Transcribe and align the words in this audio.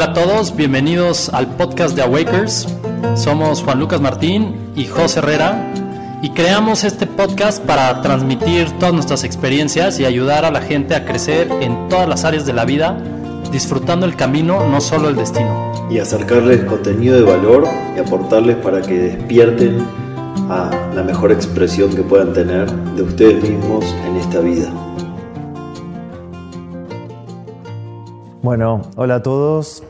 Hola 0.00 0.12
a 0.12 0.14
todos, 0.14 0.56
bienvenidos 0.56 1.28
al 1.28 1.46
podcast 1.56 1.94
de 1.94 2.00
Awakers. 2.00 2.66
Somos 3.16 3.62
Juan 3.62 3.80
Lucas 3.80 4.00
Martín 4.00 4.56
y 4.74 4.86
José 4.86 5.18
Herrera 5.18 5.74
y 6.22 6.30
creamos 6.30 6.84
este 6.84 7.06
podcast 7.06 7.62
para 7.62 8.00
transmitir 8.00 8.70
todas 8.78 8.94
nuestras 8.94 9.24
experiencias 9.24 10.00
y 10.00 10.06
ayudar 10.06 10.46
a 10.46 10.50
la 10.50 10.62
gente 10.62 10.94
a 10.94 11.04
crecer 11.04 11.52
en 11.60 11.90
todas 11.90 12.08
las 12.08 12.24
áreas 12.24 12.46
de 12.46 12.54
la 12.54 12.64
vida, 12.64 12.96
disfrutando 13.52 14.06
el 14.06 14.16
camino, 14.16 14.66
no 14.70 14.80
solo 14.80 15.10
el 15.10 15.16
destino. 15.16 15.70
Y 15.90 15.98
acercarles 15.98 16.64
contenido 16.64 17.16
de 17.16 17.22
valor 17.22 17.68
y 17.94 18.00
aportarles 18.00 18.56
para 18.56 18.80
que 18.80 18.94
despierten 18.94 19.86
a 20.48 20.70
la 20.94 21.02
mejor 21.02 21.30
expresión 21.30 21.94
que 21.94 22.00
puedan 22.00 22.32
tener 22.32 22.72
de 22.72 23.02
ustedes 23.02 23.42
mismos 23.42 23.84
en 24.06 24.16
esta 24.16 24.40
vida. 24.40 24.72
Bueno, 28.42 28.80
hola 28.96 29.16
a 29.16 29.22
todos. 29.22 29.82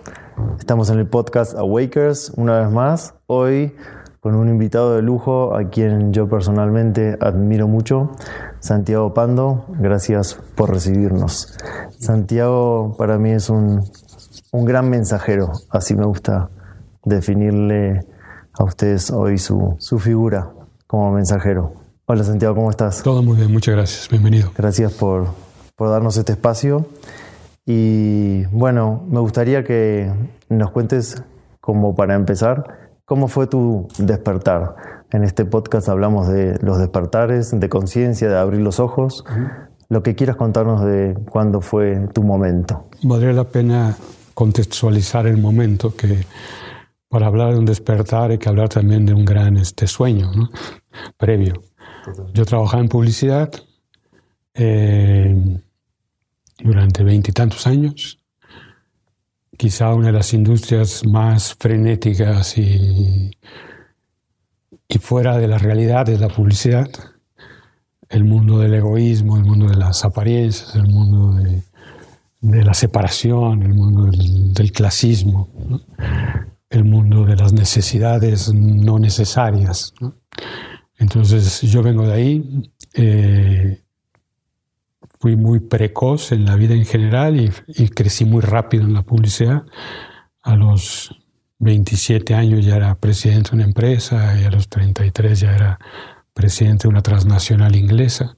Estamos 0.58 0.90
en 0.90 0.98
el 0.98 1.06
podcast 1.06 1.54
Awakers 1.54 2.32
una 2.36 2.58
vez 2.58 2.68
más. 2.68 3.14
Hoy 3.28 3.76
con 4.18 4.34
un 4.34 4.48
invitado 4.48 4.96
de 4.96 5.02
lujo 5.02 5.54
a 5.54 5.70
quien 5.70 6.12
yo 6.12 6.28
personalmente 6.28 7.16
admiro 7.20 7.68
mucho, 7.68 8.10
Santiago 8.58 9.14
Pando. 9.14 9.66
Gracias 9.78 10.36
por 10.56 10.70
recibirnos. 10.70 11.56
Santiago 12.00 12.96
para 12.98 13.18
mí 13.18 13.30
es 13.30 13.50
un, 13.50 13.84
un 14.50 14.64
gran 14.64 14.90
mensajero, 14.90 15.52
así 15.70 15.94
me 15.94 16.04
gusta 16.04 16.50
definirle 17.04 18.04
a 18.58 18.64
ustedes 18.64 19.12
hoy 19.12 19.38
su, 19.38 19.76
su 19.78 20.00
figura 20.00 20.50
como 20.88 21.12
mensajero. 21.12 21.74
Hola 22.04 22.24
Santiago, 22.24 22.56
¿cómo 22.56 22.70
estás? 22.70 23.04
Todo 23.04 23.22
muy 23.22 23.36
bien, 23.36 23.52
muchas 23.52 23.76
gracias, 23.76 24.08
bienvenido. 24.08 24.50
Gracias 24.56 24.92
por, 24.92 25.28
por 25.76 25.88
darnos 25.88 26.16
este 26.16 26.32
espacio. 26.32 26.84
Y 27.66 28.44
bueno, 28.46 29.04
me 29.08 29.20
gustaría 29.20 29.64
que 29.64 30.12
nos 30.48 30.70
cuentes, 30.70 31.22
como 31.60 31.94
para 31.94 32.14
empezar, 32.14 32.92
cómo 33.04 33.28
fue 33.28 33.46
tu 33.46 33.88
despertar. 33.98 34.76
En 35.12 35.24
este 35.24 35.44
podcast 35.44 35.88
hablamos 35.88 36.28
de 36.28 36.58
los 36.62 36.78
despertares, 36.78 37.58
de 37.58 37.68
conciencia, 37.68 38.28
de 38.28 38.38
abrir 38.38 38.60
los 38.60 38.80
ojos. 38.80 39.24
Lo 39.88 40.02
que 40.02 40.14
quieras 40.14 40.36
contarnos 40.36 40.84
de 40.84 41.16
cuándo 41.30 41.60
fue 41.60 42.08
tu 42.14 42.22
momento. 42.22 42.86
Valdría 43.02 43.32
la 43.32 43.44
pena 43.44 43.96
contextualizar 44.34 45.26
el 45.26 45.38
momento, 45.38 45.94
que 45.96 46.24
para 47.08 47.26
hablar 47.26 47.52
de 47.52 47.58
un 47.58 47.66
despertar 47.66 48.30
hay 48.30 48.38
que 48.38 48.48
hablar 48.48 48.68
también 48.68 49.04
de 49.04 49.12
un 49.12 49.24
gran 49.24 49.56
este, 49.56 49.88
sueño 49.88 50.30
¿no? 50.32 50.48
previo. 51.16 51.54
Yo 52.32 52.44
trabajaba 52.44 52.82
en 52.82 52.88
publicidad. 52.88 53.50
Eh, 54.54 55.60
durante 56.62 57.04
veintitantos 57.04 57.66
años, 57.66 58.20
quizá 59.56 59.94
una 59.94 60.06
de 60.08 60.12
las 60.12 60.32
industrias 60.32 61.06
más 61.06 61.54
frenéticas 61.54 62.56
y, 62.58 63.30
y 64.88 64.98
fuera 64.98 65.38
de 65.38 65.48
la 65.48 65.58
realidad 65.58 66.06
de 66.06 66.18
la 66.18 66.28
publicidad, 66.28 66.88
el 68.08 68.24
mundo 68.24 68.58
del 68.58 68.74
egoísmo, 68.74 69.36
el 69.36 69.44
mundo 69.44 69.68
de 69.68 69.76
las 69.76 70.04
apariencias, 70.04 70.74
el 70.74 70.88
mundo 70.88 71.34
de, 71.34 71.62
de 72.40 72.64
la 72.64 72.74
separación, 72.74 73.62
el 73.62 73.74
mundo 73.74 74.06
del, 74.06 74.52
del 74.52 74.72
clasismo, 74.72 75.48
¿no? 75.68 75.80
el 76.70 76.84
mundo 76.84 77.24
de 77.24 77.36
las 77.36 77.52
necesidades 77.52 78.52
no 78.54 78.98
necesarias. 78.98 79.92
¿no? 80.00 80.14
Entonces 80.98 81.60
yo 81.62 81.82
vengo 81.82 82.06
de 82.06 82.12
ahí. 82.12 82.70
Eh, 82.94 83.82
fui 85.20 85.36
muy 85.36 85.60
precoz 85.60 86.32
en 86.32 86.46
la 86.46 86.56
vida 86.56 86.74
en 86.74 86.86
general 86.86 87.38
y, 87.38 87.52
y, 87.68 87.88
crecí 87.88 88.24
muy 88.24 88.40
rápido 88.40 88.84
en 88.84 88.94
la 88.94 89.02
publicidad. 89.02 89.64
A 90.42 90.56
los 90.56 91.14
27 91.58 92.34
años 92.34 92.64
ya 92.64 92.76
era 92.76 92.94
presidente 92.94 93.50
de 93.50 93.56
una 93.56 93.64
empresa 93.66 94.40
y 94.40 94.44
a 94.44 94.50
los 94.50 94.68
33 94.68 95.38
ya 95.38 95.54
era 95.54 95.78
presidente 96.32 96.84
de 96.84 96.88
una 96.88 97.02
transnacional 97.02 97.76
inglesa. 97.76 98.34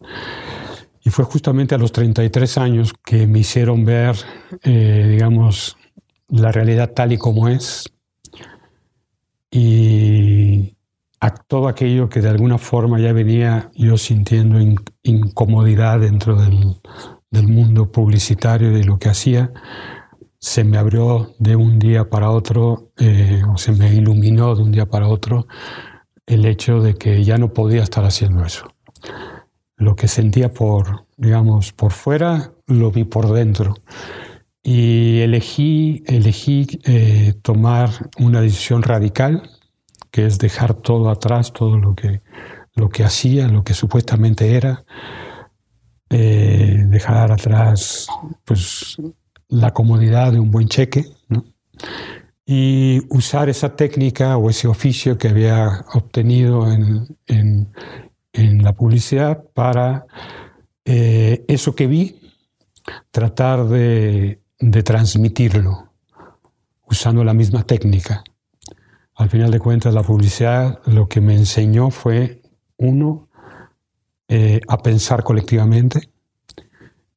Y 1.05 1.11
fue 1.11 1.25
justamente 1.25 1.75
a 1.75 1.79
los 1.79 1.93
33 1.93 2.59
años 2.59 2.93
que 3.05 3.27
me 3.27 3.39
hicieron 3.39 3.85
ver, 3.85 4.17
eh, 4.63 5.07
digamos, 5.09 5.77
la 6.29 6.51
realidad 6.51 6.93
tal 6.93 7.13
y 7.13 7.19
como 7.19 7.49
es 7.49 7.93
y 9.53 10.75
a 11.23 11.31
todo 11.31 11.69
aquello 11.69 12.09
que 12.09 12.21
de 12.21 12.31
alguna 12.31 12.59
forma 12.59 12.99
ya 12.99 13.13
venía 13.13 13.71
yo 13.77 13.97
sintiendo 13.97 14.61
in, 14.61 14.75
incomodidad 15.05 16.01
dentro 16.01 16.35
del, 16.35 16.81
mundo 17.49 17.93
publicitario 17.93 18.73
de 18.73 18.83
lo 18.83 18.99
que 18.99 19.09
hacía, 19.09 19.53
se 20.41 20.65
me 20.65 20.79
abrió 20.79 21.33
de 21.39 21.55
un 21.55 21.79
día 21.79 22.11
para 22.11 22.31
otro, 22.31 22.91
eh, 22.99 23.41
o 23.49 23.57
se 23.57 23.71
me 23.71 23.95
iluminó 23.95 24.57
de 24.57 24.63
un 24.65 24.73
día 24.73 24.87
para 24.87 25.07
otro 25.07 25.47
el 26.27 26.45
hecho 26.45 26.81
de 26.81 26.95
que 26.95 27.23
ya 27.23 27.39
no 27.39 27.53
podía 27.53 27.85
estar 27.85 28.05
haciendo 28.05 28.45
eso. 28.45 28.75
Lo 29.77 29.95
que 29.95 30.09
sentía 30.09 30.53
por, 30.53 31.07
digamos, 31.17 31.73
por 31.73 31.93
fuera, 31.93 32.53
lo 32.67 32.91
vi 32.91 33.05
por 33.05 33.33
dentro. 33.33 33.77
Y 34.61 35.21
elegí, 35.21 36.03
elegí 36.07 36.67
eh, 36.85 37.35
tomar 37.43 38.11
una 38.19 38.41
decisión 38.41 38.83
radical, 38.83 39.49
que 40.13 40.27
es 40.27 40.39
dejar 40.39 40.75
todo 40.75 41.11
atrás, 41.11 41.53
todo 41.53 41.79
lo 41.79 41.95
que, 41.95 42.21
lo 42.75 42.91
que 42.91 43.03
hacía, 43.03 43.49
lo 43.49 43.65
que 43.65 43.75
supuestamente 43.75 44.55
era, 44.55 44.85
eh, 46.11 46.85
dejar 46.87 47.33
atrás 47.33 48.07
pues, 48.45 48.99
la 49.49 49.73
comodidad 49.73 50.31
de 50.31 50.39
un 50.39 50.51
buen 50.51 50.69
cheque 50.69 51.07
y 52.45 53.01
usar 53.09 53.49
esa 53.49 53.75
técnica 53.75 54.37
o 54.37 54.51
ese 54.51 54.69
oficio 54.69 55.17
que 55.17 55.29
había 55.29 55.87
obtenido 55.95 56.71
en, 56.71 57.17
en, 57.27 57.73
en 58.35 58.63
la 58.63 58.75
publicidad 58.75 59.43
para 59.55 60.05
eh, 60.85 61.45
eso 61.49 61.75
que 61.75 61.87
vi, 61.87 62.21
tratar 63.11 63.65
de, 63.65 64.43
de 64.59 64.83
transmitirlo 64.83 65.89
usando 66.87 67.25
la 67.25 67.33
misma 67.33 67.63
técnica. 67.63 68.23
Al 69.15 69.29
final 69.29 69.51
de 69.51 69.59
cuentas, 69.59 69.93
la 69.95 70.03
publicidad 70.03 70.81
lo 70.87 71.09
que 71.09 71.21
me 71.21 71.35
enseñó 71.35 71.91
fue, 71.91 72.43
uno, 72.79 73.29
eh, 74.29 74.61
a 74.67 74.79
pensar 74.79 75.23
colectivamente 75.23 76.11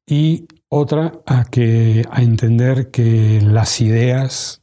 y 0.06 0.46
otra, 0.68 1.12
a, 1.26 1.44
que, 1.44 2.04
a 2.10 2.22
entender 2.22 2.90
que 2.90 3.40
las 3.40 3.80
ideas, 3.80 4.62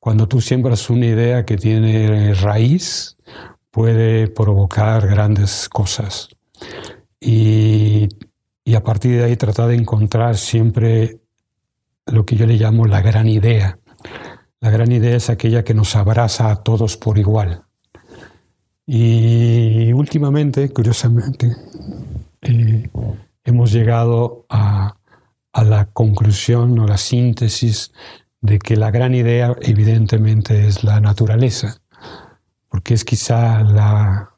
cuando 0.00 0.26
tú 0.26 0.40
siembras 0.40 0.90
una 0.90 1.06
idea 1.06 1.44
que 1.44 1.56
tiene 1.56 2.34
raíz, 2.34 3.16
puede 3.70 4.28
provocar 4.28 5.06
grandes 5.06 5.68
cosas. 5.68 6.28
Y, 7.20 8.08
y 8.64 8.74
a 8.74 8.82
partir 8.82 9.18
de 9.18 9.24
ahí 9.24 9.36
tratar 9.36 9.68
de 9.68 9.76
encontrar 9.76 10.36
siempre 10.36 11.20
lo 12.06 12.26
que 12.26 12.36
yo 12.36 12.46
le 12.46 12.56
llamo 12.56 12.86
la 12.86 13.00
gran 13.00 13.28
idea 13.28 13.78
la 14.60 14.70
gran 14.70 14.92
idea 14.92 15.16
es 15.16 15.30
aquella 15.30 15.64
que 15.64 15.74
nos 15.74 15.96
abraza 15.96 16.50
a 16.50 16.62
todos 16.62 16.96
por 16.96 17.18
igual. 17.18 17.64
Y 18.86 19.92
últimamente, 19.92 20.70
curiosamente, 20.70 21.56
eh, 22.42 22.90
hemos 23.44 23.72
llegado 23.72 24.44
a, 24.48 24.96
a, 25.52 25.64
la 25.64 25.86
conclusión 25.86 26.78
o 26.78 26.86
la 26.86 26.98
síntesis 26.98 27.92
de 28.40 28.58
que 28.58 28.76
la 28.76 28.90
gran 28.90 29.14
idea 29.14 29.56
evidentemente 29.62 30.66
es 30.66 30.84
la 30.84 31.00
naturaleza, 31.00 31.80
porque 32.68 32.94
es 32.94 33.04
quizá 33.04 33.62
la... 33.62 34.34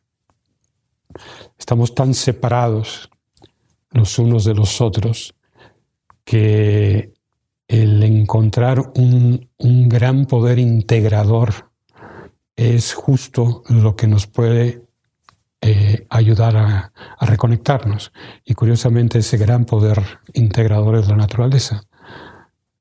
Estamos 1.58 1.94
tan 1.94 2.14
separados 2.14 3.10
los 3.90 4.18
unos 4.18 4.44
de 4.44 4.54
los 4.54 4.80
otros 4.80 5.34
que 6.24 7.11
el 7.72 8.02
encontrar 8.02 8.92
un, 8.96 9.48
un, 9.56 9.88
gran 9.88 10.26
poder 10.26 10.58
integrador 10.58 11.70
es 12.54 12.92
justo 12.92 13.62
lo 13.70 13.96
que 13.96 14.06
nos 14.06 14.26
puede 14.26 14.84
eh, 15.62 16.06
ayudar 16.10 16.54
a, 16.58 16.92
reconectarnos. 17.22 18.12
Y 18.44 18.52
curiosamente 18.52 19.20
ese 19.20 19.38
gran 19.38 19.64
poder 19.64 20.02
integrador 20.34 20.96
es 20.96 21.08
la 21.08 21.16
naturaleza. 21.16 21.84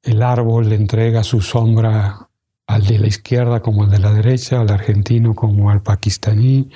El 0.03 0.21
árbol 0.21 0.73
entrega 0.73 1.23
su 1.23 1.39
sombra 1.39 2.27
al 2.67 2.85
de 2.85 2.99
la 2.99 3.07
izquierda 3.07 3.61
como 3.61 3.83
al 3.85 3.91
de 3.91 3.99
la 3.99 4.11
derecha, 4.11 4.59
al 4.59 4.71
argentino 4.71 5.35
como 5.35 5.71
al 5.71 5.81
pakistaní, 5.81 6.69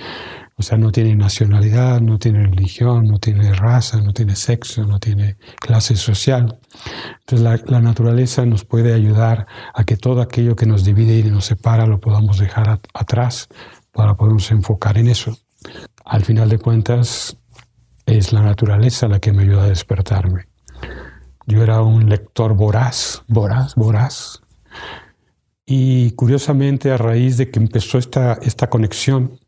o 0.57 0.63
sea, 0.63 0.77
no 0.77 0.91
tiene 0.91 1.15
nacionalidad, 1.15 1.99
no 1.99 2.17
tiene 2.17 2.45
religión, 2.47 3.07
no 3.07 3.19
tiene 3.19 3.53
raza, 3.53 3.99
no 4.01 4.13
tiene 4.13 4.37
sexo, 4.37 4.85
no 4.85 4.99
tiene 4.99 5.35
clase 5.59 5.97
social. 5.97 6.59
Entonces 7.19 7.69
la, 7.69 7.81
naturaleza 7.81 8.45
nos 8.45 8.63
puede 8.63 8.93
ayudar 8.93 9.47
a 9.73 9.83
que 9.83 9.97
todo 9.97 10.21
aquello 10.21 10.55
que 10.55 10.65
nos 10.65 10.85
divide 10.85 11.19
y 11.19 11.23
nos 11.23 11.45
separa 11.45 11.85
lo 11.85 11.99
podamos 11.99 12.39
dejar 12.39 12.79
atrás 12.93 13.49
para 13.91 14.15
podernos 14.15 14.49
enfocar 14.51 14.97
en 14.97 15.07
eso. 15.07 15.37
Al 16.05 16.23
final 16.23 16.47
de 16.47 16.59
cuentas, 16.59 17.37
es 18.05 18.31
la 18.31 18.41
naturaleza 18.41 19.07
la 19.07 19.19
que 19.19 19.33
me 19.33 19.43
ayuda 19.43 19.63
a 19.63 19.69
despertarme. 19.69 20.47
Yo 21.47 21.63
era 21.63 21.81
un 21.81 22.07
lector 22.07 22.55
voraz, 22.55 23.23
voraz, 23.27 23.75
voraz, 23.75 24.41
Y 25.65 26.11
curiosamente, 26.11 26.91
a 26.91 26.97
raíz 26.97 27.37
de 27.37 27.49
que 27.49 27.59
empezó 27.59 27.97
esta, 27.97 28.33
esta 28.33 28.69
conexión, 28.69 29.39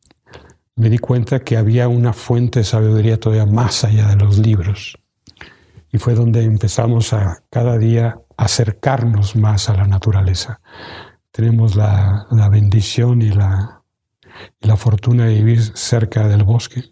me 0.78 0.90
di 0.90 1.00
cuenta 1.00 1.40
que 1.40 1.58
había 1.58 1.88
una 1.88 2.14
fuente 2.14 2.60
de 2.60 2.66
sabiduría 2.66 3.20
todavía 3.20 3.48
más 3.48 3.84
allá 3.84 4.08
de 4.08 4.16
los 4.16 4.38
libros. 4.38 4.98
Y 5.92 5.98
fue 5.98 6.14
donde 6.14 6.44
empezamos 6.44 7.14
a 7.14 7.44
cada 7.50 7.80
día 7.80 8.20
acercarnos 8.38 9.36
más 9.36 9.70
a 9.70 9.74
la 9.76 9.88
naturaleza. 9.88 10.62
Tenemos 11.32 11.76
la, 11.76 12.28
la 12.30 12.50
bendición 12.50 13.24
y 13.24 13.30
la, 13.30 13.82
la 14.62 14.78
fortuna 14.78 15.26
de 15.26 15.34
vivir 15.34 15.64
cerca 15.76 16.28
del 16.28 16.44
bosque. 16.44 16.84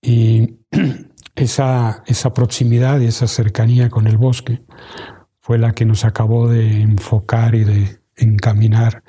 Y 0.00 0.56
esa, 1.36 2.02
esa 2.06 2.34
proximidad 2.34 2.98
y 2.98 3.06
esa 3.06 3.28
cercanía 3.28 3.90
con 3.90 4.08
el 4.08 4.16
bosque 4.16 4.64
fue 5.38 5.56
la 5.56 5.72
que 5.72 5.84
nos 5.84 6.04
acabó 6.04 6.48
de 6.48 6.82
enfocar 6.82 7.54
y 7.54 7.62
de 7.62 8.00
encaminar 8.16 9.04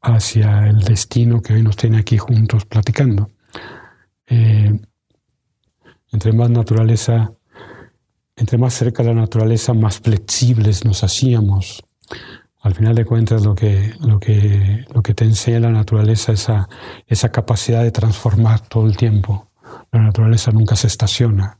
hacia 0.00 0.66
el 0.68 0.80
destino 0.80 1.42
que 1.42 1.54
hoy 1.54 1.62
nos 1.62 1.76
tiene 1.76 1.98
aquí 1.98 2.16
juntos 2.18 2.64
platicando. 2.64 3.30
Eh, 4.26 4.78
entre 6.12 6.32
más 6.32 6.50
naturaleza, 6.50 7.32
entre 8.36 8.58
más 8.58 8.74
cerca 8.74 9.02
de 9.02 9.14
la 9.14 9.20
naturaleza, 9.20 9.74
más 9.74 10.00
flexibles 10.00 10.84
nos 10.84 11.04
hacíamos. 11.04 11.84
Al 12.62 12.74
final 12.74 12.94
de 12.94 13.04
cuentas, 13.04 13.44
lo 13.44 13.54
que, 13.54 13.94
lo 14.00 14.18
que, 14.18 14.84
lo 14.92 15.02
que 15.02 15.14
te 15.14 15.24
enseña 15.24 15.60
la 15.60 15.70
naturaleza 15.70 16.32
es 16.32 16.40
esa, 16.40 16.68
esa 17.06 17.30
capacidad 17.30 17.82
de 17.82 17.90
transformar 17.90 18.60
todo 18.60 18.86
el 18.86 18.96
tiempo. 18.96 19.50
La 19.92 20.00
naturaleza 20.00 20.50
nunca 20.50 20.76
se 20.76 20.88
estaciona. 20.88 21.58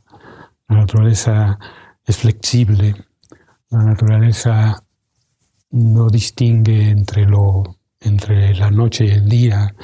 La 0.68 0.76
naturaleza 0.76 1.58
es 2.04 2.16
flexible. 2.18 2.94
La 3.70 3.82
naturaleza 3.84 4.84
no 5.70 6.08
distingue 6.08 6.90
entre 6.90 7.24
lo 7.24 7.79
entre 8.00 8.54
la 8.54 8.70
noche 8.70 9.06
y 9.06 9.10
el 9.10 9.28
día, 9.28 9.74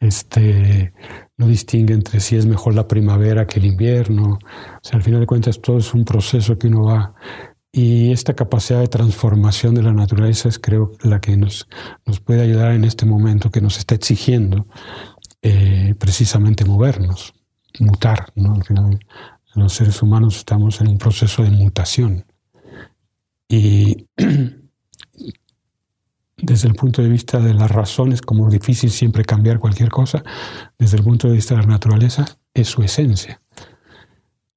este, 0.00 0.92
no 1.36 1.46
distingue 1.46 1.94
entre 1.94 2.20
si 2.20 2.36
es 2.36 2.44
mejor 2.46 2.74
la 2.74 2.88
primavera 2.88 3.46
que 3.46 3.60
el 3.60 3.66
invierno. 3.66 4.34
O 4.34 4.80
sea, 4.82 4.96
al 4.96 5.02
final 5.02 5.20
de 5.20 5.26
cuentas 5.26 5.60
todo 5.60 5.78
es 5.78 5.94
un 5.94 6.04
proceso 6.04 6.58
que 6.58 6.66
uno 6.66 6.84
va. 6.84 7.14
Y 7.70 8.12
esta 8.12 8.34
capacidad 8.34 8.80
de 8.80 8.88
transformación 8.88 9.74
de 9.74 9.82
la 9.82 9.92
naturaleza 9.92 10.48
es 10.48 10.58
creo 10.58 10.92
la 11.02 11.20
que 11.20 11.36
nos, 11.36 11.68
nos 12.04 12.20
puede 12.20 12.42
ayudar 12.42 12.72
en 12.72 12.84
este 12.84 13.06
momento 13.06 13.50
que 13.50 13.62
nos 13.62 13.78
está 13.78 13.94
exigiendo 13.94 14.66
eh, 15.40 15.94
precisamente 15.98 16.64
movernos, 16.64 17.32
mutar. 17.80 18.32
¿no? 18.34 18.54
Al 18.54 18.64
final 18.64 19.00
los 19.54 19.72
seres 19.72 20.02
humanos 20.02 20.36
estamos 20.36 20.80
en 20.80 20.88
un 20.88 20.98
proceso 20.98 21.42
de 21.42 21.50
mutación. 21.50 22.26
Y 23.48 24.06
desde 26.42 26.68
el 26.68 26.74
punto 26.74 27.02
de 27.02 27.08
vista 27.08 27.38
de 27.38 27.54
las 27.54 27.70
razones, 27.70 28.20
como 28.20 28.50
difícil 28.50 28.90
siempre 28.90 29.24
cambiar 29.24 29.58
cualquier 29.58 29.88
cosa, 29.88 30.22
desde 30.78 30.98
el 30.98 31.04
punto 31.04 31.28
de 31.28 31.34
vista 31.34 31.54
de 31.54 31.62
la 31.62 31.68
naturaleza, 31.68 32.24
es 32.52 32.68
su 32.68 32.82
esencia. 32.82 33.40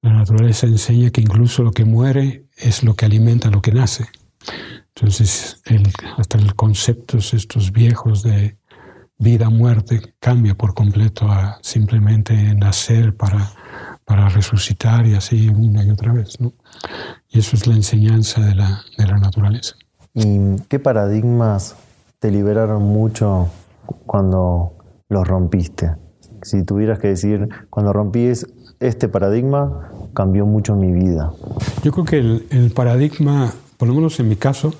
La 0.01 0.13
naturaleza 0.13 0.67
enseña 0.67 1.09
que 1.09 1.21
incluso 1.21 1.63
lo 1.63 1.71
que 1.71 1.85
muere 1.85 2.45
es 2.57 2.83
lo 2.83 2.95
que 2.95 3.05
alimenta 3.05 3.49
lo 3.49 3.61
que 3.61 3.71
nace. 3.71 4.05
Entonces, 4.95 5.61
hasta 6.17 6.37
el 6.37 6.55
conceptos 6.55 7.33
estos 7.33 7.71
viejos 7.71 8.23
de 8.23 8.57
vida, 9.17 9.49
muerte, 9.49 10.15
cambia 10.19 10.55
por 10.55 10.73
completo 10.73 11.31
a 11.31 11.57
simplemente 11.61 12.53
nacer 12.53 13.15
para 13.15 13.51
para 14.05 14.29
resucitar 14.29 15.05
y 15.07 15.15
así 15.15 15.49
una 15.49 15.83
y 15.83 15.89
otra 15.89 16.13
vez. 16.13 16.39
¿no? 16.39 16.53
Y 17.27 17.39
eso 17.39 17.55
es 17.55 17.67
la 17.67 17.75
enseñanza 17.75 18.39
de 18.41 18.55
la, 18.55 18.83
de 18.97 19.07
la 19.07 19.17
naturaleza. 19.17 19.75
¿Y 20.15 20.55
qué 20.69 20.79
paradigmas 20.79 21.75
te 22.19 22.31
liberaron 22.31 22.83
mucho 22.83 23.49
cuando 24.05 24.73
los 25.09 25.27
rompiste? 25.27 25.95
Si 26.41 26.63
tuvieras 26.63 26.99
que 26.99 27.09
decir, 27.09 27.49
cuando 27.69 27.91
rompí 27.91 28.31
este 28.79 29.09
paradigma, 29.09 29.91
cambió 30.13 30.45
mucho 30.45 30.75
mi 30.75 30.93
vida. 30.93 31.33
Yo 31.83 31.91
creo 31.91 32.05
que 32.05 32.17
el, 32.17 32.47
el 32.49 32.71
paradigma, 32.71 33.53
por 33.77 33.89
lo 33.89 33.93
menos 33.93 34.17
en 34.21 34.29
mi 34.29 34.37
caso, 34.37 34.73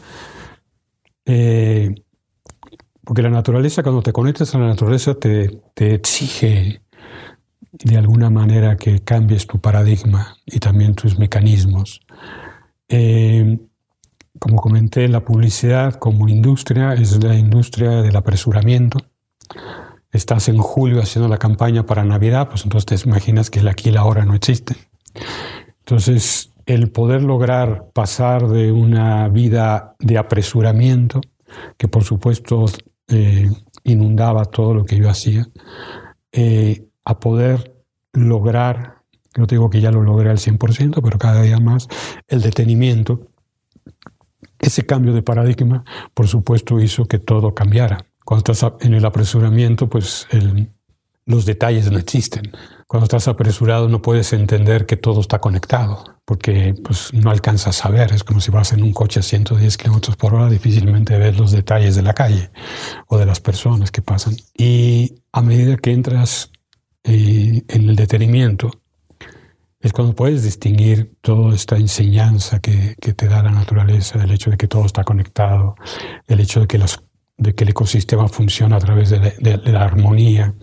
eh, 1.25 1.93
porque 3.03 3.21
la 3.21 3.29
naturaleza, 3.29 3.83
cuando 3.83 4.01
te 4.01 4.13
conectas 4.13 4.55
a 4.55 4.59
la 4.59 4.67
naturaleza, 4.67 5.15
te, 5.15 5.61
te 5.73 5.95
exige 5.95 6.81
de 7.71 7.97
alguna 7.97 8.29
manera 8.29 8.77
que 8.77 8.99
cambies 8.99 9.47
tu 9.47 9.59
paradigma 9.59 10.37
y 10.45 10.59
también 10.59 10.95
tus 10.95 11.19
mecanismos. 11.19 11.99
Eh, 12.87 13.59
como 14.39 14.61
comenté, 14.61 15.07
la 15.07 15.23
publicidad 15.23 15.95
como 15.95 16.27
industria 16.27 16.93
es 16.93 17.23
la 17.23 17.35
industria 17.35 18.01
del 18.01 18.15
apresuramiento. 18.15 18.99
Estás 20.11 20.47
en 20.49 20.57
julio 20.57 21.01
haciendo 21.01 21.27
la 21.27 21.37
campaña 21.37 21.85
para 21.85 22.03
Navidad, 22.03 22.49
pues 22.49 22.63
entonces 22.63 23.03
te 23.03 23.09
imaginas 23.09 23.49
que 23.49 23.59
el 23.59 23.67
aquí 23.67 23.89
y 23.89 23.91
la 23.91 24.01
ahora 24.01 24.25
no 24.25 24.33
existe. 24.33 24.75
Entonces, 25.79 26.53
el 26.65 26.91
poder 26.91 27.21
lograr 27.21 27.91
pasar 27.93 28.47
de 28.47 28.71
una 28.71 29.27
vida 29.29 29.95
de 29.99 30.17
apresuramiento, 30.17 31.21
que 31.77 31.87
por 31.87 32.03
supuesto 32.03 32.65
eh, 33.07 33.49
inundaba 33.83 34.45
todo 34.45 34.73
lo 34.73 34.85
que 34.85 34.97
yo 34.97 35.09
hacía, 35.09 35.47
eh, 36.31 36.87
a 37.03 37.19
poder 37.19 37.75
lograr, 38.13 38.95
no 39.37 39.45
digo 39.45 39.69
que 39.69 39.81
ya 39.81 39.91
lo 39.91 40.01
logré 40.01 40.29
al 40.31 40.39
100%, 40.39 41.01
pero 41.03 41.19
cada 41.19 41.41
día 41.41 41.59
más, 41.59 41.87
el 42.27 42.41
detenimiento. 42.41 43.27
Ese 44.65 44.83
cambio 44.83 45.13
de 45.13 45.21
paradigma, 45.21 45.85
por 46.15 46.27
supuesto, 46.27 46.79
hizo 46.79 47.05
que 47.05 47.19
todo 47.19 47.53
cambiara. 47.53 48.07
Cuando 48.23 48.51
estás 48.51 48.73
en 48.81 48.95
el 48.95 49.05
apresuramiento, 49.05 49.87
pues 49.87 50.27
los 51.27 51.45
detalles 51.45 51.91
no 51.91 51.99
existen. 51.99 52.51
Cuando 52.87 53.05
estás 53.05 53.27
apresurado 53.27 53.87
no 53.89 54.01
puedes 54.01 54.33
entender 54.33 54.87
que 54.87 54.97
todo 54.97 55.21
está 55.21 55.37
conectado, 55.39 56.03
porque 56.25 56.73
pues, 56.83 57.13
no 57.13 57.29
alcanzas 57.29 57.85
a 57.85 57.89
ver. 57.89 58.11
Es 58.11 58.23
como 58.23 58.41
si 58.41 58.49
vas 58.49 58.73
en 58.73 58.81
un 58.81 58.91
coche 58.91 59.19
a 59.19 59.23
110 59.23 59.77
kilómetros 59.77 60.15
por 60.15 60.33
hora, 60.33 60.49
difícilmente 60.49 61.15
ves 61.19 61.37
los 61.37 61.51
detalles 61.51 61.95
de 61.95 62.01
la 62.01 62.15
calle 62.15 62.49
o 63.07 63.19
de 63.19 63.27
las 63.27 63.41
personas 63.41 63.91
que 63.91 64.01
pasan. 64.01 64.35
Y 64.57 65.21
a 65.31 65.43
medida 65.43 65.77
que 65.77 65.91
entras 65.91 66.51
en 67.03 67.63
el 67.69 67.95
detenimiento, 67.95 68.71
es 69.85 69.93
cuando 69.93 70.15
puedes 70.15 70.41
distinguir 70.41 71.15
toda 71.21 71.53
esta 71.53 71.77
enseñanza 71.77 72.59
que, 72.59 72.95
te 72.95 73.27
da 73.27 73.43
la 73.43 73.51
naturaleza, 73.51 74.23
el 74.23 74.31
hecho 74.31 74.49
de 74.49 74.57
que 74.57 74.67
todo 74.67 74.83
está 74.83 75.03
conectado, 75.03 75.75
el 76.27 76.39
hecho 76.39 76.59
de 76.59 76.65
que, 76.65 76.83
de 77.37 77.53
que 77.53 77.63
el 77.65 77.69
ecosistema 77.69 78.27
funciona 78.27 78.77
a 78.77 78.79
través 78.79 79.11
de 79.11 79.71
la, 79.71 79.83
armonía, 79.83 80.55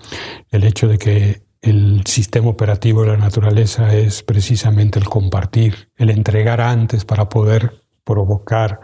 el 0.50 0.64
hecho 0.64 0.88
de 0.88 0.98
que 0.98 1.42
el 1.60 2.02
sistema 2.04 2.48
operativo 2.48 3.02
de 3.02 3.10
la 3.10 3.16
naturaleza 3.16 3.94
es 3.94 4.24
precisamente 4.24 4.98
el 4.98 5.04
compartir, 5.04 5.88
el 5.96 6.10
entregar 6.10 6.60
antes 6.60 7.04
para 7.04 7.28
poder 7.28 7.84
provocar 8.02 8.80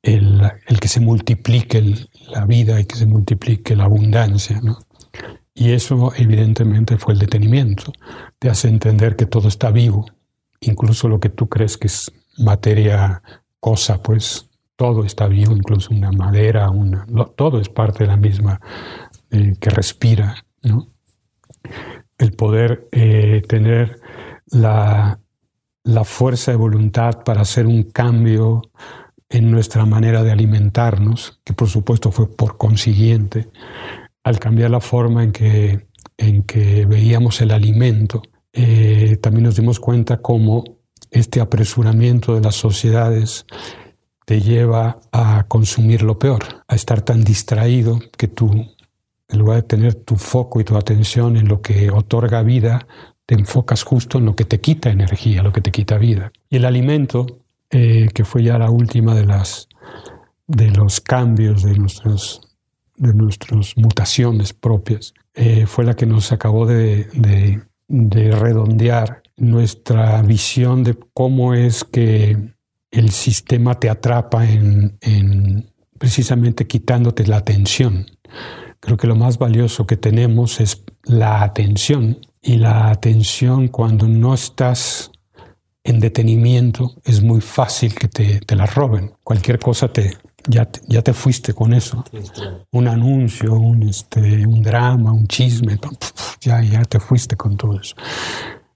el 0.00 0.50
que 0.80 0.88
se 0.88 1.00
multiplique 1.00 2.08
la 2.30 2.46
vida 2.46 2.80
y 2.80 2.86
que 2.86 2.96
se 2.96 3.04
multiplique 3.04 3.76
la 3.76 3.84
abundancia. 3.84 4.58
¿no? 4.62 4.78
Y 5.54 5.72
eso 5.72 6.12
evidentemente 6.16 6.96
fue 6.96 7.14
el 7.14 7.20
detenimiento. 7.20 7.92
Te 8.38 8.48
hace 8.48 8.68
entender 8.68 9.16
que 9.16 9.26
todo 9.26 9.48
está 9.48 9.70
vivo, 9.70 10.06
incluso 10.60 11.08
lo 11.08 11.20
que 11.20 11.28
tú 11.28 11.48
crees 11.48 11.76
que 11.76 11.88
es 11.88 12.10
materia, 12.38 13.22
cosa, 13.60 14.02
pues 14.02 14.48
todo 14.76 15.04
está 15.04 15.28
vivo, 15.28 15.54
incluso 15.54 15.94
una 15.94 16.10
madera, 16.10 16.70
una, 16.70 17.06
todo 17.36 17.60
es 17.60 17.68
parte 17.68 18.04
de 18.04 18.08
la 18.08 18.16
misma 18.16 18.60
eh, 19.30 19.54
que 19.60 19.70
respira. 19.70 20.36
¿no? 20.62 20.86
El 22.16 22.32
poder 22.32 22.88
eh, 22.90 23.42
tener 23.46 24.00
la, 24.46 25.20
la 25.84 26.04
fuerza 26.04 26.50
de 26.50 26.56
voluntad 26.56 27.22
para 27.24 27.42
hacer 27.42 27.66
un 27.66 27.84
cambio 27.84 28.62
en 29.28 29.50
nuestra 29.50 29.86
manera 29.86 30.22
de 30.22 30.32
alimentarnos, 30.32 31.40
que 31.44 31.52
por 31.54 31.68
supuesto 31.68 32.10
fue 32.10 32.28
por 32.34 32.56
consiguiente 32.58 33.48
al 34.24 34.38
cambiar 34.38 34.70
la 34.70 34.80
forma 34.80 35.24
en 35.24 35.32
que, 35.32 35.86
en 36.16 36.42
que 36.44 36.86
veíamos 36.86 37.40
el 37.40 37.50
alimento, 37.50 38.22
eh, 38.52 39.18
también 39.20 39.44
nos 39.44 39.56
dimos 39.56 39.80
cuenta 39.80 40.18
cómo 40.18 40.64
este 41.10 41.40
apresuramiento 41.40 42.34
de 42.34 42.40
las 42.40 42.54
sociedades 42.54 43.46
te 44.24 44.40
lleva 44.40 45.00
a 45.10 45.44
consumir 45.48 46.02
lo 46.02 46.18
peor, 46.18 46.64
a 46.68 46.74
estar 46.74 47.02
tan 47.02 47.24
distraído 47.24 48.00
que 48.16 48.28
tú, 48.28 48.50
en 49.28 49.38
lugar 49.38 49.56
de 49.56 49.62
tener 49.62 49.94
tu 49.94 50.16
foco 50.16 50.60
y 50.60 50.64
tu 50.64 50.76
atención 50.76 51.36
en 51.36 51.48
lo 51.48 51.60
que 51.60 51.90
otorga 51.90 52.42
vida, 52.42 52.86
te 53.26 53.34
enfocas 53.34 53.82
justo 53.82 54.18
en 54.18 54.26
lo 54.26 54.36
que 54.36 54.44
te 54.44 54.60
quita 54.60 54.90
energía, 54.90 55.42
lo 55.42 55.52
que 55.52 55.60
te 55.60 55.70
quita 55.70 55.98
vida. 55.98 56.32
Y 56.48 56.56
el 56.56 56.64
alimento, 56.64 57.40
eh, 57.70 58.08
que 58.14 58.24
fue 58.24 58.42
ya 58.42 58.58
la 58.58 58.70
última 58.70 59.14
de, 59.14 59.26
las, 59.26 59.68
de 60.46 60.70
los 60.70 61.00
cambios 61.00 61.62
de 61.62 61.74
nuestros 61.74 62.51
de 62.96 63.14
nuestras 63.14 63.76
mutaciones 63.76 64.52
propias, 64.52 65.14
eh, 65.34 65.66
fue 65.66 65.84
la 65.84 65.94
que 65.94 66.06
nos 66.06 66.32
acabó 66.32 66.66
de, 66.66 67.62
redondear 67.88 69.22
nuestra 69.36 70.22
visión 70.22 70.84
de 70.84 70.96
cómo 71.12 71.54
es 71.54 71.84
que 71.84 72.54
el 72.90 73.10
sistema 73.10 73.78
te 73.78 73.90
atrapa 73.90 74.48
en, 74.48 74.98
precisamente 75.98 76.66
quitándote 76.66 77.26
la 77.26 77.38
atención. 77.38 78.06
Creo 78.80 78.96
que 78.96 79.06
lo 79.06 79.16
más 79.16 79.38
valioso 79.38 79.86
que 79.86 79.96
tenemos 79.96 80.60
es 80.60 80.84
la 81.04 81.42
atención 81.42 82.18
y 82.40 82.56
la 82.56 82.90
atención 82.90 83.68
cuando 83.68 84.08
no 84.08 84.34
estás 84.34 85.10
en 85.84 86.00
detenimiento 86.00 86.94
es 87.04 87.22
muy 87.22 87.40
fácil 87.40 87.94
que 87.94 88.08
te, 88.08 88.40
te 88.40 88.56
la 88.56 88.66
roben. 88.66 89.12
Cualquier 89.22 89.58
cosa 89.58 89.88
te, 89.92 90.16
ya, 90.46 90.64
te, 90.66 90.80
ya 90.86 91.02
te 91.02 91.12
fuiste 91.12 91.54
con 91.54 91.72
eso. 91.72 92.04
Un 92.70 92.88
anuncio, 92.88 93.54
un, 93.54 93.82
este, 93.82 94.46
un 94.46 94.62
drama, 94.62 95.12
un 95.12 95.26
chisme, 95.26 95.78
ya, 96.40 96.62
ya 96.62 96.82
te 96.84 97.00
fuiste 97.00 97.36
con 97.36 97.56
todo 97.56 97.80
eso. 97.80 97.94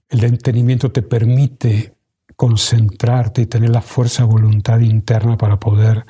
El 0.09 0.19
detenimiento 0.19 0.91
te 0.91 1.01
permite 1.01 1.95
concentrarte 2.35 3.41
y 3.41 3.45
tener 3.47 3.71
la 3.71 3.81
fuerza 3.81 4.23
de 4.23 4.29
voluntad 4.29 4.79
interna 4.79 5.37
para 5.37 5.59
poder 5.59 6.05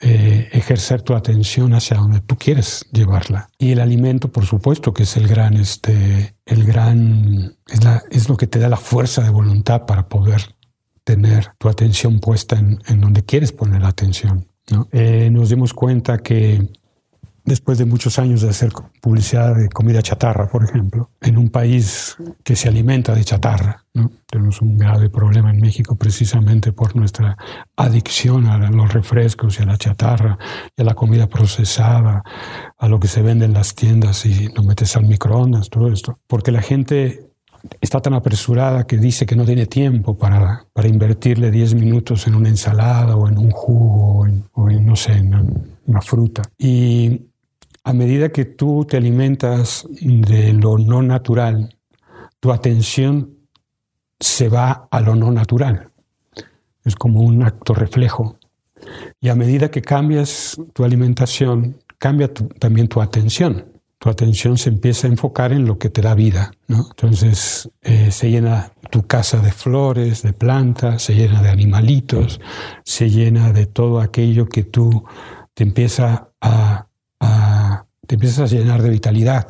eh, 0.00 0.48
ejercer 0.50 1.02
tu 1.02 1.14
atención 1.14 1.74
hacia 1.74 1.98
donde 1.98 2.20
tú 2.20 2.36
quieres 2.36 2.86
llevarla. 2.90 3.48
Y 3.58 3.70
el 3.70 3.80
alimento, 3.80 4.32
por 4.32 4.46
supuesto, 4.46 4.92
que 4.92 5.04
es 5.04 5.16
el 5.16 5.28
gran, 5.28 5.54
este, 5.54 6.34
el 6.44 6.64
gran, 6.64 7.56
es, 7.68 7.80
es 8.10 8.28
lo 8.28 8.36
que 8.36 8.48
te 8.48 8.58
da 8.58 8.68
la 8.68 8.78
fuerza 8.78 9.22
de 9.22 9.30
voluntad 9.30 9.86
para 9.86 10.08
poder 10.08 10.56
tener 11.04 11.52
tu 11.58 11.68
atención 11.68 12.18
puesta 12.18 12.58
en, 12.58 12.80
en 12.88 13.00
donde 13.00 13.24
quieres 13.24 13.52
poner 13.52 13.82
la 13.82 13.88
atención. 13.88 14.48
¿No? 14.72 14.88
Eh, 14.90 15.30
nos 15.30 15.50
dimos 15.50 15.74
cuenta 15.74 16.18
que 16.18 16.66
después 17.44 17.78
de 17.78 17.84
muchos 17.84 18.18
años 18.18 18.42
de 18.42 18.50
hacer 18.50 18.70
publicidad 19.00 19.56
de 19.56 19.68
comida 19.68 20.02
chatarra, 20.02 20.48
por 20.48 20.64
ejemplo, 20.64 21.10
en 21.20 21.36
un 21.36 21.50
país 21.50 22.16
que 22.44 22.56
se 22.56 22.68
alimenta 22.68 23.14
de 23.14 23.24
chatarra. 23.24 23.84
¿no? 23.94 24.10
Tenemos 24.26 24.62
un 24.62 24.78
grave 24.78 25.10
problema 25.10 25.50
en 25.50 25.60
México 25.60 25.96
precisamente 25.96 26.72
por 26.72 26.94
nuestra 26.94 27.36
adicción 27.76 28.46
a 28.46 28.70
los 28.70 28.92
refrescos 28.92 29.58
y 29.58 29.62
a 29.62 29.66
la 29.66 29.76
chatarra 29.76 30.38
y 30.76 30.82
a 30.82 30.84
la 30.84 30.94
comida 30.94 31.26
procesada, 31.26 32.22
a 32.78 32.88
lo 32.88 33.00
que 33.00 33.08
se 33.08 33.22
vende 33.22 33.44
en 33.44 33.54
las 33.54 33.74
tiendas 33.74 34.24
y 34.24 34.48
lo 34.54 34.62
metes 34.62 34.96
al 34.96 35.06
microondas, 35.06 35.68
todo 35.68 35.92
esto. 35.92 36.18
Porque 36.26 36.52
la 36.52 36.62
gente 36.62 37.31
está 37.80 38.00
tan 38.00 38.14
apresurada 38.14 38.86
que 38.86 38.96
dice 38.96 39.26
que 39.26 39.36
no 39.36 39.44
tiene 39.44 39.66
tiempo 39.66 40.16
para, 40.16 40.66
para 40.72 40.88
invertirle 40.88 41.50
10 41.50 41.74
minutos 41.74 42.26
en 42.26 42.34
una 42.34 42.48
ensalada 42.48 43.16
o 43.16 43.28
en 43.28 43.38
un 43.38 43.50
jugo 43.50 44.18
o 44.18 44.26
en, 44.26 44.44
o 44.54 44.70
en 44.70 44.86
no 44.86 44.96
sé, 44.96 45.12
en 45.12 45.34
una 45.86 46.00
fruta. 46.00 46.42
Y 46.58 47.22
a 47.84 47.92
medida 47.92 48.30
que 48.30 48.44
tú 48.44 48.84
te 48.88 48.96
alimentas 48.96 49.86
de 49.90 50.52
lo 50.52 50.78
no 50.78 51.02
natural, 51.02 51.76
tu 52.40 52.52
atención 52.52 53.36
se 54.20 54.48
va 54.48 54.88
a 54.90 55.00
lo 55.00 55.14
no 55.14 55.32
natural. 55.32 55.88
Es 56.84 56.94
como 56.96 57.20
un 57.20 57.42
acto 57.42 57.74
reflejo. 57.74 58.38
Y 59.20 59.28
a 59.28 59.34
medida 59.34 59.70
que 59.70 59.82
cambias 59.82 60.60
tu 60.72 60.84
alimentación, 60.84 61.78
cambia 61.98 62.32
también 62.32 62.88
tu 62.88 63.00
atención. 63.00 63.71
Tu 64.02 64.10
atención 64.10 64.58
se 64.58 64.68
empieza 64.68 65.06
a 65.06 65.10
enfocar 65.10 65.52
en 65.52 65.64
lo 65.64 65.78
que 65.78 65.88
te 65.88 66.02
da 66.02 66.16
vida. 66.16 66.50
Entonces 66.68 67.70
eh, 67.82 68.10
se 68.10 68.30
llena 68.30 68.72
tu 68.90 69.06
casa 69.06 69.38
de 69.38 69.52
flores, 69.52 70.22
de 70.22 70.32
plantas, 70.32 71.02
se 71.02 71.14
llena 71.14 71.40
de 71.40 71.50
animalitos, 71.50 72.40
se 72.84 73.10
llena 73.10 73.52
de 73.52 73.66
todo 73.66 74.00
aquello 74.00 74.48
que 74.48 74.64
tú 74.64 75.04
te 75.54 75.62
empieza 75.62 76.30
a 76.40 76.86
te 78.12 78.16
empiezas 78.16 78.52
a 78.52 78.56
llenar 78.56 78.82
de 78.82 78.90
vitalidad 78.90 79.46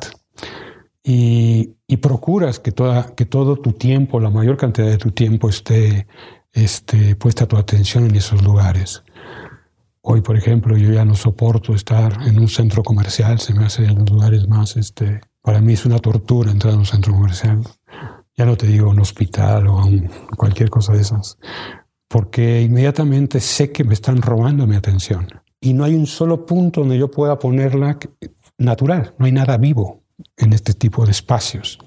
y, 1.03 1.75
procuras 2.01 2.59
que, 2.59 2.71
toda, 2.71 3.13
que 3.15 3.25
todo 3.25 3.57
tu 3.57 3.73
tiempo, 3.73 4.19
la 4.19 4.29
mayor 4.29 4.57
cantidad 4.57 4.87
de 4.87 4.97
tu 4.97 5.11
tiempo 5.11 5.47
esté, 5.47 6.07
esté 6.51 7.15
puesta 7.15 7.45
tu 7.45 7.55
atención 7.55 8.05
en 8.05 8.15
esos 8.15 8.41
lugares. 8.41 9.03
Hoy, 10.05 10.19
por 10.19 10.35
ejemplo, 10.35 10.77
yo 10.77 10.91
ya 10.91 11.05
no 11.05 11.15
soporto 11.15 11.73
estar 11.73 12.27
en 12.27 12.37
un 12.37 12.49
centro 12.49 12.83
comercial, 12.83 13.39
se 13.39 13.53
me 13.53 13.63
hace 13.63 13.85
en 13.85 13.99
los 13.99 14.09
lugares 14.09 14.49
más, 14.49 14.75
este, 14.75 15.21
para 15.41 15.61
mí 15.61 15.73
es 15.73 15.85
una 15.85 15.97
tortura 15.97 16.51
entrar 16.51 16.73
a 16.73 16.77
un 16.77 16.85
centro 16.85 17.13
comercial. 17.13 17.61
Ya 18.35 18.45
no 18.45 18.57
te 18.57 18.67
digo 18.67 18.89
un 18.89 18.99
hospital 18.99 19.67
o 19.67 19.85
un, 19.85 20.09
cualquier 20.35 20.69
cosa 20.69 20.91
de 20.91 21.01
esas, 21.01 21.37
porque 22.09 22.61
inmediatamente 22.61 23.39
sé 23.39 23.71
que 23.71 23.85
me 23.85 23.93
están 23.93 24.21
robando 24.21 24.67
mi 24.67 24.75
atención 24.75 25.25
y 25.61 25.71
no 25.71 25.85
hay 25.85 25.95
un 25.95 26.05
solo 26.05 26.45
punto 26.45 26.81
donde 26.81 26.97
yo 26.97 27.09
pueda 27.09 27.39
ponerla 27.39 27.97
natural, 28.57 29.15
no 29.17 29.25
hay 29.25 29.31
nada 29.31 29.55
vivo 29.55 30.03
en 30.35 30.51
este 30.51 30.73
tipo 30.73 31.05
de 31.05 31.11
espacios. 31.11 31.79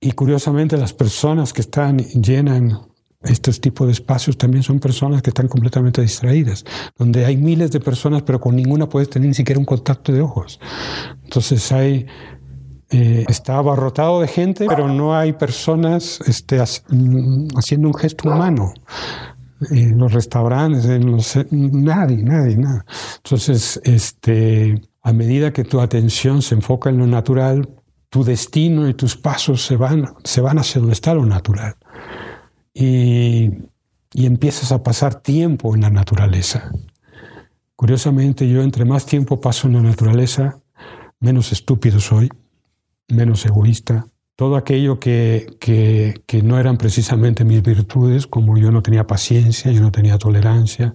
Y 0.00 0.12
curiosamente 0.12 0.78
las 0.78 0.94
personas 0.94 1.52
que 1.52 1.60
están 1.60 1.98
llenan 1.98 2.78
estos 3.24 3.60
tipos 3.60 3.86
de 3.86 3.92
espacios 3.92 4.36
también 4.36 4.62
son 4.62 4.80
personas 4.80 5.22
que 5.22 5.30
están 5.30 5.48
completamente 5.48 6.02
distraídas, 6.02 6.64
donde 6.98 7.24
hay 7.24 7.36
miles 7.36 7.70
de 7.70 7.80
personas, 7.80 8.22
pero 8.22 8.40
con 8.40 8.56
ninguna 8.56 8.88
puedes 8.88 9.10
tener 9.10 9.28
ni 9.28 9.34
siquiera 9.34 9.58
un 9.58 9.64
contacto 9.64 10.12
de 10.12 10.20
ojos. 10.20 10.60
Entonces 11.24 11.72
hay, 11.72 12.06
eh, 12.90 13.24
está 13.28 13.56
abarrotado 13.58 14.20
de 14.20 14.28
gente, 14.28 14.66
pero 14.68 14.88
no 14.88 15.16
hay 15.16 15.32
personas 15.32 16.20
este, 16.26 16.62
mm, 16.88 17.48
haciendo 17.56 17.88
un 17.88 17.94
gesto 17.94 18.28
humano. 18.28 18.72
En 19.70 19.96
los 19.96 20.12
restaurantes, 20.12 20.84
en 20.84 21.10
los, 21.10 21.38
nadie, 21.50 22.22
nadie, 22.22 22.56
nada. 22.56 22.84
Entonces, 23.16 23.80
este, 23.84 24.82
a 25.00 25.12
medida 25.12 25.52
que 25.52 25.64
tu 25.64 25.80
atención 25.80 26.42
se 26.42 26.54
enfoca 26.54 26.90
en 26.90 26.98
lo 26.98 27.06
natural, 27.06 27.68
tu 28.10 28.24
destino 28.24 28.88
y 28.88 28.94
tus 28.94 29.16
pasos 29.16 29.64
se 29.64 29.76
van, 29.76 30.14
se 30.22 30.40
van 30.40 30.58
hacia 30.58 30.80
donde 30.80 30.92
está 30.92 31.14
lo 31.14 31.24
natural. 31.24 31.74
Y, 32.74 33.50
y 34.12 34.26
empiezas 34.26 34.72
a 34.72 34.82
pasar 34.82 35.22
tiempo 35.22 35.74
en 35.74 35.82
la 35.82 35.90
naturaleza. 35.90 36.70
Curiosamente, 37.76 38.48
yo 38.48 38.62
entre 38.62 38.84
más 38.84 39.06
tiempo 39.06 39.40
paso 39.40 39.66
en 39.66 39.74
la 39.74 39.82
naturaleza, 39.82 40.60
menos 41.20 41.52
estúpido 41.52 42.00
soy, 42.00 42.30
menos 43.08 43.44
egoísta. 43.46 44.06
Todo 44.36 44.56
aquello 44.56 44.98
que, 44.98 45.56
que, 45.60 46.22
que, 46.26 46.42
no 46.42 46.58
eran 46.58 46.76
precisamente 46.76 47.44
mis 47.44 47.62
virtudes, 47.62 48.26
como 48.26 48.56
yo 48.56 48.70
no 48.70 48.82
tenía 48.82 49.06
paciencia, 49.06 49.70
yo 49.70 49.80
no 49.80 49.92
tenía 49.92 50.18
tolerancia, 50.18 50.94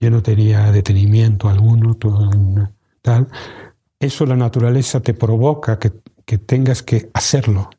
yo 0.00 0.10
no 0.10 0.22
tenía 0.22 0.72
detenimiento 0.72 1.48
alguno, 1.48 1.94
todo, 1.94 2.30
tal, 3.00 3.28
eso 4.00 4.26
la 4.26 4.34
naturaleza 4.36 5.00
te 5.00 5.14
provoca 5.14 5.78
que, 5.78 5.92
que 6.24 6.38
tengas 6.38 6.82
que 6.82 7.08
hacerlo. 7.14 7.70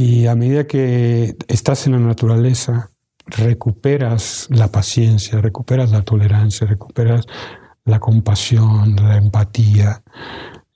Y 0.00 0.28
a 0.28 0.36
medida 0.36 0.64
que 0.64 1.36
estás 1.48 1.88
en 1.88 1.94
la 1.94 1.98
naturaleza, 1.98 2.92
recuperas 3.26 4.46
la 4.48 4.68
paciencia, 4.68 5.40
recuperas 5.40 5.90
la 5.90 6.02
tolerancia, 6.02 6.68
recuperas 6.68 7.26
la 7.84 7.98
compasión, 7.98 8.94
la 8.94 9.16
empatía. 9.16 10.04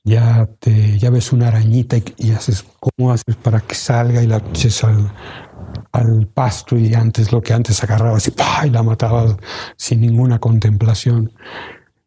Ya, 0.02 0.48
te, 0.58 0.98
ya 0.98 1.10
ves 1.10 1.32
una 1.32 1.46
arañita 1.46 1.98
y, 2.16 2.32
haces 2.32 2.64
cómo 2.80 3.12
haces 3.12 3.36
para 3.36 3.60
que 3.60 3.76
salga 3.76 4.24
y 4.24 4.26
la 4.26 4.38
eches 4.38 4.82
al, 4.82 6.26
pasto 6.34 6.76
y 6.76 6.92
antes 6.92 7.30
lo 7.30 7.42
que 7.42 7.52
antes 7.52 7.80
agarrabas 7.84 8.26
y, 8.26 8.34
y 8.66 8.70
la 8.70 8.82
matabas 8.82 9.36
sin 9.76 10.00
ninguna 10.00 10.40
contemplación. 10.40 11.32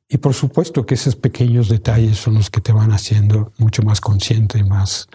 Y 0.09 0.17
por 0.17 0.33
supuesto 0.33 0.85
que 0.85 0.95
esos 0.95 1.15
pequeños 1.15 1.69
detalles 1.69 2.17
son 2.17 2.33
los 2.33 2.49
que 2.49 2.59
te 2.59 2.73
van 2.73 2.91
haciendo 2.91 3.53
mucho 3.57 3.83
más 3.83 4.01
consciente, 4.01 4.65
más 4.65 5.07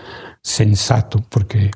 sensato, 0.43 1.23
porque 1.29 1.71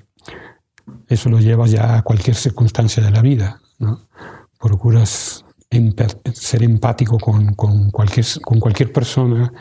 eso 1.08 1.28
lo 1.28 1.38
llevas 1.38 1.70
ya 1.70 1.98
a 1.98 2.02
cualquier 2.02 2.36
circunstancia 2.36 3.02
de 3.02 3.10
la 3.10 3.22
vida. 3.22 3.60
¿no? 3.78 4.08
Procuras 4.58 5.44
ser 6.32 6.62
empático 6.62 7.18
con, 7.18 7.54
con, 7.54 7.90
cualquier, 7.90 8.26
con 8.42 8.60
cualquier 8.60 8.92
persona, 8.92 9.52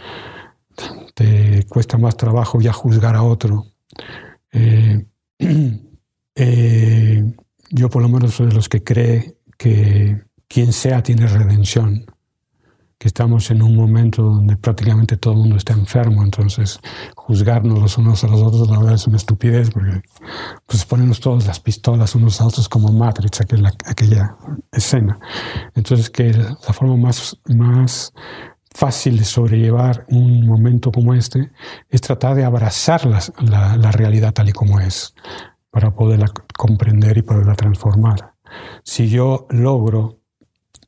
te 1.14 1.66
cuesta 1.68 1.98
más 1.98 2.16
trabajo 2.18 2.62
ya 2.62 2.74
juzgar 2.74 3.16
a 3.16 3.24
otro. 3.24 3.68
Eh, 4.52 5.06
eh, 6.36 7.34
yo 7.70 7.90
por 7.90 8.02
lo 8.02 8.10
menos 8.10 8.36
soy 8.36 8.48
de 8.48 8.54
los 8.54 8.70
que 8.70 8.84
cree 8.84 9.38
que 9.58 10.22
quien 10.48 10.72
sea 10.72 11.02
tiene 11.02 11.28
redención 11.28 12.06
que 13.04 13.10
estamos 13.10 13.52
en 13.52 13.62
un 13.62 13.76
momento 13.76 14.24
donde 14.24 14.56
prácticamente 14.56 15.18
todo 15.18 15.34
el 15.34 15.40
mundo 15.42 15.58
está 15.58 15.74
enfermo, 15.74 16.24
entonces 16.24 16.80
juzgarnos 17.18 17.78
los 17.78 17.98
unos 17.98 18.24
a 18.24 18.28
los 18.28 18.42
otros 18.42 18.70
la 18.70 18.78
verdad 18.78 18.94
es 18.94 19.06
una 19.08 19.18
estupidez, 19.18 19.72
porque 19.72 20.02
pues 20.66 20.86
ponemos 20.86 21.20
todas 21.20 21.46
las 21.46 21.60
pistolas 21.60 22.16
unos 22.16 22.40
a 22.40 22.48
otros 22.48 22.70
como 22.70 22.94
Matrix, 22.94 23.42
aquella, 23.42 23.74
aquella 23.86 24.38
escena. 24.72 25.20
Entonces 25.76 26.10
que 26.10 26.32
la 26.32 26.72
forma 26.72 26.96
más, 26.96 27.38
más 27.54 28.14
fácil 28.74 29.18
de 29.18 29.26
sobrellevar 29.26 30.06
un 30.08 30.48
momento 30.48 30.90
como 30.90 31.14
este 31.14 31.52
es 31.90 32.00
tratar 32.00 32.36
de 32.36 32.46
abrazar 32.46 33.06
la, 33.06 33.20
la, 33.42 33.76
la 33.76 33.92
realidad 33.92 34.32
tal 34.32 34.48
y 34.48 34.54
como 34.54 34.80
es, 34.80 35.14
para 35.72 35.94
poderla 35.94 36.32
comprender 36.58 37.18
y 37.18 37.22
poderla 37.22 37.56
transformar. 37.56 38.36
Si 38.86 39.10
yo 39.10 39.46
logro 39.50 40.23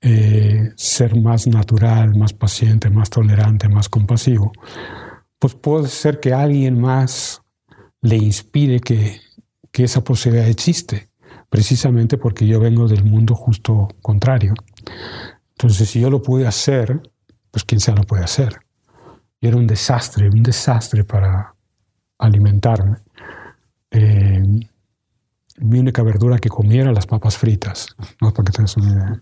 eh, 0.02 0.72
ser 0.75 1.16
más 1.16 1.48
natural, 1.48 2.16
más 2.16 2.34
paciente, 2.34 2.90
más 2.90 3.10
tolerante, 3.10 3.70
más 3.70 3.90
compasivo, 3.90 4.52
pues 5.40 5.56
puede 5.56 5.88
ser 5.88 6.20
que 6.20 6.34
alguien 6.34 6.80
más 6.80 7.42
le 8.02 8.18
inspire 8.18 8.80
que, 8.80 9.20
que 9.72 9.84
esa 9.84 10.04
posibilidad 10.04 10.48
existe, 10.48 11.10
precisamente 11.50 12.18
porque 12.18 12.48
yo 12.48 12.60
vengo 12.60 12.88
del 12.88 13.04
mundo 13.04 13.36
justo 13.36 13.90
contrario. 14.02 14.54
Entonces, 15.50 15.90
si 15.90 16.02
yo 16.02 16.10
lo 16.10 16.22
pude 16.22 16.48
hacer, 16.48 17.02
pues 17.52 17.64
quién 17.64 17.80
se 17.80 17.94
lo 17.94 18.04
puede 18.04 18.24
hacer. 18.24 18.60
Y 19.40 19.48
era 19.48 19.58
un 19.58 19.68
desastre, 19.68 20.30
un 20.30 20.44
desastre 20.44 21.04
para 21.04 21.56
alimentarme. 22.18 22.98
Eh, 23.92 24.44
mi 25.57 25.79
única 25.79 26.03
verdura 26.03 26.38
que 26.38 26.50
comía 26.50 26.81
era 26.81 26.91
las 26.91 27.07
papas 27.07 27.38
fritas, 27.38 27.95
¿no? 28.21 28.33
para 28.33 28.45
que 28.45 28.51
tengas 28.51 28.77
una 28.77 28.91
idea. 28.91 29.21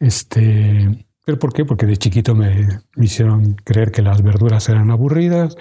Este, 0.00 1.06
¿Pero 1.26 1.38
por 1.40 1.52
qué? 1.52 1.64
Porque 1.64 1.86
de 1.86 1.96
chiquito 1.96 2.36
me, 2.36 2.68
me, 2.94 3.04
hicieron 3.04 3.54
creer 3.64 3.90
que 3.90 4.00
las 4.00 4.22
verduras 4.22 4.68
eran 4.68 4.92
aburridas. 4.92 5.56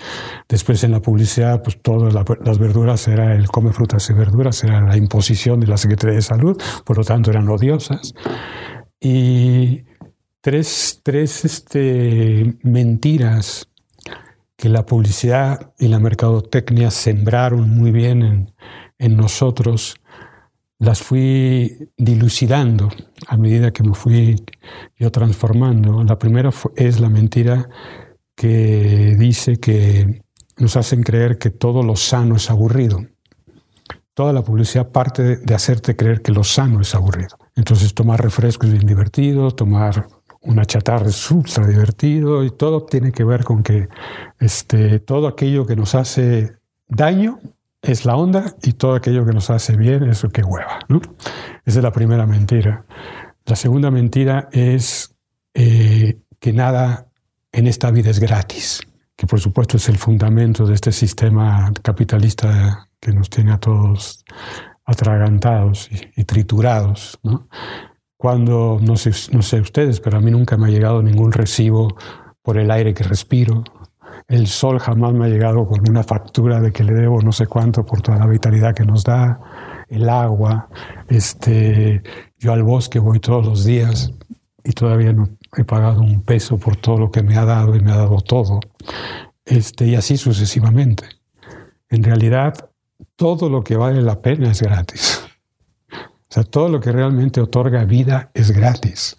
Después 0.48 0.84
en 0.84 0.92
la 0.92 1.02
publicidad, 1.02 1.64
pues 1.64 1.82
todas 1.82 2.14
las 2.14 2.60
verduras 2.60 3.08
era 3.08 3.34
el 3.34 3.48
come 3.48 3.74
frutas 3.74 4.08
y 4.12 4.14
verduras, 4.14 4.64
era 4.64 4.80
la 4.82 4.96
imposición 4.96 5.60
de 5.60 5.68
la 5.68 5.78
Secretaría 5.78 6.18
de 6.18 6.22
Salud, 6.22 6.62
por 6.86 6.98
lo 6.98 7.04
tanto 7.04 7.32
eran 7.32 7.50
odiosas. 7.50 8.14
Y 9.00 9.86
tres, 10.40 11.02
tres 11.04 11.44
este, 11.46 12.58
mentiras 12.62 13.68
que 14.56 14.70
la 14.70 14.86
publicidad 14.86 15.74
y 15.80 15.88
la 15.88 16.00
mercadotecnia 16.00 16.92
sembraron 16.92 17.72
muy 17.72 17.92
bien 17.92 18.22
en, 18.22 18.54
en 19.00 19.18
nosotros 19.18 19.96
las 20.80 21.02
fui 21.02 21.90
dilucidando 21.98 22.90
a 23.28 23.38
medida 23.38 23.72
que 23.72 23.84
me 23.84 23.94
fui 23.94 24.36
yo 24.98 25.12
transformando. 25.12 26.04
La 26.04 26.20
primera 26.20 26.52
es 26.76 27.00
la 27.00 27.10
mentira 27.10 27.70
que 28.36 29.16
dice 29.18 29.58
que 29.58 30.22
nos 30.58 30.76
hacen 30.76 31.04
creer 31.04 31.38
que 31.38 31.50
todo 31.50 31.84
lo 31.84 31.96
sano 31.96 32.36
es 32.36 32.50
aburrido. 32.50 33.06
Toda 34.14 34.32
la 34.32 34.44
publicidad 34.44 34.92
parte 34.92 35.38
de 35.38 35.56
hacerte 35.56 35.96
creer 35.96 36.22
que 36.22 36.32
lo 36.32 36.44
sano 36.44 36.82
es 36.82 36.96
aburrido. 36.96 37.38
Entonces 37.56 37.94
tomar 37.94 38.22
refrescos 38.22 38.68
es 38.68 38.74
bien 38.74 38.88
divertido, 38.88 39.52
tomar 39.52 40.08
una 40.42 40.66
chatarra 40.66 41.08
es 41.08 41.32
ultra 41.32 41.68
divertido 41.68 42.44
y 42.44 42.52
todo 42.52 42.86
tiene 42.86 43.12
que 43.12 43.24
ver 43.24 43.44
con 43.44 43.64
que 43.64 43.90
este, 44.40 45.00
todo 45.00 45.28
aquello 45.28 45.66
que 45.66 45.76
nos 45.76 45.96
hace 45.96 46.58
daño 46.88 47.40
es 47.86 48.06
la 48.06 48.16
onda 48.16 48.56
y 48.64 48.74
todo 48.74 48.96
aquello 48.96 49.26
que 49.26 49.34
nos 49.34 49.50
hace 49.50 49.76
bien 49.76 50.04
es 50.04 50.24
lo 50.24 50.30
que 50.30 50.44
hueva. 50.44 50.80
Esa 51.66 51.80
es 51.80 51.84
la 51.84 51.92
primera 51.92 52.26
mentira. 52.26 52.86
La 53.46 53.56
segunda 53.56 53.92
mentira 53.92 54.50
es 54.52 55.16
eh, 55.54 56.20
que 56.40 56.54
nada 56.54 57.08
en 57.52 57.68
esta 57.68 57.92
vida 57.92 58.10
es 58.10 58.20
gratis, 58.20 58.82
que 59.16 59.28
por 59.28 59.40
supuesto 59.40 59.78
es 59.78 59.88
el 59.88 59.98
fundamento 59.98 60.66
de 60.66 60.74
este 60.74 60.92
sistema 60.92 61.72
capitalista 61.82 62.90
que 63.00 63.14
nos 63.14 63.30
tiene 63.30 63.54
a 63.54 63.60
todos 63.60 64.26
atragantados 64.86 65.90
y, 66.16 66.24
triturados. 66.26 67.20
Cuando, 68.18 68.80
no 68.82 68.98
sé, 68.98 69.12
no 69.32 69.42
sé 69.42 69.62
ustedes, 69.62 70.00
pero 70.00 70.18
a 70.18 70.22
mí 70.22 70.32
nunca 70.32 70.58
me 70.58 70.68
ha 70.68 70.72
llegado 70.72 71.02
ningún 71.02 71.32
recibo 71.32 71.96
por 72.42 72.58
el 72.58 72.72
aire 72.72 72.94
que 72.94 73.04
respiro, 73.04 73.64
el 74.28 74.48
sol 74.48 74.80
jamás 74.80 75.14
me 75.14 75.26
ha 75.26 75.30
llegado 75.30 75.68
con 75.68 75.88
una 75.88 76.04
factura 76.04 76.60
de 76.60 76.72
que 76.72 76.84
le 76.84 76.94
debo 76.94 77.22
no 77.22 77.32
sé 77.32 77.46
cuánto 77.46 77.86
por 77.86 78.02
toda 78.02 78.18
la 78.18 78.28
vitalidad 78.28 78.74
que 78.74 78.86
nos 78.86 79.04
da, 79.04 79.40
el 79.88 80.10
agua. 80.10 80.68
Este, 81.08 82.02
yo 82.38 82.54
al 82.54 82.64
bosque 82.64 83.00
voy 83.00 83.20
todos 83.20 83.46
los 83.46 83.66
días 83.66 84.12
y 84.64 84.72
todavía 84.72 85.14
no 85.14 85.30
he 85.56 85.64
pagado 85.64 86.02
un 86.02 86.22
peso 86.22 86.58
por 86.58 86.76
todo 86.76 86.98
lo 86.98 87.12
que 87.12 87.22
me 87.22 87.38
ha 87.38 87.46
dado 87.46 87.76
y 87.76 87.80
me 87.82 87.92
ha 87.92 87.98
dado 87.98 88.18
todo. 88.22 88.60
Este, 89.46 89.86
y 89.86 89.96
así 89.96 90.18
sucesivamente. 90.18 91.06
En 91.90 92.04
realidad, 92.04 92.72
todo 93.16 93.48
lo 93.48 93.64
que 93.64 93.78
vale 93.78 94.02
la 94.02 94.22
pena 94.22 94.52
es 94.52 94.62
gratis. 94.62 95.24
O 95.92 96.34
sea, 96.36 96.44
todo 96.44 96.68
lo 96.68 96.80
que 96.80 96.92
realmente 96.92 97.40
otorga 97.42 97.86
vida 97.86 98.32
es 98.34 98.52
gratis. 98.52 99.18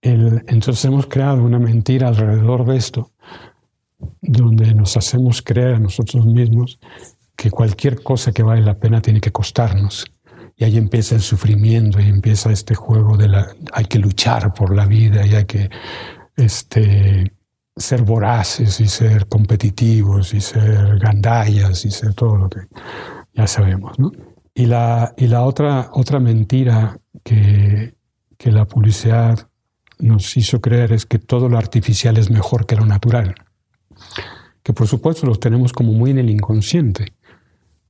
entonces 0.00 0.84
hemos 0.84 1.06
creado 1.06 1.44
una 1.44 1.58
mentira 1.60 2.08
alrededor 2.08 2.64
de 2.64 2.76
esto 2.76 3.12
donde 4.20 4.74
nos 4.74 4.96
hacemos 4.96 5.42
creer 5.42 5.74
a 5.74 5.78
nosotros 5.78 6.24
mismos 6.26 6.78
que 7.36 7.50
cualquier 7.50 8.02
cosa 8.02 8.32
que 8.32 8.42
vale 8.42 8.62
la 8.62 8.78
pena 8.78 9.00
tiene 9.00 9.20
que 9.20 9.32
costarnos. 9.32 10.06
Y 10.56 10.64
ahí 10.64 10.76
empieza 10.76 11.14
el 11.14 11.22
sufrimiento 11.22 12.00
y 12.00 12.08
empieza 12.08 12.52
este 12.52 12.74
juego 12.74 13.16
de 13.16 13.28
la... 13.28 13.48
Hay 13.72 13.86
que 13.86 13.98
luchar 13.98 14.52
por 14.54 14.74
la 14.74 14.86
vida 14.86 15.26
y 15.26 15.34
hay 15.34 15.44
que 15.44 15.70
este, 16.36 17.32
ser 17.74 18.02
voraces 18.02 18.78
y 18.80 18.86
ser 18.86 19.26
competitivos 19.26 20.34
y 20.34 20.40
ser 20.40 20.98
gandallas 20.98 21.84
y 21.84 21.90
ser 21.90 22.14
todo 22.14 22.36
lo 22.36 22.48
que 22.48 22.60
ya 23.34 23.46
sabemos. 23.46 23.96
Y 24.54 24.66
la, 24.66 25.14
y 25.16 25.26
la 25.26 25.42
otra, 25.42 25.90
otra 25.94 26.20
mentira 26.20 26.98
que, 27.24 27.94
que 28.36 28.52
la 28.52 28.66
publicidad 28.66 29.48
nos 29.98 30.36
hizo 30.36 30.60
creer 30.60 30.92
es 30.92 31.06
que 31.06 31.18
todo 31.18 31.48
lo 31.48 31.58
artificial 31.58 32.18
es 32.18 32.30
mejor 32.30 32.66
que 32.66 32.76
lo 32.76 32.84
natural 32.84 33.34
que 34.62 34.72
por 34.72 34.86
supuesto 34.86 35.26
los 35.26 35.40
tenemos 35.40 35.72
como 35.72 35.92
muy 35.92 36.10
en 36.10 36.18
el 36.18 36.30
inconsciente, 36.30 37.14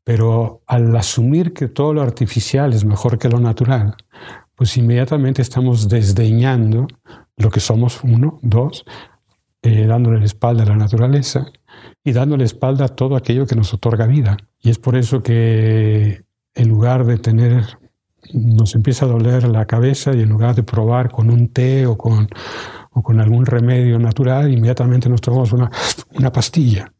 pero 0.04 0.62
al 0.66 0.94
asumir 0.96 1.52
que 1.52 1.68
todo 1.68 1.94
lo 1.94 2.02
artificial 2.02 2.72
es 2.72 2.84
mejor 2.84 3.18
que 3.18 3.28
lo 3.28 3.40
natural, 3.40 3.94
pues 4.54 4.76
inmediatamente 4.76 5.42
estamos 5.42 5.88
desdeñando 5.88 6.86
lo 7.36 7.50
que 7.50 7.60
somos, 7.60 8.00
uno, 8.04 8.38
dos, 8.42 8.84
eh, 9.62 9.86
dándole 9.86 10.18
la 10.18 10.24
espalda 10.24 10.64
a 10.64 10.66
la 10.66 10.76
naturaleza 10.76 11.46
y 12.04 12.12
dándole 12.12 12.44
espalda 12.44 12.86
a 12.86 12.88
todo 12.88 13.16
aquello 13.16 13.46
que 13.46 13.54
nos 13.54 13.72
otorga 13.72 14.06
vida. 14.06 14.36
Y 14.60 14.70
es 14.70 14.78
por 14.78 14.96
eso 14.96 15.22
que 15.22 16.24
en 16.54 16.68
lugar 16.68 17.04
de 17.04 17.18
tener, 17.18 17.78
nos 18.32 18.74
empieza 18.74 19.04
a 19.04 19.08
doler 19.08 19.48
la 19.48 19.66
cabeza 19.66 20.14
y 20.14 20.20
en 20.20 20.28
lugar 20.28 20.54
de 20.54 20.62
probar 20.62 21.10
con 21.10 21.30
un 21.30 21.48
té 21.48 21.86
o 21.86 21.96
con 21.96 22.28
o 22.92 23.02
con 23.02 23.20
algún 23.20 23.46
remedio 23.46 23.98
natural, 23.98 24.52
inmediatamente 24.52 25.08
nos 25.08 25.20
tomamos 25.20 25.52
una, 25.52 25.70
una 26.14 26.32
pastilla. 26.32 26.92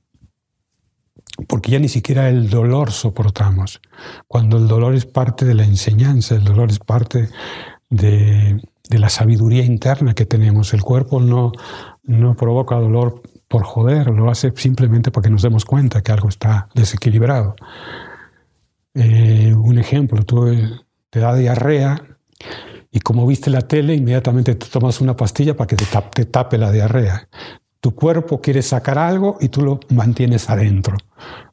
Porque 1.48 1.70
ya 1.70 1.78
ni 1.78 1.88
siquiera 1.88 2.28
el 2.28 2.50
dolor 2.50 2.92
soportamos. 2.92 3.80
Cuando 4.26 4.58
el 4.58 4.68
dolor 4.68 4.94
es 4.94 5.06
parte 5.06 5.44
de 5.44 5.54
la 5.54 5.64
enseñanza, 5.64 6.34
el 6.34 6.44
dolor 6.44 6.70
es 6.70 6.78
parte 6.78 7.28
de, 7.88 8.60
de 8.88 8.98
la 8.98 9.08
sabiduría 9.08 9.64
interna 9.64 10.14
que 10.14 10.26
tenemos. 10.26 10.74
El 10.74 10.82
cuerpo 10.82 11.20
no, 11.20 11.52
no 12.04 12.34
provoca 12.34 12.76
dolor 12.76 13.22
por 13.48 13.64
joder, 13.64 14.08
lo 14.08 14.30
hace 14.30 14.50
simplemente 14.56 15.10
para 15.10 15.24
que 15.24 15.30
nos 15.30 15.42
demos 15.42 15.64
cuenta 15.64 16.02
que 16.02 16.12
algo 16.12 16.28
está 16.28 16.68
desequilibrado. 16.74 17.54
Eh, 18.94 19.54
un 19.54 19.78
ejemplo, 19.78 20.22
tú 20.22 20.46
te 21.10 21.20
da 21.20 21.34
diarrea 21.34 22.02
y 22.92 23.00
como 23.00 23.26
viste 23.26 23.48
la 23.48 23.62
tele, 23.62 23.94
inmediatamente 23.94 24.54
te 24.54 24.66
tomas 24.66 25.00
una 25.00 25.16
pastilla 25.16 25.56
para 25.56 25.66
que 25.66 25.76
te 25.76 26.26
tape, 26.26 26.58
la 26.58 26.70
diarrea. 26.70 27.26
Tu 27.80 27.94
cuerpo 27.94 28.42
quiere 28.42 28.60
sacar 28.60 28.98
algo 28.98 29.38
y 29.40 29.48
tú 29.48 29.62
lo 29.62 29.80
mantienes 29.88 30.50
adentro. 30.50 30.98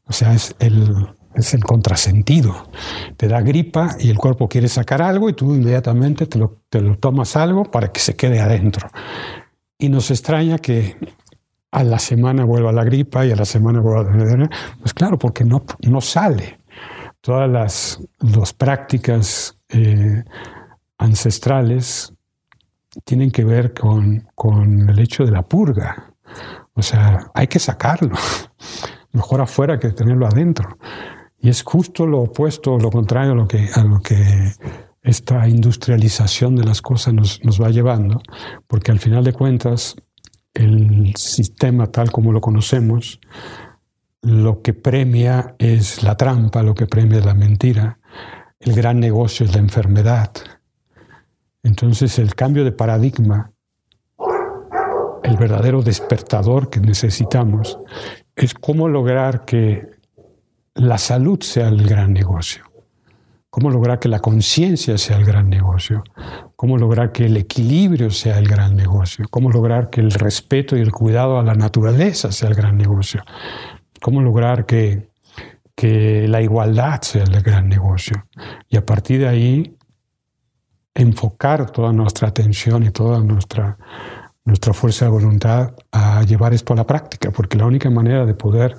O 0.03 0.11
sea, 0.11 0.33
es 0.33 0.53
el, 0.59 1.07
es 1.33 1.53
el 1.53 1.63
contrasentido. 1.63 2.69
Te 3.15 3.29
da 3.29 3.39
gripa 3.39 3.95
y 3.99 4.09
el 4.09 4.17
cuerpo 4.17 4.49
quiere 4.49 4.67
sacar 4.67 5.01
algo 5.01 5.29
y 5.29 5.33
tú 5.33 5.55
inmediatamente 5.55 6.25
te 6.25 6.37
lo, 6.37 6.57
te 6.69 6.81
lo 6.81 6.97
tomas 6.97 7.37
algo 7.37 7.63
para 7.63 7.93
que 7.93 8.01
se 8.01 8.17
quede 8.17 8.41
adentro. 8.41 8.89
Y 9.77 9.87
nos 9.87 10.11
extraña 10.11 10.57
que 10.57 10.97
a 11.71 11.85
la 11.85 11.99
semana 11.99 12.43
vuelva 12.43 12.73
la 12.73 12.83
gripa 12.83 13.25
y 13.25 13.31
a 13.31 13.37
la 13.37 13.45
semana 13.45 13.79
vuelva 13.79 14.11
la 14.13 14.49
Pues 14.81 14.93
claro, 14.93 15.17
porque 15.17 15.45
no, 15.45 15.63
no 15.87 16.01
sale. 16.01 16.59
Todas 17.21 17.49
las, 17.49 18.01
las 18.19 18.53
prácticas 18.53 19.57
eh, 19.69 20.23
ancestrales 20.99 22.13
tienen 23.03 23.31
que 23.31 23.43
ver 23.43 23.73
con, 23.73 24.27
con, 24.35 24.89
el 24.89 24.99
hecho 24.99 25.25
de 25.25 25.31
la 25.31 25.43
purga. 25.43 26.13
O 26.73 26.81
sea, 26.81 27.31
hay 27.33 27.47
que 27.47 27.59
sacarlo. 27.59 28.15
Mejor 29.11 29.41
afuera 29.41 29.79
que 29.79 29.89
tenerlo 29.89 30.27
adentro. 30.27 30.77
Y 31.39 31.49
es 31.49 31.63
justo 31.63 32.05
lo 32.05 32.19
opuesto, 32.19 32.77
lo 32.77 32.91
contrario 32.91 33.31
a 33.31 33.35
lo 33.35 33.47
que, 33.47 33.69
a 33.73 33.83
lo 33.83 34.01
que 34.01 34.51
esta 35.01 35.47
industrialización 35.47 36.55
de 36.55 36.65
las 36.65 36.81
cosas 36.81 37.13
nos, 37.13 37.43
nos 37.43 37.61
va 37.61 37.69
llevando, 37.69 38.21
porque 38.67 38.91
al 38.91 38.99
final 38.99 39.23
de 39.23 39.33
cuentas 39.33 39.95
el 40.53 41.13
sistema 41.15 41.87
tal 41.87 42.11
como 42.11 42.33
lo 42.33 42.41
conocemos, 42.41 43.19
lo 44.21 44.61
que 44.61 44.73
premia 44.73 45.55
es 45.57 46.03
la 46.03 46.17
trampa, 46.17 46.61
lo 46.61 46.75
que 46.75 46.87
premia 46.87 47.19
es 47.19 47.25
la 47.25 47.33
mentira, 47.33 47.99
el 48.59 48.73
gran 48.73 48.99
negocio 48.99 49.45
es 49.45 49.53
la 49.53 49.61
enfermedad, 49.61 50.31
entonces 51.63 52.19
el 52.19 52.35
cambio 52.35 52.63
de 52.63 52.71
paradigma, 52.71 53.51
el 55.23 55.37
verdadero 55.37 55.81
despertador 55.81 56.69
que 56.69 56.79
necesitamos, 56.79 57.79
es 58.35 58.53
cómo 58.53 58.87
lograr 58.87 59.45
que 59.45 59.87
la 60.75 60.97
salud 60.97 61.41
sea 61.41 61.67
el 61.67 61.85
gran 61.87 62.13
negocio, 62.13 62.63
cómo 63.49 63.69
lograr 63.69 63.99
que 63.99 64.07
la 64.07 64.19
conciencia 64.19 64.97
sea 64.97 65.17
el 65.17 65.25
gran 65.25 65.49
negocio, 65.49 66.03
cómo 66.55 66.77
lograr 66.77 67.11
que 67.11 67.25
el 67.25 67.35
equilibrio 67.35 68.09
sea 68.11 68.39
el 68.39 68.47
gran 68.47 68.75
negocio, 68.75 69.25
cómo 69.29 69.49
lograr 69.49 69.89
que 69.89 69.99
el 69.99 70.11
respeto 70.11 70.77
y 70.77 70.81
el 70.81 70.91
cuidado 70.91 71.37
a 71.37 71.43
la 71.43 71.55
naturaleza 71.55 72.31
sea 72.31 72.49
el 72.49 72.55
gran 72.55 72.77
negocio, 72.77 73.23
cómo 74.01 74.21
lograr 74.21 74.65
que, 74.65 75.09
que 75.75 76.27
la 76.29 76.41
igualdad 76.41 77.01
sea 77.01 77.23
el 77.23 77.41
gran 77.41 77.67
negocio. 77.67 78.25
Y 78.69 78.77
a 78.77 78.85
partir 78.85 79.19
de 79.19 79.27
ahí 79.27 79.75
enfocar 81.01 81.71
toda 81.71 81.91
nuestra 81.93 82.27
atención 82.27 82.83
y 82.83 82.91
toda 82.91 83.19
nuestra 83.21 83.77
nuestra 84.45 84.73
fuerza 84.73 85.05
de 85.05 85.11
voluntad 85.11 85.73
a 85.91 86.23
llevar 86.23 86.53
esto 86.53 86.73
a 86.73 86.77
la 86.77 86.85
práctica, 86.85 87.31
porque 87.31 87.57
la 87.57 87.65
única 87.65 87.89
manera 87.89 88.25
de 88.25 88.33
poder 88.33 88.75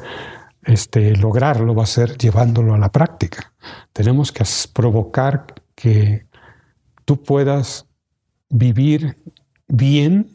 este, 0.64 1.16
lograrlo 1.16 1.74
va 1.74 1.85
a 1.85 1.87
ser 1.87 2.18
llevándolo 2.18 2.74
a 2.74 2.78
la 2.78 2.90
práctica. 2.90 3.52
Tenemos 3.92 4.33
que 4.33 4.44
provocar 4.72 5.46
que 5.74 6.26
tú 7.04 7.22
puedas 7.22 7.87
vivir 8.48 9.16
bien 9.68 10.35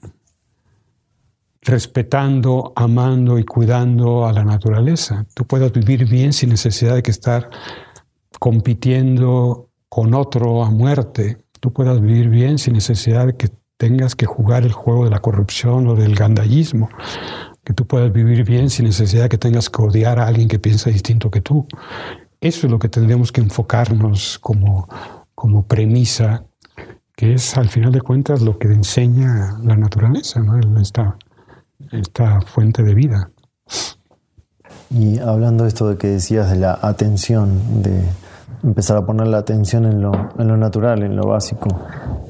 respetando, 1.61 2.71
amando 2.75 3.37
y 3.39 3.43
cuidando 3.43 4.25
a 4.25 4.31
la 4.31 4.45
naturaleza. 4.45 5.25
Tú 5.33 5.45
puedas 5.45 5.71
vivir 5.73 6.07
bien 6.07 6.31
sin 6.31 6.49
necesidad 6.49 6.95
de 6.95 7.03
que 7.03 7.11
estar 7.11 7.49
compitiendo 8.39 9.69
con 9.89 10.13
otro 10.13 10.63
a 10.63 10.69
muerte. 10.69 11.44
Tú 11.59 11.73
puedas 11.73 12.01
vivir 12.01 12.29
bien 12.29 12.57
sin 12.57 12.73
necesidad 12.73 13.27
de 13.27 13.35
que 13.35 13.49
tengas 13.77 14.15
que 14.15 14.25
jugar 14.25 14.63
el 14.63 14.71
juego 14.71 15.05
de 15.05 15.11
la 15.11 15.19
corrupción 15.19 15.87
o 15.87 15.95
del 15.95 16.15
gandallismo. 16.15 16.89
Que 17.63 17.73
tú 17.73 17.87
puedas 17.87 18.11
vivir 18.11 18.43
bien 18.43 18.69
sin 18.69 18.85
necesidad 18.85 19.23
de 19.23 19.29
que 19.29 19.37
tengas 19.37 19.69
que 19.69 19.81
odiar 19.81 20.19
a 20.19 20.27
alguien 20.27 20.47
que 20.47 20.59
piensa 20.59 20.89
distinto 20.89 21.31
que 21.31 21.41
tú. 21.41 21.67
Eso 22.41 22.67
es 22.67 22.71
lo 22.71 22.79
que 22.79 22.89
tendríamos 22.89 23.31
que 23.31 23.41
enfocarnos 23.41 24.37
como, 24.39 24.87
como 25.33 25.65
premisa, 25.65 26.45
que 27.15 27.33
es 27.33 27.57
al 27.57 27.69
final 27.69 27.91
de 27.91 28.01
cuentas 28.01 28.41
lo 28.41 28.59
que 28.59 28.67
enseña 28.67 29.57
la 29.63 29.75
naturaleza, 29.75 30.41
¿no? 30.41 30.79
esta, 30.79 31.17
esta 31.91 32.41
fuente 32.41 32.83
de 32.83 32.93
vida. 32.93 33.31
Y 34.91 35.17
hablando 35.19 35.63
de 35.63 35.69
esto 35.69 35.89
de 35.89 35.97
que 35.97 36.07
decías 36.07 36.51
de 36.51 36.57
la 36.57 36.77
atención, 36.81 37.81
de 37.81 38.03
empezar 38.65 38.97
a 38.97 39.05
poner 39.05 39.27
la 39.27 39.37
atención 39.37 39.85
en 39.85 40.01
lo, 40.01 40.11
en 40.37 40.47
lo 40.47 40.57
natural, 40.57 41.03
en 41.03 41.15
lo 41.15 41.27
básico. 41.27 41.67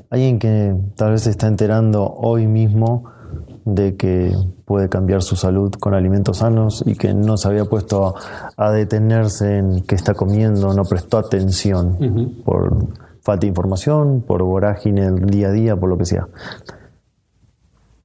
Alguien 0.09 0.37
que 0.37 0.75
tal 0.95 1.11
vez 1.11 1.21
se 1.23 1.29
está 1.29 1.47
enterando 1.47 2.05
hoy 2.05 2.45
mismo 2.45 3.05
de 3.63 3.95
que 3.95 4.35
puede 4.65 4.89
cambiar 4.89 5.23
su 5.23 5.35
salud 5.35 5.71
con 5.79 5.93
alimentos 5.93 6.37
sanos 6.37 6.83
y 6.85 6.95
que 6.95 7.13
no 7.13 7.37
se 7.37 7.47
había 7.47 7.65
puesto 7.65 8.15
a, 8.57 8.71
detenerse 8.71 9.57
en 9.57 9.81
qué 9.83 9.95
está 9.95 10.13
comiendo, 10.13 10.73
no 10.73 10.83
prestó 10.83 11.17
atención 11.17 11.97
por 12.43 12.87
falta 13.21 13.41
de 13.41 13.47
información, 13.47 14.23
por 14.25 14.43
vorágine 14.43 15.11
del 15.11 15.25
día 15.25 15.47
a 15.47 15.51
día, 15.51 15.75
por 15.75 15.89
lo 15.89 15.97
que 15.97 16.05
sea. 16.05 16.27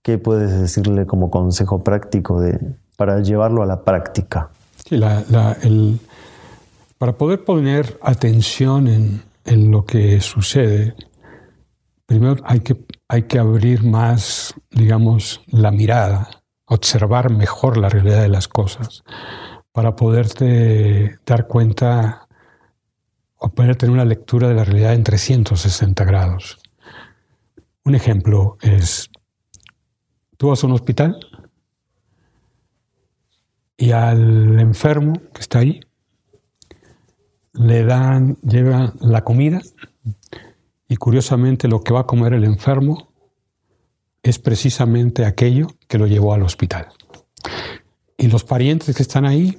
¿Qué 0.03 0.17
puedes 0.19 0.59
decirle 0.59 1.05
como 1.05 1.31
consejo 1.31 1.85
práctico 1.85 2.41
de, 2.41 2.59
para 2.97 3.21
llevarlo 3.21 3.63
a 3.63 3.67
la 3.67 3.83
práctica? 3.83 4.51
Para 7.01 7.17
poder 7.17 7.45
poner 7.45 7.99
atención 8.03 8.87
en, 8.87 9.23
en 9.47 9.71
lo 9.71 9.87
que 9.87 10.21
sucede, 10.21 10.95
primero 12.05 12.37
hay 12.45 12.61
que, 12.61 12.77
hay 13.09 13.23
que 13.23 13.39
abrir 13.39 13.83
más, 13.85 14.55
digamos, 14.71 15.41
la 15.47 15.71
mirada, 15.71 16.29
observar 16.67 17.31
mejor 17.31 17.79
la 17.79 17.89
realidad 17.89 18.21
de 18.21 18.29
las 18.29 18.49
cosas, 18.49 19.03
para 19.73 19.97
poderte 19.97 21.19
dar 21.25 21.47
cuenta 21.47 22.29
o 23.37 23.49
poder 23.49 23.77
tener 23.77 23.95
una 23.95 24.05
lectura 24.05 24.49
de 24.49 24.57
la 24.57 24.65
realidad 24.65 24.93
en 24.93 25.03
360 25.03 26.05
grados. 26.05 26.59
Un 27.83 27.95
ejemplo 27.95 28.59
es, 28.61 29.09
tú 30.37 30.49
vas 30.49 30.63
a 30.63 30.67
un 30.67 30.75
hospital 30.75 31.19
y 33.79 33.93
al 33.93 34.61
enfermo 34.61 35.15
que 35.33 35.41
está 35.41 35.61
ahí 35.61 35.81
le 37.53 37.85
dan, 37.85 38.37
llevan 38.43 38.95
la 39.01 39.25
comida 39.25 39.61
y 40.89 40.97
curiosamente 40.97 41.69
lo 41.69 41.83
que 41.83 41.93
va 41.93 42.01
a 42.01 42.07
comer 42.07 42.35
el 42.35 42.45
enfermo 42.45 43.13
es 44.23 44.39
precisamente 44.39 45.25
aquello 45.25 45.69
que 45.89 45.99
lo 45.99 46.07
llevó 46.07 46.35
al 46.35 46.43
hospital. 46.43 46.89
Y 48.17 48.29
los 48.29 48.45
parientes 48.45 48.95
que 48.95 49.03
están 49.03 49.25
ahí 49.25 49.59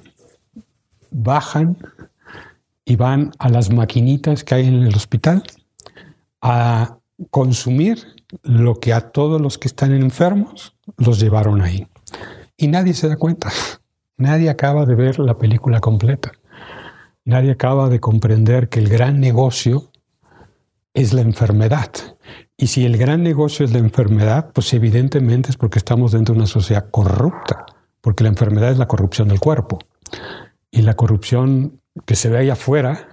bajan 1.10 1.76
y 2.84 2.96
van 2.96 3.32
a 3.38 3.48
las 3.48 3.72
maquinitas 3.72 4.44
que 4.44 4.54
hay 4.54 4.66
en 4.68 4.82
el 4.82 4.94
hospital 4.94 5.42
a 6.40 6.98
consumir 7.30 7.98
lo 8.42 8.78
que 8.80 8.92
a 8.92 9.10
todos 9.10 9.40
los 9.40 9.58
que 9.58 9.68
están 9.68 9.92
enfermos 9.92 10.74
los 10.96 11.20
llevaron 11.20 11.60
ahí. 11.60 11.86
Y 12.56 12.68
nadie 12.68 12.94
se 12.94 13.08
da 13.08 13.16
cuenta. 13.16 13.50
Nadie 14.16 14.50
acaba 14.50 14.86
de 14.86 14.94
ver 14.94 15.18
la 15.18 15.36
película 15.36 15.80
completa. 15.80 16.32
Nadie 17.24 17.52
acaba 17.52 17.88
de 17.88 18.00
comprender 18.00 18.68
que 18.68 18.80
el 18.80 18.88
gran 18.88 19.20
negocio 19.20 19.90
es 20.94 21.12
la 21.12 21.20
enfermedad. 21.20 21.90
Y 22.56 22.66
si 22.68 22.84
el 22.84 22.96
gran 22.96 23.22
negocio 23.22 23.64
es 23.64 23.72
la 23.72 23.78
enfermedad, 23.78 24.50
pues 24.52 24.72
evidentemente 24.74 25.50
es 25.50 25.56
porque 25.56 25.78
estamos 25.78 26.12
dentro 26.12 26.34
de 26.34 26.40
una 26.40 26.46
sociedad 26.46 26.90
corrupta, 26.90 27.66
porque 28.00 28.24
la 28.24 28.30
enfermedad 28.30 28.72
es 28.72 28.78
la 28.78 28.88
corrupción 28.88 29.28
del 29.28 29.40
cuerpo. 29.40 29.78
Y 30.70 30.82
la 30.82 30.94
corrupción 30.94 31.80
que 32.04 32.16
se 32.16 32.28
ve 32.28 32.38
ahí 32.38 32.50
afuera 32.50 33.08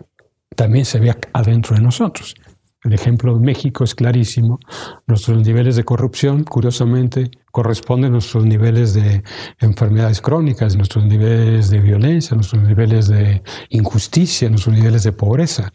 también 0.56 0.86
se 0.86 1.00
ve 1.00 1.16
adentro 1.34 1.76
de 1.76 1.82
nosotros. 1.82 2.36
El 2.84 2.94
ejemplo 2.94 3.34
de 3.34 3.42
México 3.42 3.84
es 3.84 3.94
clarísimo. 3.94 4.60
Nuestros 5.06 5.46
niveles 5.46 5.76
de 5.76 5.84
corrupción, 5.84 6.46
curiosamente, 6.46 7.30
corresponden 7.52 8.12
a 8.12 8.14
nuestros 8.14 8.46
niveles 8.46 8.94
de 8.94 9.22
enfermedades 9.60 10.22
crónicas, 10.22 10.78
nuestros 10.78 11.06
niveles 11.06 11.70
de 11.70 11.80
violencia, 11.80 12.36
nuestros 12.36 12.64
niveles 12.64 13.10
de 13.10 13.44
injusticia, 13.70 14.50
nuestros 14.50 14.76
niveles 14.76 15.04
de 15.04 15.12
pobreza. 15.12 15.72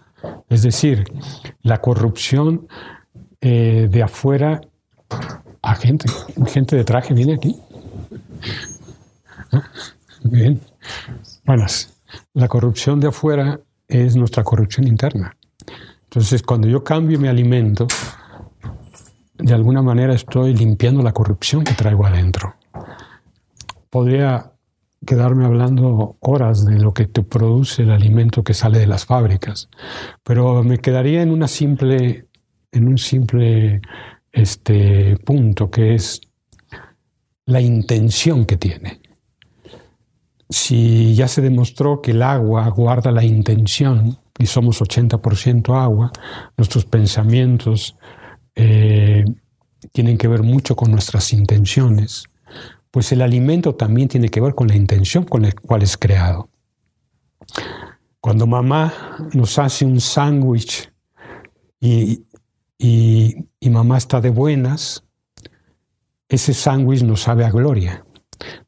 Es 0.48 0.62
decir, 0.62 1.04
la 1.62 1.82
corrupción 1.82 2.68
eh, 3.42 3.88
de 3.90 4.02
afuera 4.02 4.62
a 5.60 5.74
gente, 5.74 6.06
gente 6.46 6.76
de 6.76 6.84
traje 6.84 7.12
viene 7.12 7.34
aquí. 7.34 7.54
Bien. 10.22 10.60
Buenas. 11.44 11.94
La 12.32 12.48
corrupción 12.48 13.00
de 13.00 13.08
afuera 13.08 13.60
es 13.88 14.16
nuestra 14.16 14.42
corrupción 14.42 14.86
interna. 14.86 15.36
Entonces, 16.14 16.44
cuando 16.44 16.68
yo 16.68 16.84
cambio 16.84 17.18
mi 17.18 17.26
alimento, 17.26 17.88
de 19.36 19.52
alguna 19.52 19.82
manera 19.82 20.14
estoy 20.14 20.54
limpiando 20.54 21.02
la 21.02 21.10
corrupción 21.10 21.64
que 21.64 21.74
traigo 21.74 22.06
adentro. 22.06 22.54
Podría 23.90 24.52
quedarme 25.04 25.44
hablando 25.44 26.16
horas 26.20 26.64
de 26.64 26.78
lo 26.78 26.94
que 26.94 27.06
te 27.06 27.24
produce 27.24 27.82
el 27.82 27.90
alimento 27.90 28.44
que 28.44 28.54
sale 28.54 28.78
de 28.78 28.86
las 28.86 29.04
fábricas, 29.04 29.68
pero 30.22 30.62
me 30.62 30.78
quedaría 30.78 31.20
en 31.20 31.32
una 31.32 31.48
simple, 31.48 32.28
en 32.70 32.86
un 32.86 32.98
simple 32.98 33.82
este, 34.30 35.16
punto 35.16 35.68
que 35.68 35.96
es 35.96 36.20
la 37.44 37.60
intención 37.60 38.44
que 38.44 38.56
tiene. 38.56 39.00
Si 40.48 41.16
ya 41.16 41.26
se 41.26 41.42
demostró 41.42 42.00
que 42.00 42.12
el 42.12 42.22
agua 42.22 42.68
guarda 42.68 43.10
la 43.10 43.24
intención, 43.24 44.20
y 44.38 44.46
somos 44.46 44.80
80% 44.80 45.74
agua, 45.80 46.10
nuestros 46.56 46.84
pensamientos 46.84 47.96
eh, 48.54 49.24
tienen 49.92 50.18
que 50.18 50.28
ver 50.28 50.42
mucho 50.42 50.74
con 50.76 50.90
nuestras 50.90 51.32
intenciones, 51.32 52.24
pues 52.90 53.12
el 53.12 53.22
alimento 53.22 53.74
también 53.74 54.08
tiene 54.08 54.28
que 54.28 54.40
ver 54.40 54.54
con 54.54 54.68
la 54.68 54.76
intención 54.76 55.24
con 55.24 55.42
la 55.42 55.52
cual 55.52 55.82
es 55.82 55.96
creado. 55.96 56.48
Cuando 58.20 58.46
mamá 58.46 58.92
nos 59.34 59.58
hace 59.58 59.84
un 59.84 60.00
sándwich 60.00 60.90
y, 61.80 62.24
y 62.78 63.70
mamá 63.70 63.98
está 63.98 64.20
de 64.20 64.30
buenas, 64.30 65.04
ese 66.28 66.54
sándwich 66.54 67.02
nos 67.02 67.22
sabe 67.22 67.44
a 67.44 67.50
gloria. 67.50 68.03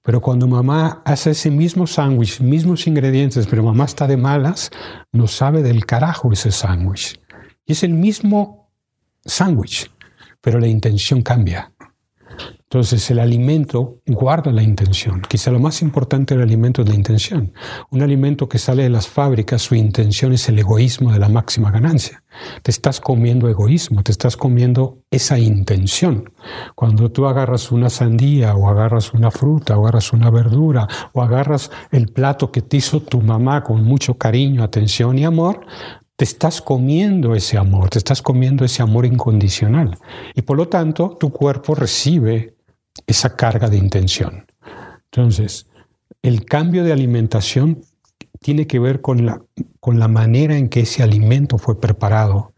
Pero 0.03 0.21
cuando 0.21 0.47
mamá 0.47 1.03
hace 1.05 1.31
ese 1.31 1.51
mismo 1.51 1.87
sándwich, 1.87 2.41
mismos 2.41 2.87
ingredientes, 2.87 3.47
pero 3.47 3.63
mamá 3.63 3.85
está 3.85 4.07
de 4.07 4.17
malas, 4.17 4.71
no 5.13 5.27
sabe 5.27 5.63
del 5.63 5.85
carajo 5.87 6.33
ese 6.33 6.51
sándwich. 6.51 7.21
Y 7.65 7.73
es 7.73 7.83
el 7.83 7.95
mismo 7.95 8.71
sándwich, 9.25 9.91
pero 10.41 10.59
la 10.59 10.69
intención 10.69 11.23
cambia. 11.23 11.73
Entonces 12.77 13.11
el 13.11 13.21
alimento 13.21 14.03
guarda 14.07 14.53
la 14.53 14.63
intención. 14.63 15.23
Quizá 15.23 15.51
lo 15.51 15.59
más 15.59 15.81
importante 15.81 16.35
del 16.35 16.43
alimento 16.43 16.83
es 16.83 16.89
la 16.91 16.95
intención. 16.95 17.55
Un 17.91 18.03
alimento 18.03 18.51
que 18.51 18.59
sale 18.59 18.83
de 18.83 18.91
las 18.91 19.09
fábricas, 19.09 19.63
su 19.63 19.75
intención 19.75 20.35
es 20.35 20.47
el 20.51 20.59
egoísmo 20.59 21.11
de 21.11 21.19
la 21.19 21.31
máxima 21.31 21.71
ganancia. 21.71 22.23
Te 22.61 22.71
estás 22.71 23.01
comiendo 23.01 23.49
egoísmo, 23.49 24.03
te 24.03 24.13
estás 24.13 24.37
comiendo 24.37 24.99
esa 25.11 25.39
intención. 25.39 26.35
Cuando 26.75 27.11
tú 27.11 27.25
agarras 27.27 27.73
una 27.73 27.89
sandía 27.89 28.55
o 28.55 28.69
agarras 28.69 29.15
una 29.15 29.31
fruta 29.31 29.79
o 29.79 29.85
agarras 29.85 30.13
una 30.13 30.29
verdura 30.29 30.87
o 31.15 31.23
agarras 31.23 31.71
el 31.93 32.09
plato 32.09 32.53
que 32.53 32.61
te 32.61 32.77
hizo 32.77 33.01
tu 33.01 33.23
mamá 33.23 33.63
con 33.63 33.85
mucho 33.85 34.19
cariño, 34.19 34.63
atención 34.63 35.19
y 35.19 35.25
amor, 35.25 35.61
te 36.15 36.27
estás 36.27 36.61
comiendo 36.61 37.35
ese 37.35 37.57
amor, 37.57 37.89
te 37.89 37.97
estás 37.97 38.21
comiendo 38.21 38.67
ese 38.67 38.83
amor 38.83 39.07
incondicional. 39.07 39.97
Y 40.35 40.43
por 40.43 40.59
lo 40.59 40.69
tanto, 40.69 41.17
tu 41.19 41.31
cuerpo 41.31 41.75
recibe 41.75 42.56
esa 43.07 43.37
carga 43.37 43.69
de 43.69 43.79
intención. 43.79 44.47
Entonces, 45.05 45.67
el 46.23 46.45
cambio 46.45 46.85
de 46.85 46.93
alimentación 46.93 47.83
tiene 48.41 48.67
que 48.67 48.79
ver 48.79 49.01
con 49.01 49.27
la, 49.27 49.43
con 49.81 49.99
la 49.99 50.09
manera 50.09 50.57
en 50.57 50.69
que 50.69 50.81
ese 50.81 51.03
alimento 51.03 51.59
fue 51.59 51.81
preparado 51.81 52.53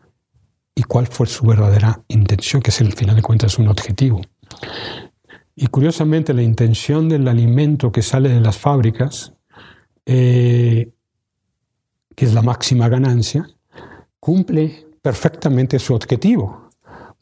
y 0.75 0.83
cuál 0.83 1.07
fue 1.07 1.27
su 1.27 1.47
verdadera 1.47 2.03
intención, 2.09 2.63
que 2.63 2.71
es 2.71 2.81
el 2.81 2.93
final 2.93 3.17
de 3.17 3.23
cuentas 3.23 3.59
un 3.59 3.69
objetivo. 3.69 4.21
Y 5.57 5.67
curiosamente 5.67 6.33
la 6.35 6.43
intención 6.43 7.09
del 7.09 7.27
alimento 7.27 7.91
que 7.91 8.03
sale 8.03 8.29
de 8.29 8.41
las 8.41 8.59
fábricas, 8.59 9.33
eh, 10.07 10.93
que 12.15 12.25
es 12.25 12.33
la 12.33 12.43
máxima 12.43 12.89
ganancia, 12.89 13.49
cumple 14.21 14.87
perfectamente 15.03 15.79
su 15.79 15.95
objetivo. 15.95 16.68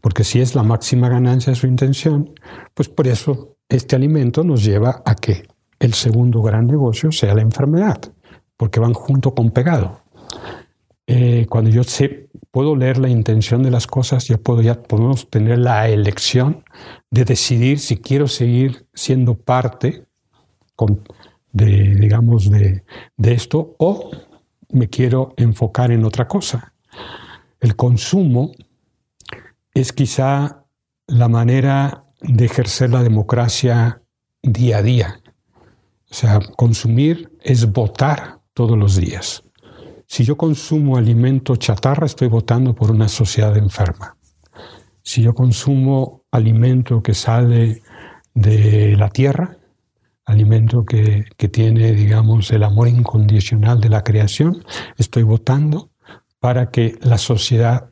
Porque 0.06 0.22
si 0.22 0.40
es 0.40 0.54
la 0.54 0.62
máxima 0.62 1.08
ganancia 1.08 1.50
de 1.50 1.56
su 1.56 1.66
intención, 1.66 2.30
pues 2.74 2.88
por 2.88 3.08
eso 3.08 3.56
este 3.68 3.96
alimento 3.96 4.44
nos 4.44 4.62
lleva 4.62 5.02
a 5.04 5.16
que 5.16 5.42
el 5.80 5.94
segundo 5.94 6.42
gran 6.42 6.68
negocio 6.68 7.10
sea 7.10 7.34
la 7.34 7.42
enfermedad, 7.42 8.00
porque 8.56 8.78
van 8.78 8.94
junto 8.94 9.34
con 9.34 9.50
pegado. 9.50 10.02
Eh, 11.08 11.46
cuando 11.50 11.70
yo 11.70 11.82
sé, 11.82 12.28
puedo 12.52 12.76
leer 12.76 12.98
la 12.98 13.08
intención 13.08 13.64
de 13.64 13.72
las 13.72 13.88
cosas, 13.88 14.28
ya 14.28 14.38
puedo, 14.38 14.62
ya 14.62 14.80
podemos 14.80 15.28
tener 15.28 15.58
la 15.58 15.88
elección 15.88 16.62
de 17.10 17.24
decidir 17.24 17.80
si 17.80 17.96
quiero 17.96 18.28
seguir 18.28 18.86
siendo 18.94 19.34
parte 19.34 20.06
de, 21.50 21.96
digamos, 21.96 22.48
de, 22.48 22.84
de 23.16 23.32
esto 23.32 23.74
o 23.80 24.12
me 24.70 24.88
quiero 24.88 25.34
enfocar 25.36 25.90
en 25.90 26.04
otra 26.04 26.28
cosa. 26.28 26.74
El 27.58 27.74
consumo 27.74 28.52
es 29.76 29.92
quizá 29.92 30.64
la 31.06 31.28
manera 31.28 32.04
de 32.22 32.46
ejercer 32.46 32.90
la 32.90 33.02
democracia 33.02 34.02
día 34.42 34.78
a 34.78 34.82
día. 34.82 35.20
O 36.10 36.14
sea, 36.14 36.40
consumir 36.56 37.30
es 37.42 37.70
votar 37.70 38.40
todos 38.54 38.78
los 38.78 38.96
días. 38.96 39.44
Si 40.06 40.24
yo 40.24 40.36
consumo 40.38 40.96
alimento 40.96 41.56
chatarra, 41.56 42.06
estoy 42.06 42.28
votando 42.28 42.74
por 42.74 42.90
una 42.90 43.08
sociedad 43.08 43.54
enferma. 43.58 44.16
Si 45.02 45.20
yo 45.20 45.34
consumo 45.34 46.24
alimento 46.30 47.02
que 47.02 47.12
sale 47.12 47.82
de 48.32 48.96
la 48.96 49.10
tierra, 49.10 49.58
alimento 50.24 50.86
que, 50.86 51.26
tiene, 51.52 51.92
digamos, 51.92 52.50
el 52.50 52.62
amor 52.62 52.88
incondicional 52.88 53.80
de 53.80 53.90
la 53.90 54.02
creación, 54.02 54.64
estoy 54.96 55.22
votando 55.22 55.90
para 56.40 56.70
que 56.70 56.98
la 57.02 57.18
sociedad 57.18 57.90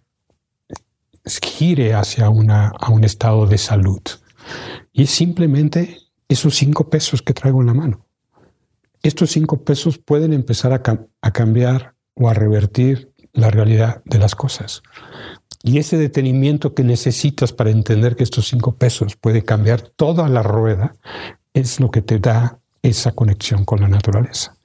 gire 1.25 1.95
hacia 1.95 2.29
una, 2.29 2.69
a 2.69 2.91
un 2.91 3.05
estado 3.05 3.47
de 3.47 3.59
salud. 3.59 4.03
Y 4.93 5.05
es 5.05 5.11
simplemente 5.11 5.99
esos 6.29 6.55
cinco 6.55 6.91
pesos 6.91 7.23
que 7.23 7.35
traigo 7.35 7.61
en 7.61 7.67
la 7.67 7.75
mano. 7.75 8.07
Estos 9.03 9.31
cinco 9.31 9.63
pesos 9.65 9.99
pueden 9.99 10.33
empezar 10.33 10.73
a, 10.73 10.83
a 11.21 11.33
cambiar 11.33 11.95
o 12.15 12.29
a 12.29 12.35
revertir 12.35 13.13
la 13.33 13.51
realidad 13.51 14.03
de 14.05 14.19
las 14.19 14.35
cosas. 14.35 14.83
Y 15.63 15.79
ese 15.79 15.97
detenimiento 15.97 16.75
que 16.75 16.85
necesitas 16.85 17.53
para 17.53 17.71
entender 17.71 18.17
que 18.17 18.23
estos 18.23 18.49
cinco 18.49 18.77
pesos 18.77 19.17
puede 19.17 19.45
cambiar 19.45 19.81
toda 19.81 20.29
la 20.29 20.43
rueda 20.43 20.95
es 21.55 21.81
lo 21.81 21.91
que 21.91 22.03
te 22.03 22.19
da 22.19 22.61
esa 22.83 23.13
conexión 23.13 23.65
con 23.65 23.81
la 23.81 23.89
naturaleza. 23.89 24.57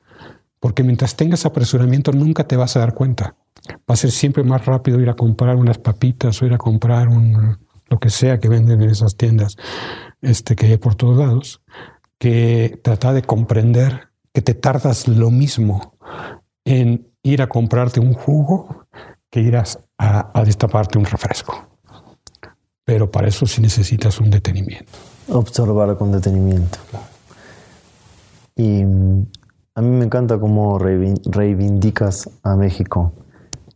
Porque 0.59 0.83
mientras 0.83 1.15
tengas 1.15 1.45
apresuramiento 1.45 2.11
nunca 2.11 2.45
te 2.45 2.57
vas 2.57 2.75
a 2.75 2.81
dar 2.81 2.93
cuenta. 2.93 3.35
Va 3.71 3.93
a 3.93 3.95
ser 3.95 4.11
siempre 4.11 4.43
más 4.43 4.65
rápido 4.65 4.99
ir 4.99 5.09
a 5.09 5.15
comprar 5.15 5.55
unas 5.55 5.77
papitas 5.77 6.41
o 6.41 6.45
ir 6.45 6.53
a 6.53 6.57
comprar 6.57 7.07
un, 7.07 7.57
lo 7.87 7.99
que 7.99 8.09
sea 8.09 8.39
que 8.39 8.49
venden 8.49 8.81
en 8.81 8.89
esas 8.89 9.15
tiendas 9.15 9.57
este, 10.21 10.55
que 10.55 10.67
hay 10.67 10.77
por 10.77 10.95
todos 10.95 11.17
lados, 11.17 11.61
que 12.17 12.79
tratar 12.83 13.13
de 13.13 13.23
comprender 13.23 14.09
que 14.33 14.41
te 14.41 14.53
tardas 14.53 15.07
lo 15.07 15.31
mismo 15.31 15.95
en 16.65 17.07
ir 17.23 17.41
a 17.41 17.47
comprarte 17.47 17.99
un 17.99 18.13
jugo 18.13 18.85
que 19.29 19.41
irás 19.41 19.79
a, 19.97 20.31
a 20.33 20.43
destaparte 20.43 20.97
un 20.97 21.05
refresco. 21.05 21.67
Pero 22.83 23.09
para 23.09 23.27
eso 23.27 23.45
sí 23.45 23.61
necesitas 23.61 24.19
un 24.19 24.29
detenimiento. 24.29 24.91
Observar 25.29 25.95
con 25.97 26.11
detenimiento. 26.11 26.79
Y 28.55 28.83
mm, 28.83 29.25
a 29.75 29.81
mí 29.81 29.87
me 29.87 30.05
encanta 30.05 30.37
cómo 30.39 30.77
reivindicas 30.79 32.29
a 32.43 32.55
México. 32.55 33.13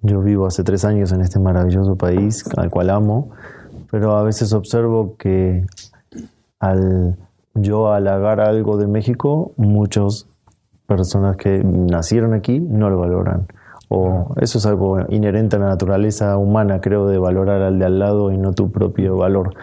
Yo 0.04 0.22
vivo 0.22 0.46
hace 0.46 0.64
tres 0.64 0.84
años 0.84 1.14
en 1.14 1.22
este 1.22 1.40
maravilloso 1.40 1.96
país 1.96 2.44
al 2.58 2.70
cual 2.70 2.90
amo, 2.90 3.30
pero 3.90 4.18
a 4.18 4.24
veces 4.24 4.52
observo 4.52 5.16
que 5.18 5.66
al 6.60 7.18
yo 7.54 7.92
halagar 7.92 8.42
algo 8.42 8.78
de 8.78 8.88
México, 8.88 9.54
muchas 9.56 10.28
personas 10.88 11.38
que 11.38 11.64
nacieron 11.64 12.34
aquí 12.34 12.60
no 12.60 12.90
lo 12.90 13.00
valoran. 13.00 13.48
O 13.88 14.34
eso 14.42 14.58
es 14.58 14.66
algo 14.66 15.00
inherente 15.10 15.56
a 15.56 15.60
la 15.60 15.68
naturaleza 15.68 16.38
humana, 16.38 16.82
creo, 16.82 17.08
de 17.08 17.18
valorar 17.18 17.62
al 17.62 17.80
de 17.80 17.86
al 17.86 18.00
lado 18.00 18.32
y 18.32 18.38
no 18.38 18.54
tu 18.54 18.72
propio 18.72 19.16
valor. 19.16 19.56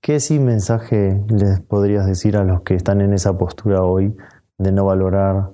¿Qué 0.00 0.20
sí 0.20 0.38
mensaje 0.38 1.22
les 1.28 1.60
podrías 1.60 2.06
decir 2.06 2.36
a 2.38 2.44
los 2.44 2.62
que 2.62 2.74
están 2.74 3.02
en 3.02 3.12
esa 3.12 3.36
postura 3.36 3.82
hoy 3.82 4.16
de 4.56 4.72
no 4.72 4.86
valorar 4.86 5.50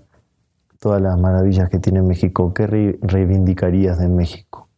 todas 0.85 1.01
las 1.01 1.19
maravillas 1.19 1.71
que 1.71 1.79
tiene 1.79 2.03
México? 2.03 2.53
¿Qué 2.53 2.67
reivindicarías 3.01 3.99
de 3.99 4.07
México? 4.07 4.69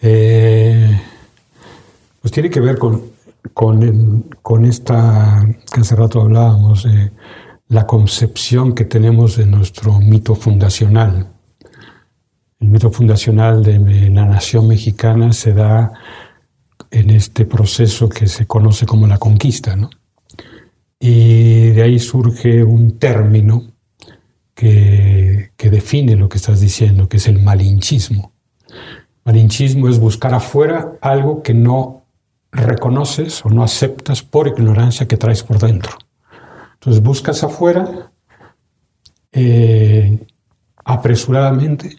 Eh, 0.00 1.00
pues 2.22 2.30
tiene 2.30 2.48
que 2.48 2.60
ver 2.60 2.78
con, 2.78 3.02
con, 3.52 4.64
esta 4.64 5.44
que 5.72 5.80
hace 5.80 5.96
rato 5.96 6.20
hablábamos, 6.20 6.84
de 6.84 7.10
la 7.66 7.88
concepción 7.88 8.72
que 8.72 8.84
tenemos 8.84 9.36
de 9.36 9.46
nuestro 9.46 9.98
mito 9.98 10.36
fundacional. 10.36 11.26
El 12.60 12.68
mito 12.68 12.92
fundacional 12.92 13.64
de 13.64 14.10
la 14.10 14.26
nación 14.26 14.68
mexicana 14.68 15.32
se 15.32 15.54
da 15.54 15.92
en 16.92 17.10
este 17.10 17.46
proceso 17.46 18.08
que 18.08 18.28
se 18.28 18.46
conoce 18.46 18.86
como 18.86 19.08
la 19.08 19.18
conquista, 19.18 19.74
¿no? 19.74 19.90
Y 21.00 21.70
de 21.70 21.82
ahí 21.82 21.98
surge 21.98 22.62
un 22.62 22.96
término 23.00 23.73
que, 24.54 25.50
define 25.58 26.16
lo 26.16 26.28
que 26.28 26.38
estás 26.38 26.60
diciendo, 26.60 27.08
que 27.08 27.16
es 27.16 27.26
el 27.26 27.42
malinchismo. 27.42 28.32
Malinchismo 29.24 29.88
es 29.88 29.98
buscar 29.98 30.34
afuera 30.34 30.92
algo 31.00 31.42
que 31.42 31.54
no 31.54 32.04
reconoces 32.52 33.44
o 33.44 33.48
no 33.48 33.64
aceptas 33.64 34.22
por 34.22 34.46
ignorancia 34.46 35.08
que 35.08 35.16
traes 35.16 35.42
por 35.42 35.58
dentro. 35.58 35.92
Entonces 36.74 37.02
buscas 37.02 37.42
afuera 37.42 38.12
eh, 39.32 40.18
apresuradamente 40.84 41.96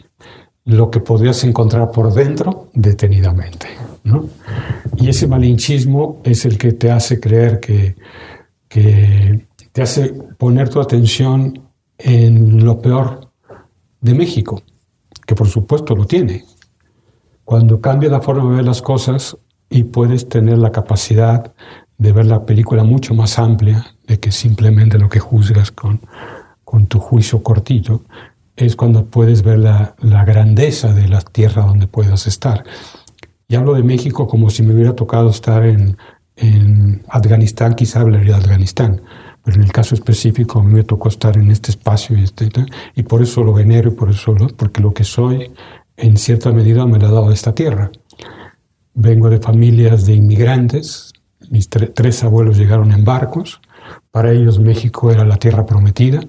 lo 0.64 0.90
que 0.90 1.00
podrías 1.00 1.44
encontrar 1.44 1.92
por 1.92 2.14
dentro 2.14 2.70
detenidamente. 2.74 3.68
Y 4.98 5.10
ese 5.10 5.28
malinchismo 5.28 6.22
es 6.24 6.46
el 6.46 6.58
que 6.58 6.72
te 6.74 6.92
hace 6.92 7.20
creer 7.20 7.60
que, 7.60 7.96
que 8.70 9.48
te 9.72 9.82
hace 9.82 10.14
poner 10.38 10.70
tu 10.70 10.80
atención 10.80 11.65
en 11.98 12.66
lo 12.66 12.82
peor 12.82 13.32
de 14.02 14.14
México, 14.14 14.62
que 15.26 15.36
por 15.36 15.48
supuesto 15.48 15.96
lo 15.96 16.06
tiene. 16.06 16.46
Cuando 17.44 17.80
cambia 17.80 18.10
la 18.10 18.22
forma 18.22 18.50
de 18.50 18.56
ver 18.58 18.66
las 18.66 18.82
cosas 18.82 19.38
y 19.70 19.84
puedes 19.84 20.30
tener 20.30 20.58
la 20.58 20.72
capacidad 20.72 21.54
de 21.98 22.12
ver 22.12 22.26
la 22.26 22.46
película 22.46 22.84
mucho 22.84 23.14
más 23.14 23.40
amplia 23.40 23.86
de 24.08 24.20
que 24.20 24.32
simplemente 24.32 25.00
lo 25.00 25.10
que 25.10 25.20
juzgas 25.20 25.72
con, 25.72 26.02
con 26.64 26.88
tu 26.88 27.00
juicio 27.00 27.42
cortito, 27.42 28.04
es 28.56 28.76
cuando 28.76 29.06
puedes 29.06 29.44
ver 29.44 29.60
la, 29.60 29.96
la 30.00 30.24
grandeza 30.24 30.94
de 30.94 31.08
la 31.08 31.22
tierra 31.22 31.64
donde 31.64 31.88
puedas 31.88 32.28
estar. 32.28 32.64
Y 33.48 33.56
hablo 33.56 33.74
de 33.74 33.84
México 33.84 34.28
como 34.28 34.50
si 34.50 34.64
me 34.64 34.74
hubiera 34.74 34.96
tocado 34.96 35.30
estar 35.30 35.66
en, 35.66 35.98
en 36.36 37.04
Afganistán, 37.10 37.76
quizá 37.76 38.02
hablaría 38.02 38.34
de 38.34 38.40
Afganistán, 38.40 39.02
pero 39.46 39.58
en 39.58 39.64
el 39.64 39.72
caso 39.72 39.94
específico 39.94 40.60
a 40.60 40.64
mí 40.64 40.74
me 40.74 40.84
tocó 40.84 41.08
estar 41.08 41.38
en 41.38 41.52
este 41.52 41.70
espacio 41.70 42.18
y, 42.18 42.24
este, 42.24 42.50
y 42.96 43.04
por 43.04 43.22
eso 43.22 43.44
lo 43.44 43.54
venero 43.54 43.90
y 43.90 43.94
por 43.94 44.10
eso 44.10 44.34
lo, 44.34 44.48
porque 44.48 44.82
lo 44.82 44.92
que 44.92 45.04
soy 45.04 45.52
en 45.98 46.18
cierta 46.18 46.52
medida 46.52 46.86
me 46.88 46.98
lo 46.98 47.06
ha 47.06 47.12
dado 47.12 47.32
esta 47.32 47.54
tierra. 47.54 47.92
Vengo 48.96 49.30
de 49.30 49.38
familias 49.38 50.08
de 50.08 50.16
inmigrantes, 50.16 51.14
mis 51.52 51.70
tres 51.70 52.24
abuelos 52.24 52.58
llegaron 52.58 52.92
en 52.92 53.06
barcos, 53.06 53.62
para 54.10 54.32
ellos 54.32 54.60
México 54.60 55.12
era 55.12 55.24
la 55.24 55.38
tierra 55.38 55.64
prometida, 55.64 56.22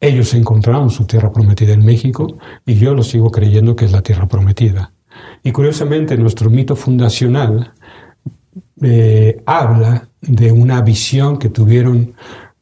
ellos 0.00 0.32
encontraron 0.34 0.90
su 0.90 1.04
tierra 1.04 1.32
prometida 1.32 1.72
en 1.72 1.84
México 1.84 2.38
y 2.64 2.74
yo 2.76 2.94
lo 2.94 3.02
sigo 3.02 3.32
creyendo 3.32 3.74
que 3.74 3.86
es 3.86 3.92
la 3.92 4.02
tierra 4.02 4.28
prometida. 4.28 4.92
Y 5.42 5.50
curiosamente 5.50 6.16
nuestro 6.16 6.48
mito 6.48 6.76
fundacional 6.76 7.72
eh, 8.82 9.42
habla 9.46 10.07
de 10.20 10.52
una 10.52 10.80
visión 10.82 11.38
que 11.38 11.48
tuvieron 11.48 12.14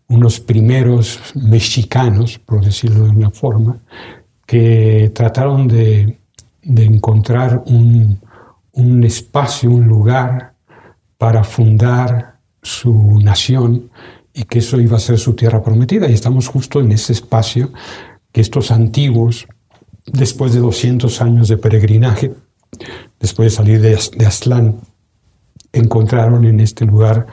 unos 0.09 0.41
primeros 0.41 1.21
mexicanos, 1.35 2.39
por 2.39 2.65
decirlo 2.65 3.05
de 3.05 3.11
una 3.11 3.31
forma, 3.31 3.79
que 4.47 5.11
trataron 5.15 5.67
de, 5.67 6.19
encontrar 6.63 7.63
un, 7.67 8.21
un, 8.73 9.05
espacio, 9.05 9.71
un 9.71 9.87
lugar 9.87 10.55
para 11.19 11.43
fundar 11.45 12.39
su 12.63 13.19
nación 13.21 13.91
y 14.33 14.45
que 14.45 14.59
eso 14.59 14.81
iba 14.81 14.97
a 14.97 15.01
ser 15.01 15.19
su 15.19 15.35
tierra 15.35 15.63
prometida. 15.63 16.09
Y 16.09 16.13
estamos 16.13 16.49
justo 16.49 16.81
en 16.81 16.93
ese 16.93 17.13
espacio 17.13 17.73
que 18.33 18.41
estos 18.41 18.71
antiguos, 18.71 19.47
después 20.05 20.53
de 20.53 20.61
200 20.61 21.23
años 21.23 21.49
de 21.49 21.57
peregrinaje, 21.57 22.35
después 23.19 23.51
de 23.51 23.57
salir 23.57 23.81
de, 23.81 23.99
de 24.17 24.27
Aztlán, 24.27 24.81
encontraron 25.79 26.45
en 26.45 26.61
este 26.61 26.85
lugar 26.85 27.27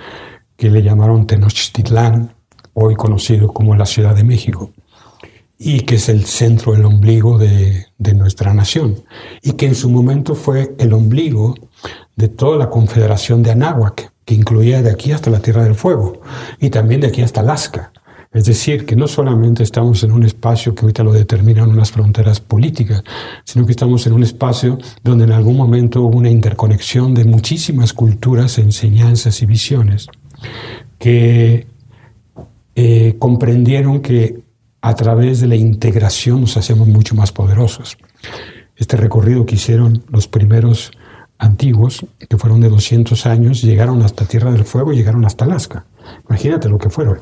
que 0.57 0.69
le 0.69 0.83
llamaron 0.83 1.25
Tenochtitlán, 1.25 2.35
hoy 2.73 2.95
conocido 2.95 3.53
como 3.53 3.75
la 3.75 3.85
Ciudad 3.85 4.15
de 4.15 4.23
México, 4.23 4.71
y 5.57 5.81
que 5.81 5.95
es 5.95 6.09
el 6.09 6.25
centro, 6.25 6.75
el 6.75 6.83
ombligo 6.83 7.37
de, 7.37 7.87
nuestra 8.15 8.53
nación, 8.53 9.03
y 9.41 9.53
que 9.53 9.65
en 9.65 9.75
su 9.75 9.89
momento 9.89 10.35
fue 10.35 10.75
el 10.77 10.91
ombligo 10.93 11.55
de 12.17 12.27
toda 12.27 12.57
la 12.57 12.69
confederación 12.69 13.43
de 13.43 13.51
Anáhuac, 13.51 14.11
que 14.25 14.35
incluía 14.35 14.81
de 14.81 14.91
aquí 14.91 15.11
hasta 15.11 15.29
la 15.29 15.39
Tierra 15.39 15.63
del 15.63 15.75
Fuego, 15.75 16.21
y 16.59 16.69
también 16.69 17.01
de 17.01 17.07
aquí 17.07 17.21
hasta 17.21 17.39
Alaska. 17.39 17.92
Es 18.33 18.45
decir, 18.45 18.85
que 18.85 18.95
no 18.95 19.07
solamente 19.07 19.61
estamos 19.61 20.03
en 20.03 20.11
un 20.11 20.23
espacio 20.23 20.73
que 20.73 20.81
ahorita 20.81 21.03
lo 21.03 21.13
determinan 21.13 21.69
unas 21.69 21.91
fronteras 21.91 22.39
políticas, 22.39 23.03
sino 23.43 23.65
que 23.65 23.71
estamos 23.71 24.07
en 24.07 24.13
un 24.13 24.23
espacio 24.23 24.79
donde 25.03 25.25
en 25.25 25.31
algún 25.33 25.55
momento 25.55 26.01
hubo 26.01 26.17
una 26.17 26.31
interconexión 26.31 27.13
de 27.13 27.25
muchísimas 27.25 27.93
culturas, 27.93 28.57
enseñanzas 28.57 29.41
y 29.43 29.45
visiones 29.45 30.07
que 30.97 31.67
eh, 32.75 33.15
comprendieron 33.19 34.01
que 34.01 34.41
a 34.81 34.95
través 34.95 35.39
de 35.39 35.47
la 35.47 35.55
integración 35.55 36.41
nos 36.41 36.57
hacemos 36.57 36.87
mucho 36.87 37.13
más 37.13 37.31
poderosos. 37.31 37.97
Este 38.75 38.97
recorrido 38.97 39.45
que 39.45 39.55
hicieron 39.55 40.03
los 40.09 40.27
primeros 40.27 40.91
antiguos, 41.37 42.05
que 42.27 42.37
fueron 42.37 42.61
de 42.61 42.69
200 42.69 43.27
años, 43.27 43.61
llegaron 43.61 44.01
hasta 44.01 44.25
Tierra 44.25 44.51
del 44.51 44.65
Fuego 44.65 44.91
y 44.91 44.95
llegaron 44.95 45.23
hasta 45.23 45.45
Alaska. 45.45 45.85
Imagínate 46.27 46.67
lo 46.67 46.79
que 46.79 46.89
fueron 46.89 47.19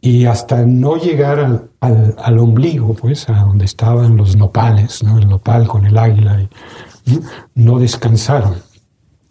y 0.00 0.24
hasta 0.24 0.66
no 0.66 0.96
llegar 0.96 1.68
al, 1.80 2.38
ombligo, 2.38 2.94
pues, 2.94 3.28
a 3.28 3.44
donde 3.44 3.64
estaban 3.64 4.16
los 4.16 4.36
nopales, 4.36 5.02
¿no? 5.02 5.18
el 5.18 5.28
nopal 5.28 5.68
con 5.68 5.86
el 5.86 5.96
águila, 5.96 6.42
y, 7.06 7.20
no 7.54 7.78
descansaron. 7.78 8.56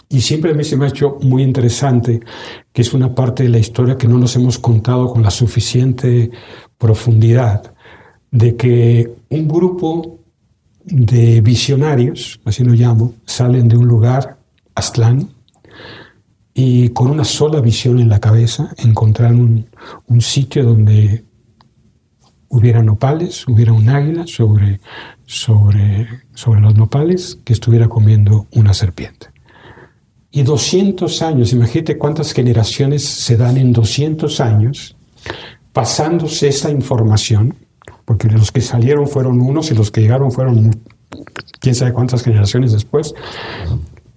Y 0.07 0.21
siempre 0.21 0.51
a 0.51 0.53
mí 0.53 0.63
se 0.63 0.75
me 0.75 0.85
ha 0.85 0.89
hecho 0.89 1.17
muy 1.21 1.43
interesante 1.43 2.19
que 2.73 2.81
es 2.81 2.93
una 2.93 3.13
parte 3.15 3.43
de 3.43 3.49
la 3.49 3.59
historia 3.59 3.97
que 3.97 4.07
no 4.07 4.17
nos 4.17 4.35
hemos 4.35 4.59
contado 4.59 5.09
con 5.09 5.23
la 5.23 5.31
suficiente 5.31 6.31
profundidad, 6.77 7.73
de 8.29 8.55
que 8.55 9.13
un 9.29 9.47
grupo 9.47 10.19
de 10.85 11.41
visionarios, 11.41 12.39
así 12.45 12.63
lo 12.63 12.73
llamo, 12.73 13.13
salen 13.25 13.67
de 13.67 13.77
un 13.77 13.87
lugar, 13.87 14.37
Aztlán, 14.73 15.29
y 16.53 16.89
con 16.89 17.09
una 17.09 17.23
sola 17.23 17.61
visión 17.61 17.99
en 17.99 18.09
la 18.09 18.19
cabeza 18.19 18.73
encontrar 18.77 19.33
un, 19.33 19.67
sitio 20.19 20.65
donde 20.65 21.23
hubiera 22.49 22.83
nopales, 22.83 23.47
hubiera 23.47 23.71
un 23.71 23.87
águila 23.87 24.27
sobre, 24.27 24.81
sobre, 25.25 26.07
sobre 26.33 26.59
los 26.59 26.75
nopales 26.75 27.39
que 27.45 27.53
estuviera 27.53 27.87
comiendo 27.87 28.47
una 28.51 28.73
serpiente. 28.73 29.27
Y 30.31 30.43
200 30.43 31.21
años, 31.21 31.53
imagínate 31.53 31.97
cuántas 31.97 32.33
generaciones 32.33 33.05
se 33.05 33.37
dan 33.37 33.57
en 33.57 33.73
200 33.73 34.39
años 34.41 34.95
pasándose 35.73 36.49
esa 36.49 36.69
información, 36.69 37.55
porque 38.05 38.27
los 38.27 38.51
que 38.51 38.61
salieron 38.61 39.07
fueron 39.07 39.41
unos 39.41 39.71
y 39.71 39.75
los 39.75 39.91
que 39.91 40.01
llegaron 40.01 40.31
fueron 40.31 40.71
quién 41.59 41.75
sabe 41.75 41.93
cuántas 41.93 42.23
generaciones 42.23 42.71
después, 42.71 43.13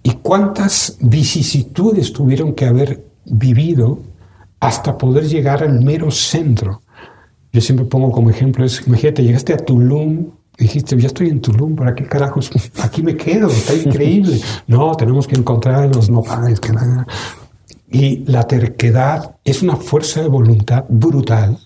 y 0.05 0.11
cuántas 0.21 0.97
vicisitudes 1.01 2.13
tuvieron 2.13 2.53
que 2.53 2.67
haber 2.67 3.03
vivido 3.25 3.97
hasta 4.59 4.99
poder 4.99 5.27
llegar 5.27 5.63
al 5.63 5.81
mero 5.81 6.11
centro. 6.11 6.83
Yo 7.51 7.59
siempre 7.59 7.87
pongo 7.87 8.11
como 8.11 8.29
ejemplo 8.29 8.63
eso, 8.63 8.83
imagínate, 8.85 9.23
llegaste 9.23 9.53
a 9.53 9.57
Tulum, 9.57 10.27
dijiste, 10.59 10.95
ya 10.99 11.07
estoy 11.07 11.29
en 11.29 11.41
Tulum, 11.41 11.75
¿para 11.75 11.95
qué 11.95 12.05
carajos? 12.05 12.51
Aquí 12.83 13.01
me 13.01 13.17
quedo, 13.17 13.47
está 13.47 13.73
increíble. 13.73 14.39
No, 14.67 14.93
tenemos 14.93 15.27
que 15.27 15.37
encontrar 15.37 15.95
los 15.95 16.07
nopales, 16.07 16.59
que 16.59 16.71
nada. 16.71 17.07
Y 17.89 18.17
la 18.25 18.43
terquedad 18.43 19.37
es 19.43 19.63
una 19.63 19.75
fuerza 19.75 20.21
de 20.21 20.27
voluntad 20.27 20.85
brutal. 20.87 21.57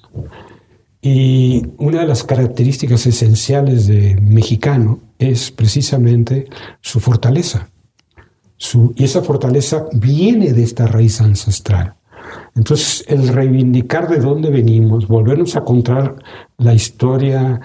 Y 1.01 1.67
una 1.77 2.01
de 2.01 2.07
las 2.07 2.23
características 2.23 3.05
esenciales 3.05 3.87
de 3.87 4.15
mexicano 4.21 4.99
es 5.17 5.51
precisamente 5.51 6.47
su 6.79 7.01
fortaleza 7.01 7.68
y 8.95 9.03
esa 9.03 9.21
fortaleza 9.21 9.85
viene 9.93 10.53
de 10.53 10.63
esta 10.63 10.87
raíz 10.87 11.21
ancestral. 11.21 11.95
Entonces, 12.55 13.05
el 13.07 13.29
reivindicar 13.29 14.07
de 14.09 14.19
dónde 14.19 14.49
venimos, 14.49 15.07
volvernos 15.07 15.55
a 15.55 15.63
contar 15.63 16.15
la 16.57 16.73
historia, 16.73 17.61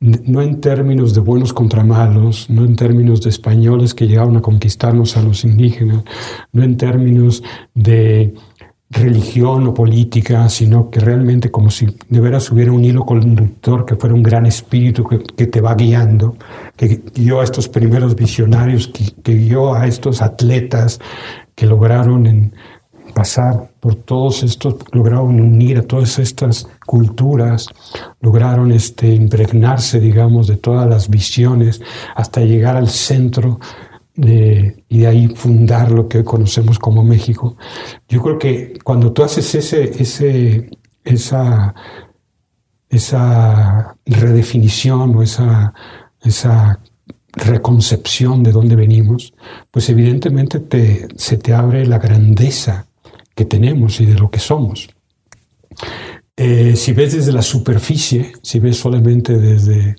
no 0.00 0.42
en 0.42 0.60
términos 0.60 1.14
de 1.14 1.20
buenos 1.20 1.52
contra 1.52 1.84
malos, 1.84 2.48
no 2.48 2.64
en 2.64 2.76
términos 2.76 3.20
de 3.20 3.30
españoles 3.30 3.94
que 3.94 4.06
llegaron 4.06 4.36
a 4.36 4.42
conquistarnos 4.42 5.16
a 5.16 5.22
los 5.22 5.44
indígenas, 5.44 6.04
no 6.52 6.62
en 6.62 6.76
términos 6.76 7.42
de 7.74 8.34
religión 8.90 9.66
o 9.66 9.74
política, 9.74 10.48
sino 10.48 10.88
que 10.88 11.00
realmente 11.00 11.50
como 11.50 11.70
si 11.70 11.88
de 12.08 12.20
veras 12.20 12.50
hubiera 12.50 12.72
un 12.72 12.84
hilo 12.84 13.04
conductor 13.04 13.84
que 13.84 13.96
fuera 13.96 14.14
un 14.14 14.22
gran 14.22 14.46
espíritu 14.46 15.04
que, 15.04 15.46
te 15.46 15.60
va 15.60 15.74
guiando, 15.74 16.36
que 16.78 17.02
guió 17.14 17.40
a 17.40 17.44
estos 17.44 17.68
primeros 17.68 18.14
visionarios, 18.14 18.88
que, 18.88 19.12
que 19.22 19.34
guió 19.34 19.74
a 19.74 19.86
estos 19.86 20.22
atletas 20.22 21.00
que 21.54 21.66
lograron 21.66 22.26
en 22.26 22.54
pasar 23.14 23.72
por 23.80 23.96
todos 23.96 24.44
estos, 24.44 24.76
lograron 24.92 25.40
unir 25.40 25.78
a 25.78 25.82
todas 25.82 26.20
estas 26.20 26.68
culturas, 26.86 27.66
lograron 28.20 28.70
este, 28.70 29.12
impregnarse, 29.12 29.98
digamos, 29.98 30.46
de 30.46 30.56
todas 30.56 30.88
las 30.88 31.08
visiones 31.10 31.80
hasta 32.14 32.42
llegar 32.42 32.76
al 32.76 32.88
centro 32.88 33.58
y 34.14 34.98
de 34.98 35.06
ahí 35.06 35.28
fundar 35.28 35.90
lo 35.90 36.08
que 36.08 36.18
hoy 36.18 36.24
conocemos 36.24 36.78
como 36.78 37.02
México. 37.02 37.56
Yo 38.08 38.22
creo 38.22 38.38
que 38.38 38.78
cuando 38.84 39.12
tú 39.12 39.24
haces 39.24 39.54
ese, 39.54 40.70
esa, 41.04 41.74
esa 42.88 43.96
redefinición 44.06 45.16
o 45.16 45.22
esa, 45.22 45.72
esa 46.22 46.80
reconcepción 47.32 48.42
de 48.42 48.52
dónde 48.52 48.76
venimos, 48.76 49.34
pues 49.70 49.88
evidentemente 49.88 50.60
te, 50.60 51.08
se 51.16 51.36
te 51.36 51.54
abre 51.54 51.86
la 51.86 51.98
grandeza 51.98 52.86
que 53.34 53.44
tenemos 53.44 54.00
y 54.00 54.06
de 54.06 54.14
lo 54.14 54.30
que 54.30 54.40
somos. 54.40 54.88
Eh, 56.36 56.76
si 56.76 56.92
ves 56.92 57.14
desde 57.14 57.32
la 57.32 57.42
superficie, 57.42 58.32
si 58.42 58.60
ves 58.60 58.76
solamente 58.76 59.38
desde, 59.38 59.96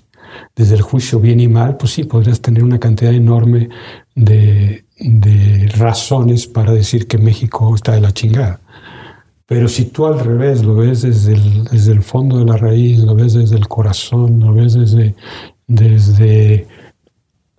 desde 0.56 0.74
el 0.74 0.82
juicio 0.82 1.20
bien 1.20 1.40
y 1.40 1.48
mal, 1.48 1.76
pues 1.76 1.92
sí, 1.92 2.04
podrías 2.04 2.40
tener 2.40 2.64
una 2.64 2.78
cantidad 2.78 3.12
enorme 3.12 3.68
de, 4.14 4.84
razones 5.76 6.46
para 6.46 6.72
decir 6.72 7.06
que 7.06 7.16
México 7.16 7.74
está 7.74 7.92
de 7.92 8.00
la 8.00 8.12
chingada. 8.12 8.60
Pero 9.46 9.68
si 9.68 9.86
tú 9.86 10.06
al 10.06 10.20
revés 10.20 10.62
lo 10.62 10.74
ves 10.76 11.02
desde 11.02 11.32
el, 11.34 11.64
desde 11.64 11.92
el 11.92 12.02
fondo 12.02 12.38
de 12.38 12.44
la 12.44 12.56
raíz, 12.56 12.98
lo 12.98 13.14
ves 13.14 13.34
desde 13.34 13.56
el 13.56 13.66
corazón, 13.66 14.40
lo 14.40 14.52
ves 14.52 14.74
desde, 14.74 15.14
desde 15.70 16.66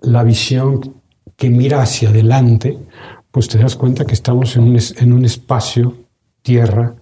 la 0.01 0.23
visión 0.23 1.01
que 1.37 1.49
mira 1.49 1.81
hacia 1.81 2.09
adelante, 2.09 2.77
pues 3.31 3.47
te 3.47 3.57
das 3.57 3.77
cuenta 3.77 4.05
que 4.05 4.13
estamos 4.13 4.57
en 4.57 4.63
un, 4.63 4.79
en 4.97 5.13
un 5.13 5.23
espacio, 5.23 5.95
tierra, 6.41 6.93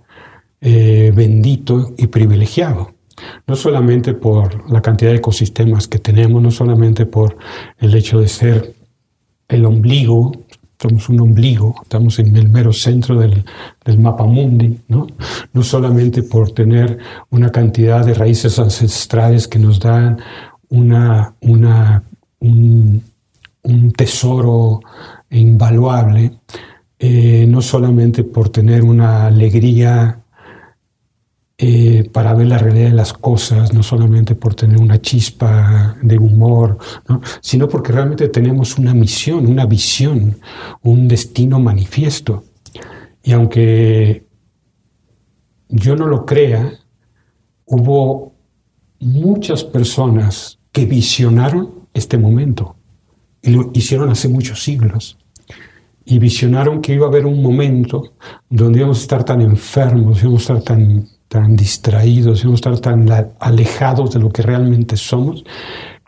eh, 0.62 1.12
bendito 1.16 1.94
y 1.98 2.08
privilegiado 2.08 2.94
no 3.48 3.56
solamente 3.56 4.14
por 4.14 4.72
la 4.72 4.82
cantidad 4.82 5.12
de 5.12 5.18
ecosistemas 5.18 5.90
que 5.90 6.00
tenemos, 6.00 6.42
no 6.42 6.52
solamente 6.52 7.06
por 7.06 7.38
el 7.78 7.94
hecho 7.94 8.22
de 8.22 8.30
ser 8.30 8.76
el 9.50 9.66
ombligo, 9.66 10.32
somos 10.82 11.10
un 11.10 11.20
ombligo, 11.20 11.76
estamos 11.84 12.20
en 12.20 12.34
el 12.38 12.48
mero 12.48 12.72
centro 12.72 13.20
del, 13.20 13.44
mapa 13.98 14.24
mundi, 14.24 14.80
¿no? 14.88 15.08
no 15.52 15.64
solamente 15.64 16.24
por 16.24 16.52
tener 16.52 17.00
una 17.32 17.52
cantidad 17.52 18.06
de 18.06 18.14
raíces 18.14 18.60
ancestrales 18.60 19.48
que 19.48 19.60
nos 19.60 19.80
dan 19.80 20.20
una, 20.70 21.36
una, 21.42 22.04
un, 22.40 23.04
tesoro 23.96 24.80
invaluable, 25.30 26.40
eh, 26.98 27.46
no 27.48 27.62
solamente 27.62 28.24
por 28.24 28.50
tener 28.50 28.84
una 28.84 29.28
alegría 29.28 30.24
eh, 31.58 32.10
para 32.14 32.34
ver 32.34 32.48
la 32.48 32.58
realidad 32.58 32.90
de 32.90 32.96
las 32.96 33.14
cosas, 33.14 33.74
no 33.74 33.84
solamente 33.84 34.34
por 34.34 34.56
tener 34.56 34.80
una 34.80 35.02
chispa 35.02 35.98
de 36.02 36.18
humor, 36.18 36.78
sino 37.42 37.68
porque 37.68 37.92
realmente 37.92 38.30
tenemos 38.30 38.78
una 38.78 38.94
misión, 38.94 39.46
una 39.46 39.66
visión, 39.66 40.40
un 40.82 41.08
destino 41.08 41.60
manifiesto. 41.60 42.46
Y 43.24 43.34
aunque 43.34 44.26
yo 45.68 45.96
no 45.96 46.08
lo 46.08 46.26
crea, 46.26 46.72
hubo 47.66 48.34
muchas 49.00 49.64
personas 49.64 50.59
visionaron 50.86 51.72
este 51.94 52.18
momento 52.18 52.76
y 53.42 53.52
lo 53.52 53.72
hicieron 53.74 54.10
hace 54.10 54.28
muchos 54.28 54.64
siglos 54.64 55.18
y 56.06 56.20
visionaron 56.20 56.82
que 56.82 56.94
iba 56.94 57.06
a 57.06 57.10
haber 57.10 57.26
un 57.26 57.42
momento 57.42 58.14
donde 58.50 58.80
íbamos 58.80 59.00
a 59.00 59.02
estar 59.02 59.24
tan 59.24 59.42
enfermos, 59.42 60.22
íbamos 60.22 60.50
a 60.50 60.54
estar 60.58 60.76
tan 60.76 61.08
tan 61.30 61.56
distraídos, 61.56 62.42
íbamos 62.42 62.66
a 62.66 62.72
estar 62.72 62.80
tan 62.80 63.08
alejados 63.40 64.12
de 64.12 64.20
lo 64.20 64.30
que 64.32 64.42
realmente 64.42 64.98
somos, 64.98 65.46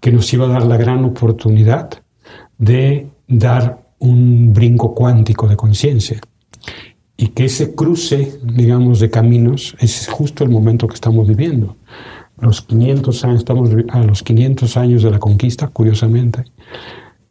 que 0.01 0.11
nos 0.11 0.33
iba 0.33 0.45
a 0.45 0.49
dar 0.49 0.65
la 0.65 0.77
gran 0.77 1.05
oportunidad 1.05 1.91
de 2.57 3.07
dar 3.27 3.79
un 3.99 4.51
brinco 4.51 4.93
cuántico 4.93 5.47
de 5.47 5.55
conciencia. 5.55 6.19
y 7.17 7.27
que 7.27 7.45
ese 7.45 7.75
cruce, 7.75 8.39
digamos, 8.43 8.99
de 8.99 9.11
caminos 9.11 9.75
es 9.79 10.07
justo 10.09 10.43
el 10.43 10.49
momento 10.49 10.87
que 10.87 10.95
estamos 10.95 11.27
viviendo. 11.27 11.77
Los 12.41 12.63
500 12.63 13.23
años, 13.23 13.37
estamos 13.39 13.69
a 13.89 14.03
los 14.03 14.23
500 14.23 14.77
años 14.77 15.03
de 15.03 15.11
la 15.11 15.19
conquista, 15.19 15.67
curiosamente, 15.67 16.43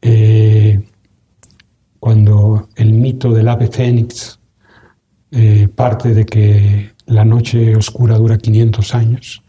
eh, 0.01 0.81
cuando 1.99 2.69
el 2.77 2.95
mito 2.95 3.33
del 3.33 3.49
ave 3.49 3.67
fénix 3.67 4.39
eh, 5.33 5.69
parte 5.69 6.15
de 6.15 6.25
que 6.25 6.93
la 7.07 7.25
noche 7.25 7.77
oscura 7.77 8.17
dura 8.17 8.39
500 8.39 8.95
años, 8.95 9.43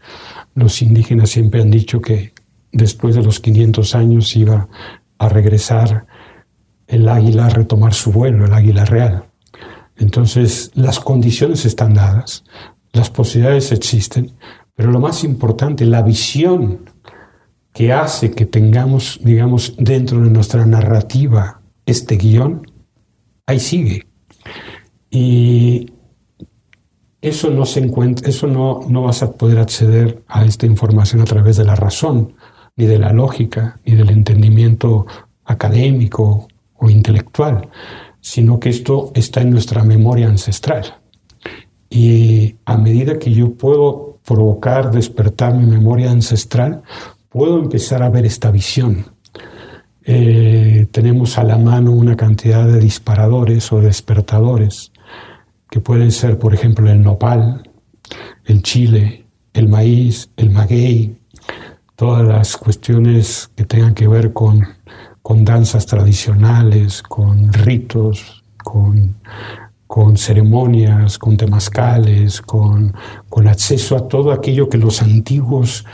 los 0.54 0.82
indígenas 0.82 1.30
siempre 1.30 1.62
han 1.62 1.70
dicho 1.70 2.00
que 2.00 2.32
después 2.72 3.14
de 3.14 3.22
los 3.22 3.40
500 3.40 3.94
años 3.94 4.34
iba 4.36 4.68
a 5.18 5.28
regresar 5.28 6.06
el 6.88 7.08
águila 7.08 7.46
a 7.46 7.50
retomar 7.50 7.94
su 7.94 8.10
vuelo, 8.10 8.46
el 8.46 8.52
águila 8.52 8.84
real. 8.84 9.24
Entonces, 9.96 10.72
las 10.74 10.98
condiciones 10.98 11.64
están 11.64 11.94
dadas, 11.94 12.44
las 12.92 13.10
posibilidades 13.10 13.72
existen, 13.72 14.32
pero 14.74 14.90
lo 14.90 15.00
más 15.00 15.24
importante, 15.24 15.84
la 15.84 16.02
visión 16.02 16.90
que 17.72 17.92
hace 17.92 18.30
que 18.30 18.46
tengamos, 18.46 19.20
digamos, 19.22 19.74
dentro 19.78 20.20
de 20.20 20.30
nuestra 20.30 20.66
narrativa 20.66 21.62
este 21.86 22.16
guion, 22.16 22.66
ahí 23.46 23.58
sigue. 23.58 24.06
Y 25.10 25.92
eso 27.20 27.50
no 27.50 27.64
se 27.64 27.80
encuentra, 27.80 28.28
eso 28.28 28.46
no, 28.46 28.80
no 28.88 29.02
vas 29.02 29.22
a 29.22 29.32
poder 29.32 29.58
acceder 29.58 30.22
a 30.26 30.44
esta 30.44 30.66
información 30.66 31.20
a 31.20 31.24
través 31.24 31.56
de 31.56 31.64
la 31.64 31.76
razón, 31.76 32.34
ni 32.76 32.86
de 32.86 32.98
la 32.98 33.12
lógica, 33.12 33.80
ni 33.84 33.94
del 33.94 34.10
entendimiento 34.10 35.06
académico 35.44 36.48
o 36.74 36.90
intelectual, 36.90 37.68
sino 38.20 38.58
que 38.58 38.70
esto 38.70 39.12
está 39.14 39.40
en 39.40 39.50
nuestra 39.50 39.84
memoria 39.84 40.28
ancestral. 40.28 41.00
Y 41.90 42.56
a 42.64 42.76
medida 42.76 43.18
que 43.18 43.32
yo 43.32 43.54
puedo 43.54 44.11
provocar, 44.24 44.90
despertar 44.90 45.54
mi 45.54 45.66
memoria 45.66 46.10
ancestral, 46.10 46.82
puedo 47.28 47.58
empezar 47.58 48.02
a 48.02 48.10
ver 48.10 48.26
esta 48.26 48.50
visión. 48.50 49.06
Eh, 50.04 50.86
tenemos 50.90 51.38
a 51.38 51.44
la 51.44 51.58
mano 51.58 51.92
una 51.92 52.16
cantidad 52.16 52.66
de 52.66 52.78
disparadores 52.80 53.72
o 53.72 53.80
despertadores 53.80 54.92
que 55.70 55.80
pueden 55.80 56.10
ser, 56.10 56.38
por 56.38 56.54
ejemplo, 56.54 56.90
el 56.90 57.02
nopal, 57.02 57.62
el 58.44 58.62
chile, 58.62 59.24
el 59.54 59.68
maíz, 59.68 60.30
el 60.36 60.50
maguey, 60.50 61.16
todas 61.96 62.26
las 62.26 62.56
cuestiones 62.56 63.50
que 63.54 63.64
tengan 63.64 63.94
que 63.94 64.08
ver 64.08 64.32
con, 64.32 64.66
con 65.22 65.44
danzas 65.44 65.86
tradicionales, 65.86 67.02
con 67.02 67.52
ritos, 67.52 68.42
con, 68.62 69.16
con 69.92 70.16
ceremonias, 70.16 71.18
con 71.18 71.36
temazcales, 71.36 72.40
con, 72.40 72.94
con, 73.28 73.46
acceso 73.46 73.94
a 73.94 74.08
todo 74.08 74.32
aquello 74.32 74.70
que 74.70 74.78
los 74.78 75.02
antiguos 75.02 75.84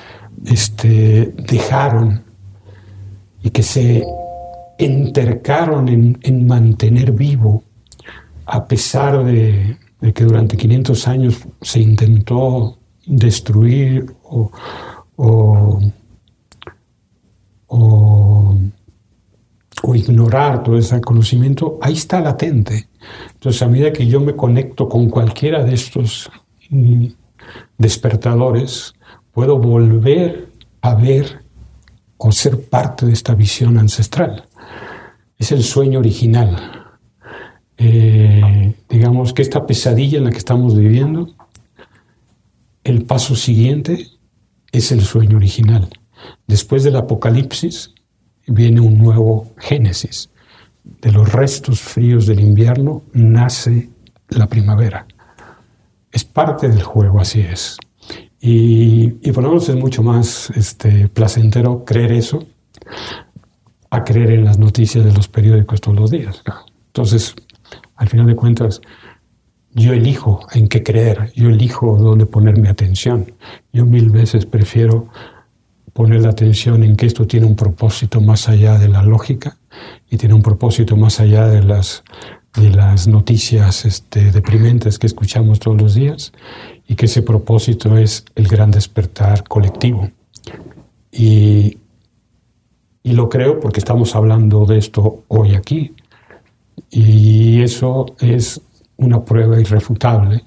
este, 0.47 1.35
dejaron 1.37 2.23
y 3.43 3.51
que 3.51 3.65
se 3.65 4.07
entercaron 4.79 5.89
en, 5.89 6.17
en 6.23 6.47
mantener 6.47 7.11
vivo 7.11 7.65
a 8.47 8.69
pesar 8.69 9.25
de, 9.25 9.77
que 10.15 10.23
durante 10.23 10.57
500 10.57 11.09
años 11.09 11.49
se 11.61 11.81
intentó 11.81 12.79
destruir 13.05 14.15
o, 14.23 14.53
ignorar 19.95 20.63
todo 20.63 20.77
ese 20.79 21.01
conocimiento, 21.01 21.79
ahí 21.81 21.95
está 21.95 22.21
latente. 22.21 22.89
Entonces, 23.35 23.63
a 23.63 23.69
medida 23.69 23.93
que 23.93 24.07
yo 24.07 24.21
me 24.21 24.35
conecto 24.35 24.89
con 24.89 25.09
cualquiera 25.09 25.65
de 25.65 25.75
estos 25.75 26.31
mm, 26.71 27.07
despertadores, 27.79 28.95
puedo 29.33 29.59
volver 29.59 30.49
a 30.81 30.95
ver 30.95 31.43
o 32.17 32.33
ser 32.33 32.69
parte 32.69 33.07
de 33.07 33.13
esta 33.13 33.35
visión 33.35 33.79
ancestral. 33.79 34.49
Es 35.39 35.53
el 35.53 35.63
sueño 35.63 36.01
original. 36.01 36.89
Eh, 37.77 38.75
digamos 38.89 39.33
que 39.33 39.43
esta 39.43 39.65
pesadilla 39.65 40.19
en 40.19 40.25
la 40.25 40.31
que 40.31 40.39
estamos 40.39 40.77
viviendo, 40.77 41.35
el 42.83 43.05
paso 43.05 43.37
siguiente 43.37 44.09
es 44.73 44.91
el 44.91 45.03
sueño 45.03 45.37
original. 45.37 45.89
Después 46.47 46.83
del 46.83 46.97
apocalipsis 46.97 47.95
viene 48.49 48.81
un 48.81 48.99
nuevo 48.99 49.53
génesis. 49.59 50.31
De 50.83 51.13
los 51.13 51.31
restos 51.33 51.81
fríos 51.81 52.27
del 52.27 52.41
invierno 52.41 53.03
nace 53.13 53.91
la 54.29 54.47
primavera. 54.47 55.07
Es 56.11 56.25
parte 56.25 56.69
del 56.69 56.83
juego, 56.83 57.21
así 57.21 57.41
es. 57.41 57.77
Y, 58.41 59.09
por 59.33 59.43
lo 59.43 59.51
menos 59.51 59.69
es 59.69 59.77
mucho 59.77 60.03
más 60.03 60.51
este, 60.51 61.09
placentero 61.09 61.85
creer 61.85 62.13
eso 62.13 62.47
a 63.91 64.05
creer 64.05 64.31
en 64.31 64.45
las 64.45 64.59
noticias 64.59 65.05
de 65.05 65.13
los 65.13 65.29
periódicos 65.29 65.81
todos 65.81 65.99
los 65.99 66.11
días. 66.11 66.43
Entonces, 66.87 67.35
al 67.97 68.09
final 68.09 68.27
de 68.27 68.37
cuentas, 68.37 68.81
yo 69.73 69.93
elijo 69.93 70.47
en 70.53 70.69
qué 70.69 70.83
creer, 70.83 71.33
yo 71.35 71.49
elijo 71.49 71.97
dónde 71.97 72.27
poner 72.27 72.59
mi 72.59 72.69
atención. 72.69 73.33
Yo 73.73 73.85
mil 73.87 74.11
veces 74.11 74.47
prefiero 74.47 75.09
poner 75.99 76.23
la 76.23 76.29
atención 76.29 76.85
en 76.85 76.95
que 76.95 77.07
esto 77.07 77.27
tiene 77.27 77.45
un 77.45 77.57
propósito 77.57 78.21
más 78.21 78.49
allá 78.49 78.79
de 78.79 78.87
la 78.87 79.03
lógica 79.03 79.57
y 80.09 80.17
tiene 80.17 80.33
un 80.33 80.43
propósito 80.43 80.97
más 80.97 81.19
allá 81.19 81.49
de 81.49 81.61
las, 81.61 82.05
de 82.55 82.71
las 82.71 83.09
noticias 83.09 83.85
este, 83.85 84.31
deprimentes 84.31 84.97
que 84.97 85.09
escuchamos 85.09 85.59
todos 85.59 85.83
los 85.83 85.97
días 85.97 86.33
y 86.87 86.95
que 86.95 87.07
ese 87.07 87.23
propósito 87.23 87.99
es 87.99 88.25
el 88.37 88.47
gran 88.47 88.71
despertar 88.71 89.43
colectivo. 89.43 90.09
Y, 91.11 91.79
y 93.03 93.13
lo 93.15 93.29
creo 93.29 93.59
porque 93.59 93.81
estamos 93.81 94.15
hablando 94.15 94.67
de 94.67 94.79
esto 94.79 95.25
hoy 95.27 95.57
aquí. 95.57 95.97
Y 96.93 97.61
eso 97.61 98.07
es 98.21 98.61
una 98.99 99.25
prueba 99.25 99.61
irrefutable 99.61 100.45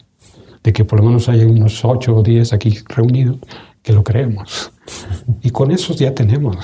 de 0.64 0.72
que 0.72 0.86
por 0.86 1.02
lo 1.02 1.08
menos 1.08 1.28
hay 1.28 1.44
unos 1.44 1.84
ocho 1.84 2.16
o 2.16 2.24
diez 2.24 2.54
aquí 2.54 2.78
reunidos 2.88 3.40
que 3.82 3.94
lo 3.94 4.04
creemos. 4.04 4.72
Y 5.42 5.52
con 5.52 5.72
esos 5.72 5.98
ya 5.98 6.14
tenemos. 6.14 6.58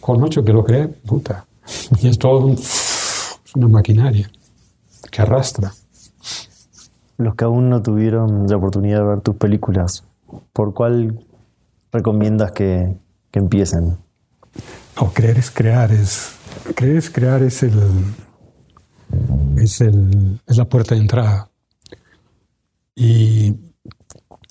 Con 0.00 0.22
ocho 0.22 0.44
que 0.44 0.52
lo 0.52 0.64
creen, 0.64 0.96
puta. 1.06 1.46
Y 2.00 2.08
es 2.08 2.18
todo 2.18 2.52
es 2.52 3.38
una 3.54 3.68
maquinaria 3.68 4.30
que 5.10 5.22
arrastra. 5.22 5.72
Los 7.16 7.34
que 7.36 7.44
aún 7.44 7.70
no 7.70 7.82
tuvieron 7.82 8.46
la 8.48 8.56
oportunidad 8.56 8.98
de 8.98 9.04
ver 9.04 9.20
tus 9.20 9.36
películas, 9.36 10.04
¿por 10.52 10.74
cuál 10.74 11.24
recomiendas 11.92 12.52
que, 12.52 12.96
que 13.30 13.38
empiecen? 13.38 13.96
No, 15.00 15.12
creer 15.12 15.38
es 15.38 15.50
crear, 15.50 15.92
es, 15.92 16.34
creer 16.74 16.96
es 16.96 17.10
crear 17.10 17.42
es 17.42 17.62
el, 17.62 17.80
es, 19.56 19.80
el, 19.80 20.40
es 20.46 20.56
la 20.56 20.64
puerta 20.64 20.94
de 20.94 21.00
entrada. 21.00 21.50
Y, 22.96 23.54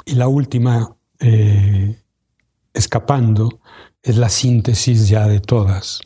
y 0.06 0.16
la 0.16 0.28
última, 0.28 0.96
eh, 1.24 1.96
escapando, 2.74 3.62
es 4.02 4.18
la 4.18 4.28
síntesis 4.28 5.08
ya 5.08 5.26
de 5.26 5.40
todas. 5.40 6.02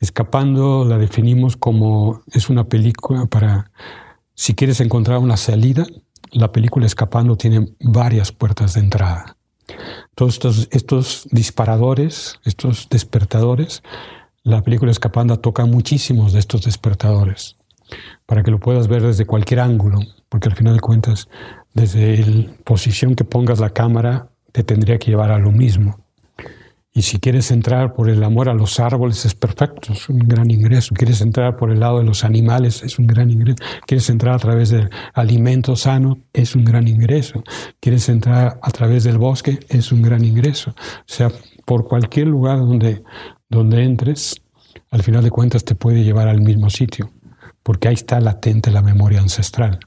Escapando 0.00 0.86
la 0.86 0.96
definimos 0.96 1.56
como 1.56 2.22
es 2.32 2.48
una 2.48 2.64
película 2.64 3.26
para, 3.26 3.70
si 4.34 4.54
quieres 4.54 4.80
encontrar 4.80 5.18
una 5.18 5.36
salida, 5.36 5.86
la 6.32 6.50
película 6.50 6.86
Escapando 6.86 7.36
tiene 7.36 7.68
varias 7.80 8.32
puertas 8.32 8.74
de 8.74 8.80
entrada. 8.80 9.36
Todos 10.14 10.34
estos, 10.34 10.68
estos 10.70 11.28
disparadores, 11.30 12.40
estos 12.44 12.88
despertadores, 12.88 13.82
la 14.42 14.62
película 14.62 14.92
Escapando 14.92 15.38
toca 15.40 15.66
muchísimos 15.66 16.32
de 16.32 16.38
estos 16.38 16.62
despertadores 16.62 17.56
para 18.24 18.42
que 18.42 18.50
lo 18.50 18.58
puedas 18.58 18.88
ver 18.88 19.02
desde 19.02 19.26
cualquier 19.26 19.60
ángulo, 19.60 20.00
porque 20.28 20.48
al 20.48 20.56
final 20.56 20.74
de 20.74 20.80
cuentas, 20.80 21.28
desde 21.76 22.18
la 22.26 22.52
posición 22.64 23.14
que 23.14 23.24
pongas 23.24 23.60
la 23.60 23.70
cámara, 23.70 24.30
te 24.50 24.64
tendría 24.64 24.98
que 24.98 25.10
llevar 25.10 25.30
a 25.30 25.38
lo 25.38 25.52
mismo. 25.52 26.00
Y 26.92 27.02
si 27.02 27.18
quieres 27.18 27.50
entrar 27.50 27.92
por 27.92 28.08
el 28.08 28.24
amor 28.24 28.48
a 28.48 28.54
los 28.54 28.80
árboles, 28.80 29.26
es 29.26 29.34
perfecto, 29.34 29.92
es 29.92 30.08
un 30.08 30.20
gran 30.20 30.50
ingreso. 30.50 30.94
Quieres 30.94 31.20
entrar 31.20 31.56
por 31.56 31.70
el 31.70 31.78
lado 31.78 31.98
de 31.98 32.04
los 32.04 32.24
animales, 32.24 32.82
es 32.82 32.98
un 32.98 33.06
gran 33.06 33.30
ingreso. 33.30 33.62
Quieres 33.86 34.08
entrar 34.08 34.34
a 34.34 34.38
través 34.38 34.70
del 34.70 34.88
alimento 35.12 35.76
sano, 35.76 36.18
es 36.32 36.56
un 36.56 36.64
gran 36.64 36.88
ingreso. 36.88 37.44
Quieres 37.80 38.08
entrar 38.08 38.58
a 38.62 38.70
través 38.70 39.04
del 39.04 39.18
bosque, 39.18 39.60
es 39.68 39.92
un 39.92 40.00
gran 40.00 40.24
ingreso. 40.24 40.70
O 40.70 41.04
sea, 41.04 41.30
por 41.66 41.86
cualquier 41.86 42.28
lugar 42.28 42.58
donde 42.58 43.02
donde 43.48 43.82
entres, 43.84 44.42
al 44.90 45.02
final 45.02 45.22
de 45.22 45.30
cuentas 45.30 45.64
te 45.64 45.74
puede 45.74 46.02
llevar 46.02 46.28
al 46.28 46.40
mismo 46.40 46.70
sitio, 46.70 47.10
porque 47.62 47.88
ahí 47.88 47.94
está 47.94 48.20
latente 48.20 48.70
la 48.70 48.82
memoria 48.82 49.20
ancestral. 49.20 49.78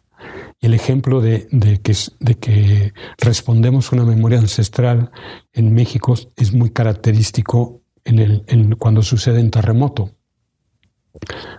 Y 0.62 0.66
el 0.66 0.74
ejemplo 0.74 1.22
de, 1.22 1.48
que, 1.82 1.96
de 2.20 2.36
que 2.36 2.94
respondemos 3.18 3.92
una 3.92 4.04
memoria 4.04 4.40
ancestral 4.40 5.12
en 5.54 5.74
México 5.74 6.16
es 6.36 6.54
muy 6.54 6.70
característico 6.72 7.82
en 8.04 8.20
el, 8.20 8.78
cuando 8.78 9.02
sucede 9.02 9.42
un 9.42 9.52
terremoto. 9.52 10.12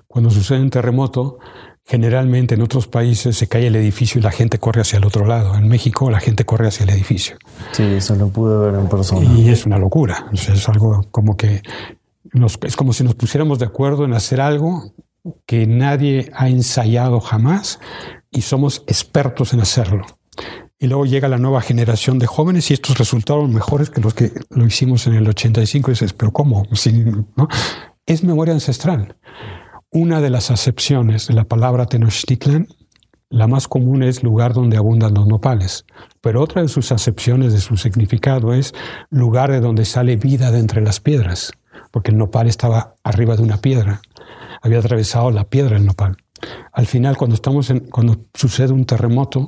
Cuando 0.07 0.30
sucede 0.30 0.61
un 0.61 0.70
terremoto, 0.70 1.38
Generalmente 1.90 2.55
en 2.55 2.62
otros 2.62 2.86
países 2.86 3.36
se 3.36 3.48
cae 3.48 3.66
el 3.66 3.74
edificio 3.74 4.20
y 4.20 4.22
la 4.22 4.30
gente 4.30 4.61
corre 4.61 4.80
hacia 4.80 4.98
el 4.98 5.05
otro 5.05 5.26
lado. 5.26 5.57
En 5.57 5.66
México 5.66 6.09
la 6.09 6.20
gente 6.20 6.44
corre 6.44 6.68
hacia 6.68 6.84
el 6.84 6.90
edificio. 6.90 7.36
Sí, 7.72 7.82
eso 7.82 8.14
lo 8.14 8.28
pude 8.28 8.57
ver 8.70 8.78
en 8.78 8.88
persona. 8.88 9.24
Y 9.24 9.48
es 9.48 9.66
una 9.66 9.76
locura. 9.76 10.30
es 10.32 10.68
algo 10.68 11.05
como 11.11 11.36
que 11.36 11.62
es 12.62 12.76
como 12.76 12.92
si 12.92 13.03
nos 13.03 13.16
pusiéramos 13.16 13.59
de 13.59 13.66
acuerdo 13.66 14.05
en 14.05 14.12
hacer 14.12 14.40
algo 14.40 14.92
que 15.46 15.66
nadie 15.66 16.30
ha 16.32 16.48
ensayado 16.48 17.18
jamás 17.18 17.80
y 18.31 18.43
somos 18.43 18.85
expertos 18.87 19.53
en 19.53 19.61
hacerlo. 19.61 20.07
Y 20.78 20.87
luego 20.87 21.05
llega 21.05 21.28
la 21.28 21.39
nueva 21.39 21.61
generación 21.61 22.18
de 22.18 22.26
jóvenes 22.26 22.70
y 22.70 22.74
estos 22.74 22.97
resultaron 22.97 23.53
mejores 23.53 23.91
que 23.91 24.01
los 24.01 24.14
que 24.14 24.33
lo 24.49 24.66
hicimos 24.66 25.07
en 25.07 25.14
el 25.14 25.28
85. 25.28 25.91
Y 25.91 25.93
dices, 25.93 26.12
pero 26.14 26.33
¿cómo? 26.33 26.66
Es 28.07 28.24
memoria 28.24 28.55
ancestral. 28.55 29.16
Una 29.91 30.20
de 30.20 30.31
las 30.31 30.51
acepciones 30.51 31.26
de 31.26 31.35
la 31.35 31.45
palabra 31.45 31.87
Tenochtitlan, 31.87 32.68
la 33.28 33.47
más 33.47 33.68
común 33.68 34.03
es 34.03 34.22
lugar 34.22 34.55
donde 34.55 34.76
abundan 34.76 35.14
los 35.14 35.26
nopales, 35.26 35.85
pero 36.20 36.43
otra 36.43 36.62
de 36.62 36.68
sus 36.68 36.93
acepciones 36.93 37.53
de 37.53 37.61
su 37.61 37.76
significado 37.76 38.55
es 38.55 38.72
lugar 39.11 39.53
de 39.53 39.61
donde 39.61 39.85
sale 39.85 40.16
vida 40.16 40.51
de 40.51 40.59
entre 40.59 40.81
las 40.81 40.99
piedras, 40.99 41.53
porque 41.91 42.11
el 42.11 42.18
nopal 42.18 42.49
estaba 42.49 42.97
arriba 43.05 43.37
de 43.37 43.43
una 43.43 43.59
piedra, 43.59 44.01
había 44.62 44.78
atravesado 44.78 45.31
la 45.31 45.45
piedra 45.45 45.76
el 45.76 45.87
nopal. 45.87 46.16
Al 46.72 46.86
final, 46.86 47.16
cuando, 47.16 47.34
estamos 47.34 47.70
en, 47.70 47.80
cuando 47.80 48.16
sucede 48.34 48.72
un 48.72 48.84
terremoto, 48.84 49.47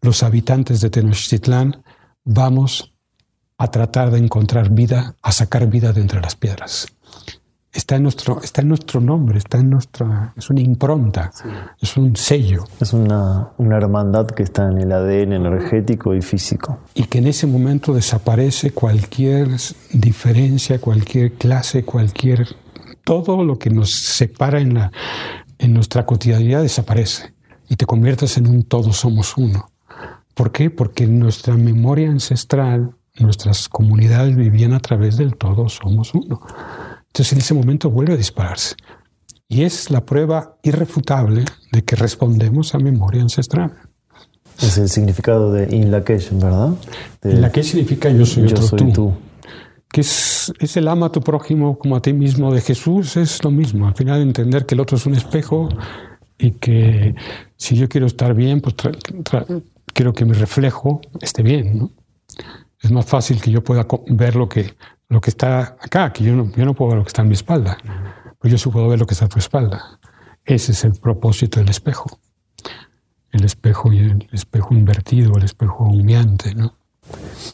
los 0.00 0.22
habitantes 0.22 0.80
de 0.80 0.90
Tenochtitlán 0.90 1.82
vamos 2.24 2.94
a 3.58 3.70
tratar 3.70 4.10
de 4.10 4.18
encontrar 4.18 4.70
vida, 4.70 5.14
a 5.22 5.32
sacar 5.32 5.66
vida 5.68 5.92
de 5.92 6.00
entre 6.00 6.20
las 6.20 6.36
piedras. 6.36 6.88
Está 7.72 7.96
en 7.96 8.04
nuestro, 8.04 8.40
está 8.40 8.62
en 8.62 8.68
nuestro 8.68 9.00
nombre, 9.00 9.38
está 9.38 9.58
en 9.58 9.70
nuestra, 9.70 10.32
es 10.36 10.48
una 10.48 10.60
impronta, 10.60 11.32
es 11.80 11.96
un 11.96 12.14
sello. 12.14 12.64
Es 12.80 12.92
una, 12.92 13.50
una 13.58 13.76
hermandad 13.76 14.28
que 14.28 14.44
está 14.44 14.68
en 14.70 14.78
el 14.78 14.92
ADN 14.92 15.32
energético 15.32 16.14
y 16.14 16.22
físico. 16.22 16.78
Y 16.94 17.04
que 17.04 17.18
en 17.18 17.26
ese 17.26 17.48
momento 17.48 17.92
desaparece 17.92 18.70
cualquier 18.70 19.48
diferencia, 19.92 20.80
cualquier 20.80 21.32
clase, 21.32 21.84
cualquier 21.84 22.46
todo 23.02 23.44
lo 23.44 23.58
que 23.58 23.70
nos 23.70 23.90
separa 23.90 24.60
en, 24.60 24.74
la, 24.74 24.92
en 25.58 25.74
nuestra 25.74 26.06
cotidianidad 26.06 26.62
desaparece 26.62 27.34
y 27.68 27.76
te 27.76 27.86
conviertes 27.86 28.36
en 28.36 28.46
un 28.46 28.62
todo 28.62 28.92
somos 28.92 29.36
uno. 29.36 29.70
¿Por 30.34 30.52
qué? 30.52 30.70
Porque 30.70 31.06
nuestra 31.06 31.54
memoria 31.54 32.10
ancestral, 32.10 32.94
nuestras 33.18 33.68
comunidades 33.68 34.36
vivían 34.36 34.72
a 34.72 34.80
través 34.80 35.16
del 35.16 35.36
todo 35.36 35.68
somos 35.68 36.14
uno. 36.14 36.40
Entonces 37.06 37.32
en 37.32 37.38
ese 37.38 37.54
momento 37.54 37.90
vuelve 37.90 38.14
a 38.14 38.16
dispararse. 38.16 38.74
Y 39.48 39.62
es 39.62 39.90
la 39.90 40.04
prueba 40.04 40.56
irrefutable 40.62 41.44
de 41.70 41.84
que 41.84 41.96
respondemos 41.96 42.74
a 42.74 42.78
memoria 42.78 43.22
ancestral. 43.22 43.72
Es 44.60 44.78
el 44.78 44.88
significado 44.88 45.52
de 45.52 45.74
Inlakesh, 45.74 46.30
¿verdad? 46.32 46.74
Inlakesh 47.22 47.70
significa 47.70 48.10
yo 48.10 48.26
soy 48.26 48.46
otro 48.46 48.76
tú. 48.92 49.12
Que 49.94 50.00
es, 50.00 50.52
es, 50.58 50.76
el 50.76 50.88
ama 50.88 51.06
a 51.06 51.12
tu 51.12 51.20
prójimo 51.20 51.78
como 51.78 51.94
a 51.94 52.02
ti 52.02 52.12
mismo 52.12 52.52
de 52.52 52.60
Jesús, 52.60 53.16
es 53.16 53.44
lo 53.44 53.52
mismo. 53.52 53.86
Al 53.86 53.94
final 53.94 54.22
entender 54.22 54.66
que 54.66 54.74
el 54.74 54.80
otro 54.80 54.96
es 54.96 55.06
un 55.06 55.14
espejo 55.14 55.68
y 56.36 56.50
que 56.50 57.14
si 57.56 57.76
yo 57.76 57.88
quiero 57.88 58.08
estar 58.08 58.34
bien, 58.34 58.60
pues 58.60 58.74
quiero 59.92 60.12
que 60.12 60.24
mi 60.24 60.32
reflejo 60.32 61.00
esté 61.20 61.44
bien. 61.44 61.78
¿no? 61.78 61.90
Es 62.80 62.90
más 62.90 63.06
fácil 63.06 63.40
que 63.40 63.52
yo 63.52 63.62
pueda 63.62 63.86
ver 64.08 64.34
lo 64.34 64.48
que, 64.48 64.74
lo 65.08 65.20
que 65.20 65.30
está 65.30 65.76
acá, 65.80 66.12
que 66.12 66.24
yo 66.24 66.34
no, 66.34 66.50
yo 66.50 66.64
no 66.64 66.74
puedo 66.74 66.90
ver 66.90 66.98
lo 66.98 67.04
que 67.04 67.10
está 67.10 67.22
en 67.22 67.28
mi 67.28 67.34
espalda, 67.34 67.78
pero 68.40 68.50
yo 68.50 68.58
sí 68.58 68.68
puedo 68.70 68.88
ver 68.88 68.98
lo 68.98 69.06
que 69.06 69.14
está 69.14 69.26
a 69.26 69.28
tu 69.28 69.38
espalda. 69.38 70.00
Ese 70.44 70.72
es 70.72 70.82
el 70.82 70.94
propósito 70.94 71.60
del 71.60 71.68
espejo. 71.68 72.18
El 73.30 73.44
espejo, 73.44 73.92
el 73.92 74.26
espejo 74.32 74.74
invertido, 74.74 75.36
el 75.36 75.44
espejo 75.44 75.84
humeante. 75.84 76.52
¿no? 76.56 76.74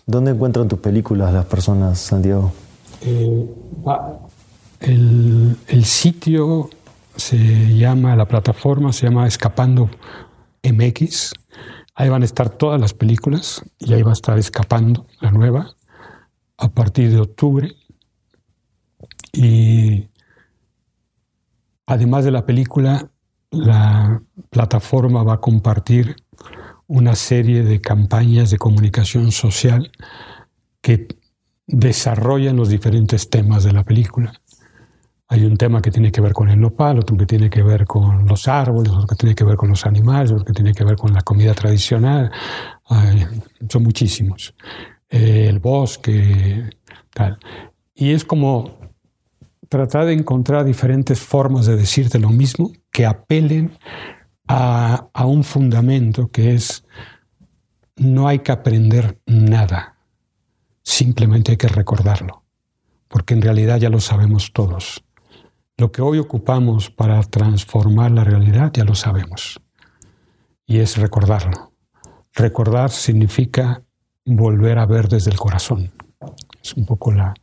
¿Dónde 0.06 0.32
encuentran 0.32 0.68
tus 0.68 0.78
películas 0.78 1.32
las 1.32 1.46
personas, 1.46 1.98
Santiago? 1.98 2.52
Eh, 3.02 3.46
el, 4.80 5.56
el 5.68 5.84
sitio 5.84 6.70
se 7.16 7.76
llama, 7.76 8.16
la 8.16 8.26
plataforma 8.26 8.92
se 8.92 9.06
llama 9.06 9.26
Escapando 9.26 9.90
MX. 10.62 11.32
Ahí 11.94 12.08
van 12.08 12.22
a 12.22 12.24
estar 12.24 12.48
todas 12.50 12.80
las 12.80 12.94
películas 12.94 13.62
y 13.78 13.92
ahí 13.92 14.02
va 14.02 14.10
a 14.10 14.14
estar 14.14 14.38
Escapando, 14.38 15.06
la 15.20 15.30
nueva, 15.30 15.74
a 16.56 16.68
partir 16.68 17.10
de 17.10 17.20
octubre. 17.20 17.74
Y 19.32 20.08
además 21.86 22.24
de 22.24 22.30
la 22.30 22.46
película, 22.46 23.10
la 23.50 24.22
plataforma 24.50 25.22
va 25.22 25.34
a 25.34 25.40
compartir 25.40 26.16
una 26.90 27.14
serie 27.14 27.62
de 27.62 27.80
campañas 27.80 28.50
de 28.50 28.58
comunicación 28.58 29.30
social 29.30 29.92
que 30.80 31.06
desarrollan 31.68 32.56
los 32.56 32.68
diferentes 32.68 33.30
temas 33.30 33.62
de 33.62 33.72
la 33.72 33.84
película. 33.84 34.32
Hay 35.28 35.44
un 35.44 35.56
tema 35.56 35.80
que 35.80 35.92
tiene 35.92 36.10
que 36.10 36.20
ver 36.20 36.32
con 36.32 36.48
el 36.48 36.58
nopal, 36.58 36.98
otro 36.98 37.16
que 37.16 37.26
tiene 37.26 37.48
que 37.48 37.62
ver 37.62 37.86
con 37.86 38.26
los 38.26 38.48
árboles, 38.48 38.92
otro 38.92 39.06
que 39.06 39.14
tiene 39.14 39.36
que 39.36 39.44
ver 39.44 39.54
con 39.54 39.68
los 39.68 39.86
animales, 39.86 40.32
otro 40.32 40.44
que 40.44 40.52
tiene 40.52 40.74
que 40.74 40.82
ver 40.82 40.96
con 40.96 41.14
la 41.14 41.20
comida 41.20 41.54
tradicional. 41.54 42.32
son 43.68 43.84
muchísimos. 43.84 44.52
Eh, 45.08 45.46
el 45.48 45.60
bosque, 45.60 46.70
tal. 47.14 47.38
Y 47.94 48.10
es 48.10 48.24
como 48.24 48.80
tratar 49.68 50.06
de 50.06 50.14
encontrar 50.14 50.64
diferentes 50.64 51.20
formas 51.20 51.66
de 51.66 51.76
decirte 51.76 52.18
lo 52.18 52.30
mismo 52.30 52.72
que 52.90 53.06
apelen 53.06 53.78
a, 54.52 55.26
un 55.26 55.44
fundamento 55.44 56.30
que 56.30 56.54
es 56.54 56.84
no 57.96 58.26
hay 58.26 58.40
que 58.40 58.50
aprender 58.50 59.20
nada, 59.26 59.96
simplemente 60.82 61.52
hay 61.52 61.56
que 61.56 61.68
recordarlo, 61.68 62.42
porque 63.06 63.34
en 63.34 63.42
realidad 63.42 63.78
ya 63.78 63.90
lo 63.90 64.00
sabemos 64.00 64.52
todos. 64.52 65.04
Lo 65.76 65.92
que 65.92 66.02
hoy 66.02 66.18
ocupamos 66.18 66.90
para 66.90 67.22
transformar 67.22 68.10
la 68.10 68.24
realidad 68.24 68.72
ya 68.72 68.84
lo 68.84 68.94
sabemos. 68.94 69.60
Y 70.66 70.78
es 70.78 70.96
recordarlo. 70.98 71.72
Recordar 72.34 72.90
significa 72.90 73.82
volver 74.24 74.78
a 74.78 74.86
ver 74.86 75.08
desde 75.08 75.30
el 75.30 75.38
corazón. 75.38 75.90
Es 76.62 76.74
un 76.74 76.84
poco 76.84 77.12
la, 77.12 77.34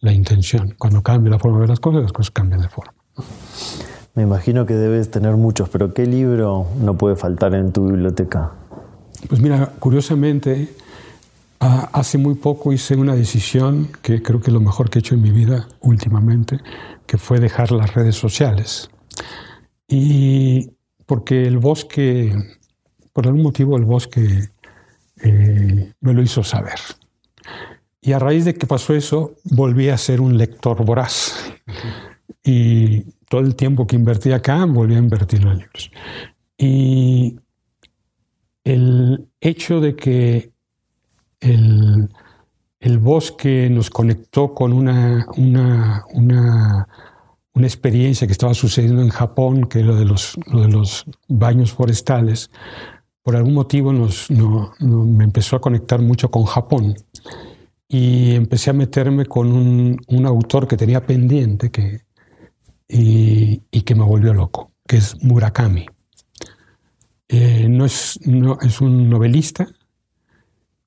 la 0.00 0.12
intención. 0.12 0.74
Cuando 0.78 1.02
cambia 1.02 1.30
la 1.30 1.38
forma 1.38 1.58
de 1.58 1.60
ver 1.62 1.70
las 1.70 1.80
cosas, 1.80 2.02
las 2.02 2.12
cosas 2.12 2.30
cambian 2.30 2.60
de 2.60 2.68
forma. 2.68 2.94
Me 4.18 4.24
imagino 4.24 4.66
que 4.66 4.74
debes 4.74 5.12
tener 5.12 5.36
muchos, 5.36 5.68
pero 5.68 5.94
¿qué 5.94 6.04
libro 6.04 6.66
no 6.80 6.98
puede 6.98 7.14
faltar 7.14 7.54
en 7.54 7.70
tu 7.70 7.86
biblioteca? 7.86 8.50
Pues 9.28 9.40
mira, 9.40 9.74
curiosamente, 9.78 10.74
hace 11.60 12.18
muy 12.18 12.34
poco 12.34 12.72
hice 12.72 12.96
una 12.96 13.14
decisión 13.14 13.88
que 14.02 14.20
creo 14.20 14.40
que 14.40 14.48
es 14.48 14.54
lo 14.54 14.60
mejor 14.60 14.90
que 14.90 14.98
he 14.98 15.02
hecho 15.02 15.14
en 15.14 15.22
mi 15.22 15.30
vida 15.30 15.68
últimamente, 15.82 16.58
que 17.06 17.16
fue 17.16 17.38
dejar 17.38 17.70
las 17.70 17.94
redes 17.94 18.16
sociales. 18.16 18.90
Y 19.86 20.72
porque 21.06 21.46
el 21.46 21.58
bosque, 21.58 22.34
por 23.12 23.28
algún 23.28 23.44
motivo 23.44 23.76
el 23.76 23.84
bosque 23.84 24.48
eh, 25.22 25.92
me 26.00 26.12
lo 26.12 26.22
hizo 26.22 26.42
saber. 26.42 26.80
Y 28.00 28.10
a 28.10 28.18
raíz 28.18 28.46
de 28.46 28.54
que 28.54 28.66
pasó 28.66 28.94
eso, 28.94 29.36
volví 29.44 29.90
a 29.90 29.96
ser 29.96 30.20
un 30.20 30.36
lector 30.36 30.84
voraz. 30.84 31.36
Y 32.42 33.04
todo 33.28 33.40
el 33.42 33.54
tiempo 33.54 33.86
que 33.86 33.96
invertí 33.96 34.32
acá, 34.32 34.64
volví 34.64 34.94
a 34.94 34.98
invertir 34.98 35.42
en 35.42 35.58
libros. 35.58 35.90
Y 36.56 37.38
el 38.64 39.28
hecho 39.40 39.80
de 39.80 39.94
que 39.96 40.52
el, 41.40 42.08
el 42.80 42.98
bosque 42.98 43.68
nos 43.70 43.90
conectó 43.90 44.54
con 44.54 44.72
una, 44.72 45.26
una, 45.36 46.04
una, 46.12 46.88
una, 47.54 47.66
experiencia 47.66 48.26
que 48.26 48.32
estaba 48.32 48.54
sucediendo 48.54 49.02
en 49.02 49.10
Japón, 49.10 49.68
que 49.68 49.80
era 49.80 49.94
de 49.94 50.04
los, 50.04 50.38
lo 50.50 50.62
de 50.62 50.68
los 50.68 51.04
baños 51.28 51.72
forestales. 51.72 52.50
Por 53.22 53.36
algún 53.36 53.54
motivo 53.54 53.92
nos, 53.92 54.30
no, 54.30 54.72
me 54.80 55.24
empezó 55.24 55.56
a 55.56 55.60
conectar 55.60 56.00
mucho 56.00 56.30
con 56.30 56.44
Japón 56.44 56.96
y 57.86 58.34
empecé 58.34 58.70
a 58.70 58.74
meterme 58.74 59.26
con 59.26 59.52
un, 59.52 60.00
un 60.08 60.26
autor 60.26 60.66
que 60.66 60.76
tenía 60.76 61.04
pendiente 61.06 61.70
que, 61.70 62.07
y, 62.88 63.60
que 63.82 63.94
me 63.94 64.04
volvió 64.04 64.34
loco, 64.34 64.72
que 64.86 64.96
es 64.96 65.22
Murakami. 65.22 65.86
Eh, 67.28 67.68
no 67.68 67.84
es, 67.84 68.18
no, 68.24 68.58
es 68.60 68.80
un 68.80 69.08
novelista, 69.10 69.66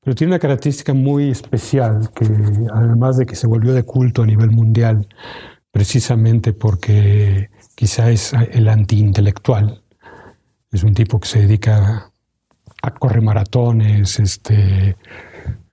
pero 0.02 0.16
tiene 0.16 0.34
una 0.34 0.40
característica 0.40 0.94
muy 0.94 1.30
especial, 1.30 2.10
que 2.16 2.26
además 2.74 3.18
de 3.18 3.26
que 3.26 3.36
se 3.36 3.48
volvió 3.48 3.74
de 3.74 3.84
culto 3.84 4.24
a 4.24 4.26
nivel 4.26 4.50
mundial, 4.50 5.08
precisamente 5.72 6.54
porque 6.54 7.50
quizá 7.76 8.10
es 8.10 8.34
el 8.34 8.68
antiintelectual. 8.68 9.84
Es 10.72 10.84
un 10.84 10.94
tipo 10.94 11.20
que 11.20 11.28
se 11.28 11.42
dedica 11.42 12.12
a 12.82 12.92
correr 12.96 13.22
maratones, 13.22 14.20
este, 14.20 14.98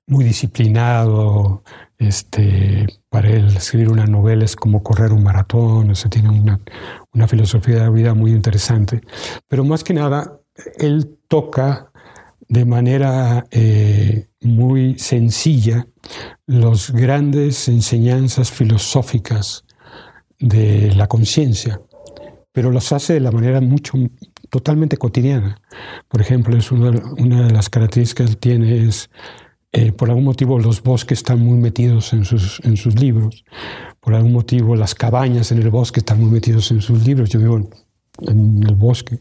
muy 0.06 0.24
disciplinado, 0.24 1.62
Este, 1.98 2.86
para 3.08 3.28
él 3.28 3.48
escribir 3.56 3.90
una 3.90 4.06
novela 4.06 4.44
es 4.44 4.54
como 4.54 4.82
correr 4.82 5.12
un 5.12 5.24
maratón, 5.24 5.90
o 5.90 5.94
sea, 5.94 6.08
tiene 6.08 6.30
una, 6.30 6.60
una 7.12 7.26
filosofía 7.26 7.82
de 7.82 7.90
vida 7.90 8.14
muy 8.14 8.30
interesante. 8.30 9.00
Pero 9.48 9.64
más 9.64 9.82
que 9.82 9.94
nada, 9.94 10.38
él 10.78 11.18
toca 11.28 11.90
de 12.48 12.64
manera 12.64 13.46
eh, 13.50 14.28
muy 14.40 14.98
sencilla 14.98 15.86
las 16.46 16.90
grandes 16.90 17.68
enseñanzas 17.68 18.50
filosóficas 18.50 19.64
de 20.38 20.94
la 20.94 21.06
conciencia, 21.08 21.80
pero 22.52 22.70
los 22.70 22.92
hace 22.92 23.14
de 23.14 23.20
la 23.20 23.32
manera 23.32 23.60
mucho, 23.60 23.98
totalmente 24.50 24.96
cotidiana. 24.96 25.60
Por 26.08 26.20
ejemplo, 26.20 26.56
es 26.56 26.72
una, 26.72 26.90
de 26.90 27.50
las 27.52 27.68
características 27.68 28.26
que 28.26 28.32
él 28.32 28.38
tiene 28.38 28.88
es, 28.88 29.10
eh, 29.78 29.92
por 29.92 30.08
algún 30.08 30.24
motivo 30.24 30.58
los 30.58 30.82
bosques 30.82 31.18
están 31.18 31.38
muy 31.38 31.56
metidos 31.56 32.12
en 32.12 32.24
sus, 32.24 32.58
en 32.64 32.76
sus 32.76 32.98
libros, 32.98 33.44
por 34.00 34.12
algún 34.12 34.32
motivo 34.32 34.74
las 34.74 34.92
cabañas 34.92 35.52
en 35.52 35.58
el 35.58 35.70
bosque 35.70 36.00
están 36.00 36.20
muy 36.20 36.30
metidos 36.30 36.72
en 36.72 36.80
sus 36.80 37.06
libros. 37.06 37.30
Yo 37.30 37.38
vivo 37.38 37.70
en 38.22 38.64
el 38.66 38.74
bosque. 38.74 39.20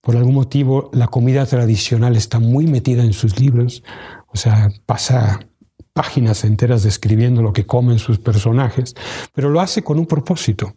Por 0.00 0.16
algún 0.16 0.32
motivo 0.32 0.88
la 0.94 1.08
comida 1.08 1.44
tradicional 1.44 2.16
está 2.16 2.38
muy 2.38 2.66
metida 2.66 3.04
en 3.04 3.12
sus 3.12 3.38
libros, 3.38 3.82
o 4.28 4.38
sea, 4.38 4.70
pasa 4.86 5.40
páginas 5.92 6.44
enteras 6.44 6.82
describiendo 6.82 7.42
lo 7.42 7.52
que 7.52 7.66
comen 7.66 7.98
sus 7.98 8.18
personajes, 8.18 8.94
pero 9.34 9.50
lo 9.50 9.60
hace 9.60 9.82
con 9.84 9.98
un 9.98 10.06
propósito. 10.06 10.76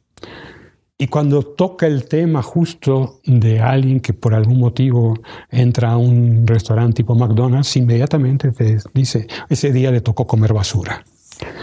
Y 0.98 1.08
cuando 1.08 1.44
toca 1.44 1.88
el 1.88 2.06
tema 2.06 2.42
justo 2.44 3.20
de 3.26 3.60
alguien 3.60 4.00
que 4.00 4.14
por 4.14 4.34
algún 4.34 4.60
motivo 4.60 5.16
entra 5.50 5.92
a 5.92 5.98
un 5.98 6.46
restaurante 6.46 6.98
tipo 6.98 7.16
McDonald's, 7.16 7.76
inmediatamente 7.76 8.52
te 8.52 8.78
dice, 8.94 9.28
ese 9.50 9.72
día 9.72 9.92
le 9.92 10.02
tocó 10.02 10.28
comer 10.28 10.54
basura. 10.54 11.04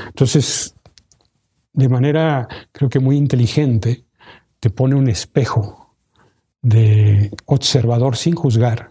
Entonces, 0.09 0.74
de 1.72 1.89
manera 1.89 2.49
creo 2.72 2.91
que 2.91 2.99
muy 2.99 3.16
inteligente, 3.16 4.05
te 4.59 4.70
pone 4.70 4.95
un 4.95 5.09
espejo 5.09 5.97
de 6.62 7.31
observador 7.47 8.16
sin 8.16 8.35
juzgar, 8.35 8.91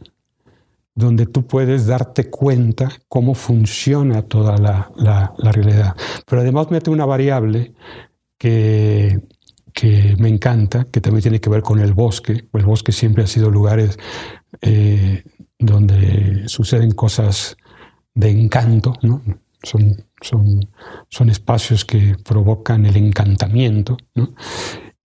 donde 0.96 1.28
tú 1.28 1.46
puedes 1.46 1.86
darte 1.86 2.30
cuenta 2.30 2.90
cómo 3.08 3.36
funciona 3.36 4.24
toda 4.24 4.58
la, 4.58 5.34
realidad. 5.38 5.96
Pero 6.26 6.42
además 6.42 6.72
mete 6.72 6.90
una 6.90 7.06
variable 7.06 7.74
que, 8.38 9.22
que, 9.80 10.16
me 10.18 10.30
encanta, 10.30 10.86
que 10.86 11.02
también 11.02 11.22
tiene 11.22 11.40
que 11.40 11.50
ver 11.50 11.62
con 11.62 11.80
el 11.80 11.94
bosque. 11.94 12.48
El 12.54 12.66
bosque 12.66 12.92
siempre 12.92 13.24
ha 13.24 13.28
sido 13.28 13.50
lugares 13.50 13.98
eh, 14.62 15.24
donde 15.58 16.48
suceden 16.48 16.92
cosas 16.92 17.58
de 18.14 18.30
encanto, 18.30 18.94
son, 19.64 20.04
son, 20.22 20.70
son 21.10 21.30
espacios 21.30 21.86
que 21.86 22.16
provocan 22.24 22.86
el 22.86 22.98
encantamiento. 22.98 23.98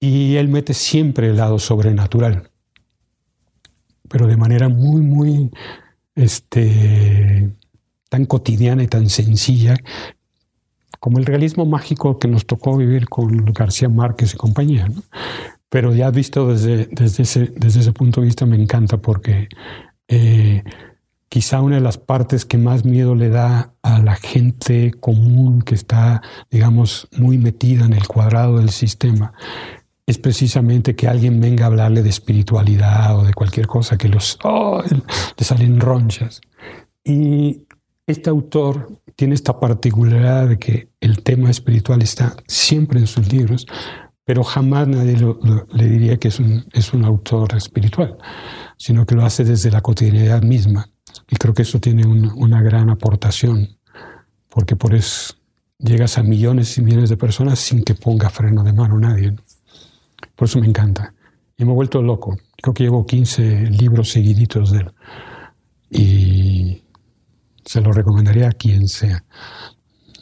Y 0.00 0.36
él 0.36 0.48
mete 0.48 0.74
siempre 0.74 1.28
el 1.28 1.36
lado 1.36 1.58
sobrenatural 1.58 2.50
pero 4.08 4.26
de 4.26 4.36
manera 4.36 4.68
muy, 4.68 5.00
muy 5.00 5.50
este, 6.14 7.50
tan 8.08 8.26
cotidiana 8.26 8.82
y 8.82 8.86
tan 8.86 9.08
sencilla 9.08 9.76
como 11.04 11.18
el 11.18 11.26
realismo 11.26 11.66
mágico 11.66 12.18
que 12.18 12.28
nos 12.28 12.46
tocó 12.46 12.78
vivir 12.78 13.10
con 13.10 13.44
García 13.52 13.90
Márquez 13.90 14.32
y 14.32 14.38
compañía. 14.38 14.90
Pero 15.68 15.94
ya 15.94 16.08
visto 16.10 16.48
desde, 16.48 16.86
desde, 16.86 17.24
ese, 17.24 17.52
desde 17.54 17.80
ese 17.80 17.92
punto 17.92 18.22
de 18.22 18.28
vista 18.28 18.46
me 18.46 18.56
encanta 18.56 18.96
porque 18.96 19.50
eh, 20.08 20.64
quizá 21.28 21.60
una 21.60 21.74
de 21.74 21.82
las 21.82 21.98
partes 21.98 22.46
que 22.46 22.56
más 22.56 22.86
miedo 22.86 23.14
le 23.14 23.28
da 23.28 23.74
a 23.82 23.98
la 23.98 24.16
gente 24.16 24.92
común 24.98 25.60
que 25.60 25.74
está, 25.74 26.22
digamos, 26.50 27.06
muy 27.18 27.36
metida 27.36 27.84
en 27.84 27.92
el 27.92 28.08
cuadrado 28.08 28.56
del 28.56 28.70
sistema 28.70 29.34
es 30.06 30.16
precisamente 30.16 30.96
que 30.96 31.06
alguien 31.06 31.38
venga 31.38 31.64
a 31.64 31.66
hablarle 31.66 32.02
de 32.02 32.08
espiritualidad 32.08 33.18
o 33.18 33.24
de 33.24 33.34
cualquier 33.34 33.66
cosa 33.66 33.98
que 33.98 34.08
los 34.08 34.38
oh, 34.42 34.82
le 35.36 35.44
salen 35.44 35.80
ronchas. 35.80 36.40
Y 37.04 37.66
este 38.06 38.30
autor 38.30 39.00
tiene 39.16 39.34
esta 39.34 39.58
particularidad 39.58 40.48
de 40.48 40.58
que 40.58 40.88
el 41.04 41.22
tema 41.22 41.50
espiritual 41.50 42.00
está 42.00 42.34
siempre 42.46 42.98
en 42.98 43.06
sus 43.06 43.30
libros, 43.30 43.66
pero 44.24 44.42
jamás 44.42 44.88
nadie 44.88 45.18
le 45.74 45.86
diría 45.86 46.16
que 46.16 46.28
es 46.28 46.40
un, 46.40 46.64
es 46.72 46.94
un 46.94 47.04
autor 47.04 47.54
espiritual, 47.54 48.16
sino 48.78 49.04
que 49.04 49.14
lo 49.14 49.22
hace 49.22 49.44
desde 49.44 49.70
la 49.70 49.82
cotidianidad 49.82 50.42
misma. 50.42 50.88
Y 51.28 51.36
creo 51.36 51.52
que 51.52 51.62
eso 51.62 51.78
tiene 51.78 52.06
una 52.06 52.62
gran 52.62 52.88
aportación, 52.88 53.76
porque 54.48 54.76
por 54.76 54.94
eso 54.94 55.34
llegas 55.78 56.16
a 56.16 56.22
millones 56.22 56.78
y 56.78 56.82
millones 56.82 57.10
de 57.10 57.18
personas 57.18 57.58
sin 57.58 57.84
que 57.84 57.94
ponga 57.94 58.30
freno 58.30 58.64
de 58.64 58.72
mano 58.72 58.98
nadie. 58.98 59.36
Por 60.34 60.48
eso 60.48 60.58
me 60.58 60.66
encanta. 60.66 61.12
Y 61.58 61.66
me 61.66 61.72
he 61.72 61.74
vuelto 61.74 62.00
loco. 62.00 62.38
Creo 62.62 62.72
que 62.72 62.84
llevo 62.84 63.04
15 63.04 63.70
libros 63.70 64.10
seguiditos 64.10 64.72
de 64.72 64.78
él. 64.78 64.92
Y 65.90 66.82
se 67.64 67.82
lo 67.82 67.92
recomendaría 67.92 68.48
a 68.48 68.52
quien 68.52 68.88
sea. 68.88 69.22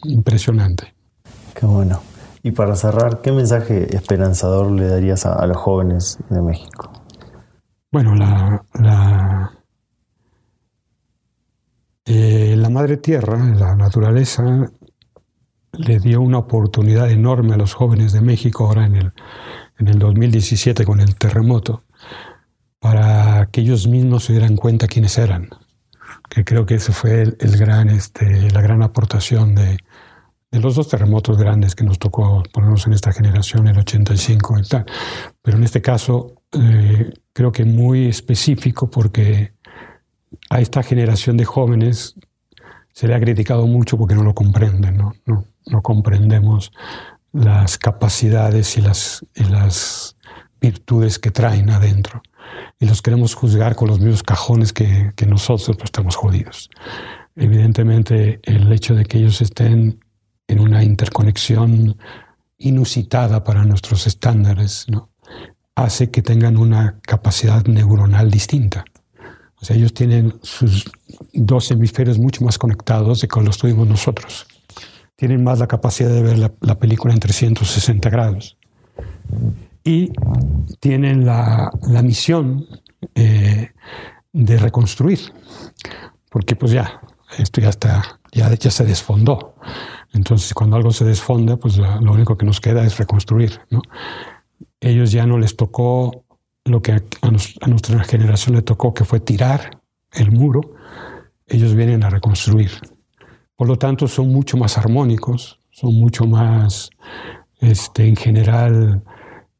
Impresionante. 0.05 0.95
Qué 1.55 1.67
bueno. 1.67 2.01
Y 2.43 2.51
para 2.51 2.75
cerrar, 2.75 3.21
¿qué 3.21 3.31
mensaje 3.31 3.95
esperanzador 3.95 4.71
le 4.73 4.89
darías 4.89 5.27
a, 5.27 5.47
los 5.47 5.57
jóvenes 5.57 6.19
de 6.29 6.43
México? 6.43 6.91
Bueno, 7.93 8.17
la, 8.17 8.65
la, 8.75 9.53
eh, 12.05 12.57
la 12.57 12.69
madre 12.69 12.97
tierra, 12.97 13.39
la 13.39 13.77
naturaleza, 13.77 14.73
le 15.73 15.99
dio 16.01 16.21
una 16.21 16.39
oportunidad 16.39 17.11
enorme 17.11 17.55
a 17.55 17.59
los 17.59 17.75
jóvenes 17.75 18.13
de 18.13 18.21
México 18.21 18.67
ahora 18.67 18.87
en 18.87 18.97
el, 18.97 19.13
en 19.79 19.89
el 19.89 19.99
2017 20.01 20.85
con 20.85 21.01
el 21.01 21.15
terremoto, 21.15 21.85
para 22.81 23.49
que 23.53 23.61
ellos 23.61 23.87
mismos 23.87 24.25
se 24.25 24.33
dieran 24.33 24.57
cuenta 24.57 24.89
quiénes 24.89 25.17
eran. 25.17 25.49
Que 26.29 26.45
creo 26.45 26.67
que 26.67 26.75
esa 26.75 26.93
fue 26.93 27.23
el, 27.23 27.57
gran, 27.57 27.89
este, 27.89 28.51
la 28.51 28.63
gran 28.63 28.83
aportación 28.83 29.55
de, 29.55 29.79
de 30.53 30.61
los 30.61 30.75
dos 30.75 30.87
terremotos 30.89 31.39
grandes 31.39 31.75
que 31.75 31.83
nos 31.83 31.99
tocó 31.99 32.43
ponernos 32.53 32.87
en 32.87 32.93
esta 32.93 33.11
generación, 33.11 33.67
el 33.69 33.79
85 33.79 34.59
y 34.59 34.69
tal. 34.69 34.85
Pero 35.41 35.57
en 35.57 35.65
este 35.65 35.81
caso, 35.81 36.35
eh, 36.53 37.11
creo 37.33 37.51
que 37.51 37.65
muy 37.65 38.07
específico 38.07 38.91
porque 38.91 39.55
a 40.51 40.61
esta 40.61 40.83
generación 40.83 41.39
de 41.39 41.47
jóvenes 41.47 42.17
se 42.93 43.09
le 43.09 43.15
ha 43.15 43.21
criticado 43.21 43.67
mucho 43.67 43.97
porque 43.97 44.15
no 44.15 44.23
lo 44.23 44.35
comprenden, 44.35 44.99
no, 44.99 45.15
no, 45.25 45.47
no 45.67 45.83
comprendemos 45.83 46.71
las 47.33 47.79
capacidades 47.79 48.77
y 48.77 48.83
las, 48.83 49.25
y 49.35 49.45
las 49.45 50.17
virtudes 50.61 51.19
que 51.19 51.31
traen 51.31 51.71
adentro. 51.71 52.23
Y 52.79 52.85
los 52.85 53.01
queremos 53.01 53.35
juzgar 53.35 53.75
con 53.75 53.89
los 53.89 54.01
mismos 54.01 54.23
cajones 54.23 54.75
que, 54.75 55.13
que 55.17 55.25
nosotros, 55.25 55.79
pues 55.79 55.87
estamos 55.87 56.15
jodidos. 56.15 56.69
Evidentemente, 57.37 58.41
el 58.43 58.71
hecho 58.71 58.95
de 58.95 59.07
que 59.07 59.17
ellos 59.17 59.41
estén 59.41 59.99
en 60.49 60.61
una 60.61 60.83
interconexión 60.83 61.97
inusitada 62.59 63.45
para 63.45 63.65
nuestros 63.65 64.07
estándares, 64.07 64.87
¿no? 64.89 65.11
hace 65.75 66.11
que 66.11 66.21
tengan 66.21 66.57
una 66.59 67.01
capacidad 67.01 67.65
neuronal 67.65 68.31
distinta. 68.31 68.85
O 69.61 69.65
sea, 69.65 69.77
ellos 69.77 69.95
tienen 69.95 70.35
sus 70.43 70.91
dos 71.33 71.71
hemisferios 71.71 72.19
mucho 72.19 72.45
más 72.45 72.59
conectados 72.59 73.21
de 73.21 73.29
como 73.29 73.47
los 73.47 73.59
tuvimos 73.59 73.89
nosotros 73.89 74.47
tienen 75.23 75.45
más 75.45 75.61
la 75.61 75.69
capacidad 75.69 76.11
de 76.11 76.21
ver 76.21 76.37
la, 76.37 76.79
película 76.81 77.15
en 77.15 77.21
360 77.21 78.11
grados. 78.11 78.57
Y 79.85 80.11
tienen 80.81 81.25
la, 81.25 81.71
misión 82.03 82.67
eh, 83.15 83.71
de 84.33 84.59
reconstruir, 84.59 85.21
porque 86.29 86.57
pues 86.57 86.73
ya, 86.73 87.01
esto 87.39 87.61
ya 87.61 87.69
está, 87.69 88.21
ya, 88.33 88.53
ya 88.53 88.71
se 88.73 88.85
desfondó. 88.85 89.55
Entonces, 90.13 90.53
cuando 90.55 90.77
algo 90.77 90.93
se 90.93 91.05
desfonda, 91.05 91.57
pues 91.57 91.79
lo 91.79 92.13
único 92.13 92.37
que 92.37 92.47
nos 92.47 92.61
queda 92.61 92.85
es 92.85 92.99
reconstruir. 92.99 93.61
¿no? 93.71 93.83
Ellos 94.81 95.13
ya 95.13 95.27
no 95.27 95.39
les 95.39 95.57
tocó 95.57 96.25
lo 96.65 96.83
que 96.83 96.93
a, 96.93 97.03
a 97.23 97.69
nuestra 97.69 98.05
generación 98.05 98.57
le 98.57 98.63
tocó, 98.63 98.93
que 98.95 99.05
fue 99.05 99.21
tirar 99.21 99.81
el 100.13 100.33
muro. 100.33 100.61
Ellos 101.47 101.75
vienen 101.75 102.05
a 102.05 102.11
reconstruir. 102.11 102.71
Por 103.57 103.69
lo 103.69 103.77
tanto, 103.77 104.09
son 104.09 104.29
mucho 104.33 104.57
más 104.57 104.77
armónicos, 104.77 105.59
son 105.71 105.95
mucho 105.95 106.27
más, 106.27 106.91
este, 107.61 108.07
en 108.07 108.17
general, 108.17 109.03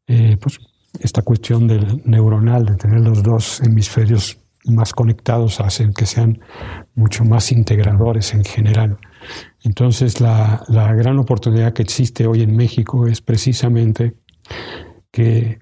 eh, 0.07 0.37
pues, 0.39 0.59
esta 0.99 1.21
cuestión 1.21 1.67
del 1.67 2.01
neuronal, 2.05 2.65
de 2.65 2.75
tener 2.75 2.99
los 2.99 3.23
dos 3.23 3.61
hemisferios 3.61 4.39
más 4.65 4.93
conectados, 4.93 5.59
hacen 5.59 5.93
que 5.93 6.05
sean 6.05 6.39
mucho 6.95 7.25
más 7.25 7.51
integradores 7.51 8.33
en 8.33 8.43
general. 8.43 8.97
Entonces, 9.63 10.21
la, 10.21 10.63
la 10.67 10.93
gran 10.93 11.17
oportunidad 11.19 11.73
que 11.73 11.81
existe 11.81 12.27
hoy 12.27 12.41
en 12.41 12.55
México 12.55 13.07
es 13.07 13.21
precisamente 13.21 14.15
que 15.11 15.59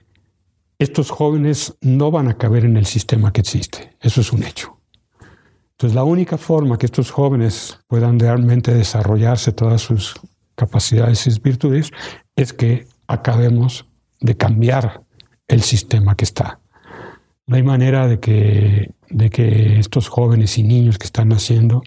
estos 0.80 1.12
jóvenes 1.12 1.78
no 1.82 2.10
van 2.10 2.28
a 2.28 2.38
caber 2.38 2.66
en 2.66 2.78
el 2.78 2.86
sistema 2.86 3.32
que 3.32 3.42
existe. 3.42 3.96
Eso 4.02 4.22
es 4.22 4.34
un 4.34 4.44
hecho. 4.44 4.78
Entonces, 5.72 5.96
la 5.96 6.04
única 6.04 6.38
forma 6.38 6.78
que 6.78 6.88
estos 6.88 7.12
jóvenes 7.12 7.80
puedan 7.88 8.20
realmente 8.20 8.74
desarrollarse 8.74 9.52
todas 9.52 9.82
sus 9.82 10.20
capacidades 10.56 11.26
y 11.26 11.40
virtudes, 11.40 11.92
es 12.36 12.54
que 12.54 12.86
acabemos 13.08 13.88
de 14.20 14.38
cambiar 14.38 15.02
el 15.48 15.64
sistema 15.64 16.16
que 16.16 16.26
está. 16.26 16.60
No 17.48 17.56
hay 17.56 17.64
manera 17.64 18.08
de 18.08 18.20
que, 18.20 18.92
de 19.10 19.30
que 19.30 19.80
estos 19.80 20.08
jóvenes 20.08 20.58
y 20.60 20.64
niños 20.64 21.00
que 21.00 21.06
están 21.06 21.30
naciendo 21.30 21.82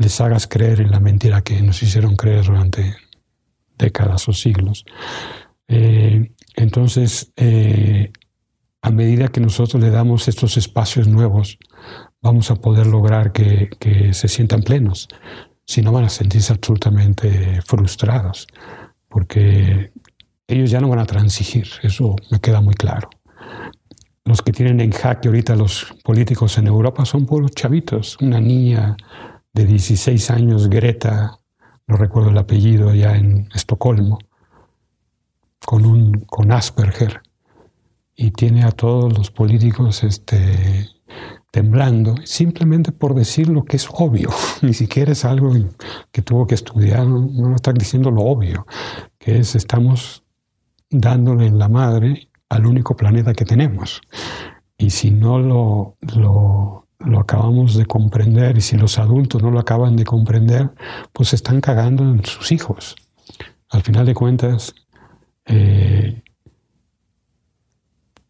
les 0.00 0.20
hagas 0.20 0.46
creer 0.46 0.80
en 0.80 0.90
la 0.90 0.98
mentira 0.98 1.42
que 1.42 1.60
nos 1.60 1.82
hicieron 1.82 2.16
creer 2.16 2.46
durante 2.46 2.96
décadas 3.78 4.28
o 4.28 4.32
siglos. 4.32 4.84
Eh, 5.68 6.32
entonces, 6.56 7.32
eh, 7.36 8.10
a 8.82 8.90
medida 8.90 9.28
que 9.28 9.40
nosotros 9.40 9.82
le 9.82 9.90
damos 9.90 10.26
estos 10.26 10.56
espacios 10.56 11.06
nuevos, 11.06 11.58
vamos 12.22 12.50
a 12.50 12.56
poder 12.56 12.86
lograr 12.86 13.32
que, 13.32 13.68
que 13.78 14.14
se 14.14 14.28
sientan 14.28 14.62
plenos. 14.62 15.06
Si 15.66 15.82
no, 15.82 15.92
van 15.92 16.04
a 16.04 16.08
sentirse 16.08 16.52
absolutamente 16.52 17.60
frustrados, 17.62 18.46
porque 19.08 19.92
ellos 20.48 20.70
ya 20.70 20.80
no 20.80 20.88
van 20.88 20.98
a 20.98 21.06
transigir, 21.06 21.68
eso 21.82 22.16
me 22.30 22.40
queda 22.40 22.62
muy 22.62 22.74
claro. 22.74 23.10
Los 24.24 24.40
que 24.42 24.52
tienen 24.52 24.80
en 24.80 24.92
jaque 24.92 25.28
ahorita 25.28 25.56
los 25.56 25.94
políticos 26.04 26.56
en 26.58 26.68
Europa 26.68 27.04
son 27.04 27.26
puros 27.26 27.50
chavitos. 27.52 28.16
Una 28.20 28.40
niña 28.40 28.96
de 29.52 29.66
16 29.66 30.30
años, 30.30 30.68
Greta, 30.68 31.40
no 31.86 31.96
recuerdo 31.96 32.30
el 32.30 32.38
apellido, 32.38 32.94
ya 32.94 33.16
en 33.16 33.48
Estocolmo, 33.54 34.18
con, 35.64 35.84
un, 35.84 36.20
con 36.20 36.52
Asperger, 36.52 37.22
y 38.14 38.30
tiene 38.30 38.64
a 38.64 38.70
todos 38.70 39.16
los 39.16 39.30
políticos 39.30 40.04
este, 40.04 40.88
temblando, 41.50 42.14
simplemente 42.24 42.92
por 42.92 43.14
decir 43.14 43.48
lo 43.48 43.64
que 43.64 43.76
es 43.76 43.88
obvio. 43.92 44.30
Ni 44.62 44.74
siquiera 44.74 45.12
es 45.12 45.24
algo 45.24 45.52
que 46.12 46.22
tuvo 46.22 46.46
que 46.46 46.54
estudiar, 46.54 47.06
no, 47.06 47.20
no 47.20 47.56
diciendo 47.74 48.10
lo 48.10 48.22
obvio, 48.22 48.66
que 49.18 49.38
es 49.38 49.54
estamos 49.54 50.24
dándole 50.90 51.46
en 51.46 51.58
la 51.58 51.68
madre 51.68 52.28
al 52.48 52.66
único 52.66 52.96
planeta 52.96 53.32
que 53.32 53.44
tenemos. 53.44 54.00
Y 54.76 54.90
si 54.90 55.10
no 55.10 55.38
lo, 55.38 55.96
lo, 56.16 56.86
lo, 57.00 57.20
acabamos 57.20 57.76
de 57.76 57.86
comprender 57.86 58.56
y 58.56 58.60
si 58.60 58.76
los 58.76 58.98
adultos 58.98 59.42
no 59.42 59.50
lo 59.50 59.58
acaban 59.58 59.96
de 59.96 60.04
comprender, 60.04 60.70
pues 61.12 61.32
están 61.32 61.60
cagando 61.60 62.04
en 62.04 62.24
sus 62.24 62.52
hijos. 62.52 62.96
Al 63.70 63.82
final 63.82 64.06
de 64.06 64.14
cuentas, 64.14 64.74
eh, 65.46 66.22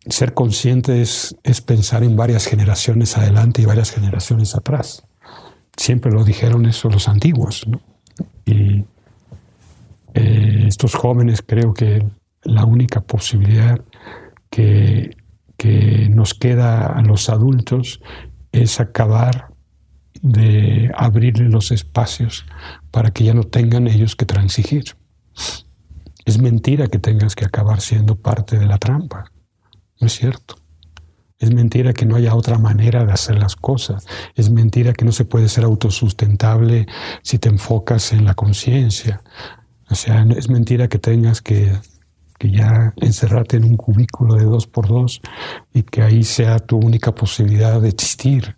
ser 0.08 0.34
consciente 0.34 1.02
es, 1.02 1.36
pensar 1.66 2.02
en 2.02 2.16
varias 2.16 2.46
generaciones 2.46 3.16
adelante 3.16 3.62
y 3.62 3.66
varias 3.66 3.90
generaciones 3.90 4.54
atrás. 4.54 5.04
Siempre 5.76 6.10
lo 6.12 6.24
dijeron 6.24 6.66
eso 6.66 6.88
los 6.88 7.08
antiguos. 7.08 7.66
Y 8.44 8.84
eh, 10.14 10.64
estos 10.66 10.94
jóvenes 10.94 11.42
creo 11.46 11.74
que 11.74 12.06
la 12.42 12.64
única 12.64 13.00
posibilidad 13.00 13.80
que, 14.48 15.16
que 15.56 16.08
nos 16.10 16.34
queda 16.34 16.86
a 16.86 17.02
los 17.02 17.28
adultos 17.28 18.00
es 18.52 18.80
acabar 18.80 19.52
de 20.22 20.90
abrirle 20.96 21.48
los 21.48 21.70
espacios 21.70 22.44
para 22.90 23.10
que 23.10 23.24
ya 23.24 23.34
no 23.34 23.44
tengan 23.44 23.86
ellos 23.86 24.16
que 24.16 24.26
transigir. 24.26 24.96
Es 26.24 26.38
mentira 26.38 26.88
que 26.88 26.98
tengas 26.98 27.34
que 27.34 27.44
acabar 27.44 27.80
siendo 27.80 28.16
parte 28.16 28.58
de 28.58 28.66
la 28.66 28.78
trampa. 28.78 29.32
No 30.00 30.06
es 30.06 30.14
cierto. 30.14 30.56
Es 31.38 31.52
mentira 31.54 31.94
que 31.94 32.04
no 32.04 32.16
haya 32.16 32.34
otra 32.34 32.58
manera 32.58 33.06
de 33.06 33.12
hacer 33.12 33.38
las 33.38 33.56
cosas. 33.56 34.06
Es 34.34 34.50
mentira 34.50 34.92
que 34.92 35.06
no 35.06 35.12
se 35.12 35.24
puede 35.24 35.48
ser 35.48 35.64
autosustentable 35.64 36.86
si 37.22 37.38
te 37.38 37.48
enfocas 37.48 38.12
en 38.12 38.26
la 38.26 38.34
conciencia. 38.34 39.22
O 39.88 39.94
sea, 39.94 40.26
es 40.36 40.50
mentira 40.50 40.88
que 40.88 40.98
tengas 40.98 41.40
que 41.40 41.72
que 42.40 42.50
ya 42.50 42.94
encerrarte 42.96 43.58
en 43.58 43.64
un 43.64 43.76
cubículo 43.76 44.34
de 44.34 44.44
dos 44.44 44.66
por 44.66 44.88
dos 44.88 45.20
y 45.74 45.82
que 45.82 46.00
ahí 46.00 46.24
sea 46.24 46.58
tu 46.58 46.78
única 46.78 47.14
posibilidad 47.14 47.78
de 47.78 47.90
existir. 47.90 48.56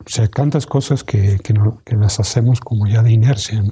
O 0.00 0.08
sea, 0.08 0.26
tantas 0.26 0.66
cosas 0.66 1.04
que, 1.04 1.38
que, 1.38 1.52
no, 1.52 1.80
que 1.84 1.94
las 1.94 2.18
hacemos 2.18 2.58
como 2.58 2.88
ya 2.88 3.00
de 3.00 3.12
inercia. 3.12 3.62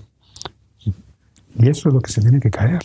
Y 0.85 1.69
eso 1.69 1.89
es 1.89 1.95
lo 1.95 2.01
que 2.01 2.13
se 2.13 2.21
tiene 2.21 2.39
que 2.39 2.49
caer. 2.49 2.79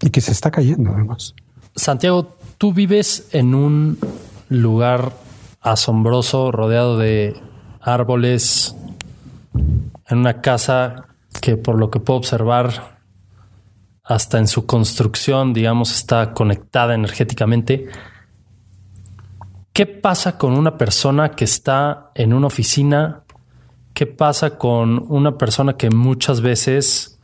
Y 0.00 0.10
que 0.10 0.20
se 0.20 0.32
está 0.32 0.50
cayendo 0.50 0.90
además. 0.90 1.32
Santiago, 1.76 2.36
tú 2.58 2.72
vives 2.72 3.28
en 3.30 3.54
un 3.54 3.98
lugar 4.48 5.12
asombroso, 5.60 6.50
rodeado 6.50 6.98
de 6.98 7.40
árboles, 7.80 8.74
en 10.08 10.18
una 10.18 10.40
casa 10.40 11.06
que 11.40 11.56
por 11.56 11.78
lo 11.78 11.92
que 11.92 12.00
puedo 12.00 12.18
observar 12.18 12.91
hasta 14.04 14.38
en 14.38 14.48
su 14.48 14.66
construcción, 14.66 15.52
digamos, 15.52 15.92
está 15.92 16.32
conectada 16.32 16.94
energéticamente. 16.94 17.88
¿Qué 19.72 19.86
pasa 19.86 20.38
con 20.38 20.52
una 20.54 20.76
persona 20.76 21.30
que 21.30 21.44
está 21.44 22.10
en 22.14 22.32
una 22.32 22.48
oficina? 22.48 23.22
¿Qué 23.94 24.06
pasa 24.06 24.58
con 24.58 25.04
una 25.08 25.38
persona 25.38 25.76
que 25.76 25.90
muchas 25.90 26.40
veces 26.40 27.20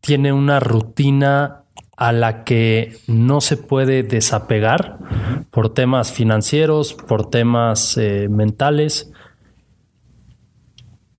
tiene 0.00 0.32
una 0.32 0.60
rutina 0.60 1.64
a 1.96 2.12
la 2.12 2.44
que 2.44 2.98
no 3.06 3.40
se 3.40 3.56
puede 3.56 4.02
desapegar 4.02 4.98
por 5.50 5.72
temas 5.72 6.12
financieros, 6.12 6.94
por 6.94 7.30
temas 7.30 7.96
eh, 7.96 8.28
mentales? 8.28 9.10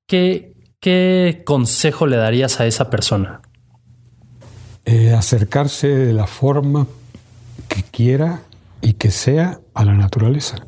¿Qué, 0.06 0.54
¿Qué 0.80 1.44
consejo 1.46 2.06
le 2.06 2.18
darías 2.18 2.60
a 2.60 2.66
esa 2.66 2.90
persona? 2.90 3.42
Eh, 4.92 5.14
acercarse 5.14 5.88
de 5.88 6.14
la 6.14 6.26
forma 6.26 6.88
que 7.68 7.84
quiera 7.84 8.42
y 8.82 8.94
que 8.94 9.12
sea 9.12 9.60
a 9.76 9.86
la 9.86 9.94
naturaleza. 9.94 10.66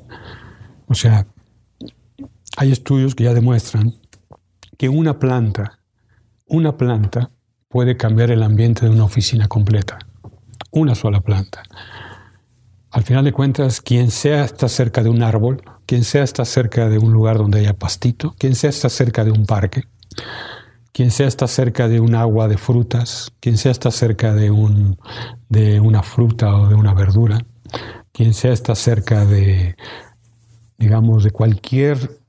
O 0.85 0.93
sea, 0.93 1.25
hay 2.55 2.71
estudios 2.71 3.15
que 3.15 3.23
ya 3.23 3.33
demuestran 3.33 3.95
que 4.77 4.89
una 4.89 5.17
planta, 5.17 5.79
una 6.45 6.77
planta 6.77 7.31
puede 7.67 7.97
cambiar 7.97 8.29
el 8.29 8.43
ambiente 8.43 8.85
de 8.85 8.91
una 8.91 9.05
oficina 9.05 9.47
completa. 9.47 9.97
Una 10.69 10.93
sola 10.93 11.21
planta. 11.21 11.63
Al 12.91 13.01
final 13.01 13.25
de 13.25 13.33
cuentas, 13.33 13.81
quien 13.81 14.11
sea 14.11 14.45
está 14.45 14.69
cerca 14.69 15.01
de 15.01 15.09
un 15.09 15.23
árbol, 15.23 15.63
quien 15.87 16.03
sea 16.03 16.21
está 16.21 16.45
cerca 16.45 16.89
de 16.89 16.99
un 16.99 17.11
lugar 17.11 17.39
donde 17.39 17.61
haya 17.61 17.73
pastito, 17.73 18.35
quien 18.37 18.53
sea 18.53 18.69
está 18.69 18.87
cerca 18.87 19.25
de 19.25 19.31
un 19.31 19.47
parque, 19.47 19.85
quien 20.91 21.11
sea 21.11 21.27
está 21.27 21.47
cerca 21.47 21.87
de 21.87 21.99
un 21.99 22.15
agua 22.15 22.47
de 22.47 22.57
frutas, 22.57 23.31
quien 23.39 23.57
sea 23.57 23.71
está 23.71 23.91
cerca 23.91 24.33
de, 24.33 24.51
un, 24.51 24.97
de 25.49 25.79
una 25.79 26.03
fruta 26.03 26.55
o 26.55 26.67
de 26.67 26.75
una 26.75 26.93
verdura, 26.93 27.39
quien 28.11 28.33
sea 28.33 28.51
está 28.51 28.75
cerca 28.75 29.25
de, 29.25 29.75
digamos, 30.77 31.23
de 31.23 31.31
cualquier... 31.31 32.19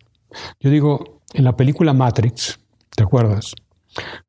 Yo 0.60 0.70
digo, 0.70 1.20
en 1.34 1.44
la 1.44 1.56
película 1.56 1.92
Matrix, 1.92 2.60
¿te 2.94 3.02
acuerdas? 3.02 3.54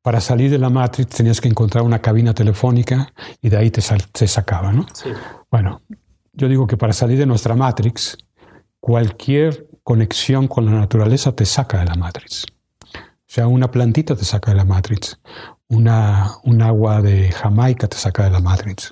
Para 0.02 0.20
salir 0.20 0.50
de 0.50 0.58
la 0.58 0.68
Matrix 0.68 1.16
tenías 1.16 1.40
que 1.40 1.48
encontrar 1.48 1.84
una 1.84 2.00
cabina 2.00 2.34
telefónica 2.34 3.14
y 3.40 3.48
de 3.48 3.56
ahí 3.56 3.70
te, 3.70 3.82
te 4.12 4.26
sacaba, 4.26 4.72
¿no? 4.72 4.86
Sí. 4.92 5.10
Bueno, 5.50 5.80
yo 6.32 6.48
digo 6.48 6.66
que 6.66 6.76
para 6.76 6.92
salir 6.92 7.18
de 7.18 7.26
nuestra 7.26 7.54
Matrix, 7.54 8.18
cualquier 8.80 9.68
conexión 9.82 10.48
con 10.48 10.66
la 10.66 10.72
naturaleza 10.72 11.32
te 11.32 11.46
saca 11.46 11.78
de 11.78 11.86
la 11.86 11.94
Matrix. 11.94 12.44
Sea, 13.34 13.48
una 13.48 13.68
plantita 13.68 14.14
te 14.14 14.24
saca 14.24 14.52
de 14.52 14.58
la 14.58 14.64
Matrix, 14.64 15.18
una, 15.66 16.36
un 16.44 16.62
agua 16.62 17.02
de 17.02 17.32
Jamaica 17.32 17.88
te 17.88 17.96
saca 17.96 18.22
de 18.22 18.30
la 18.30 18.38
Matrix, 18.38 18.90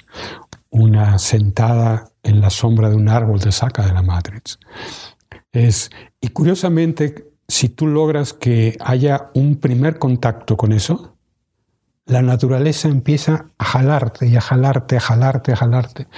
una 0.69 1.17
sentada 1.21 2.11
en 2.25 2.41
la 2.41 2.51
sombra 2.51 2.91
de 2.91 2.97
un 2.97 3.09
árbol 3.09 3.41
te 3.41 3.53
saca 3.53 3.87
de 3.87 3.93
la 3.93 4.03
Matrix. 4.03 4.59
Es, 5.53 5.93
y 6.21 6.31
curiosamente, 6.31 7.31
si 7.47 7.69
tú 7.69 7.87
logras 7.87 8.33
que 8.33 8.77
haya 8.81 9.31
un 9.35 9.61
primer 9.61 10.01
contacto 10.01 10.57
con 10.57 10.73
eso, 10.73 11.17
la 12.07 12.21
naturaleza 12.21 12.89
empieza 12.89 13.47
a 13.59 13.65
jalarte 13.65 14.27
y 14.27 14.35
a 14.35 14.41
jalarte, 14.41 14.97
a 14.97 15.01
jalarte, 15.01 15.53
a 15.53 15.57
jalarte, 15.57 16.09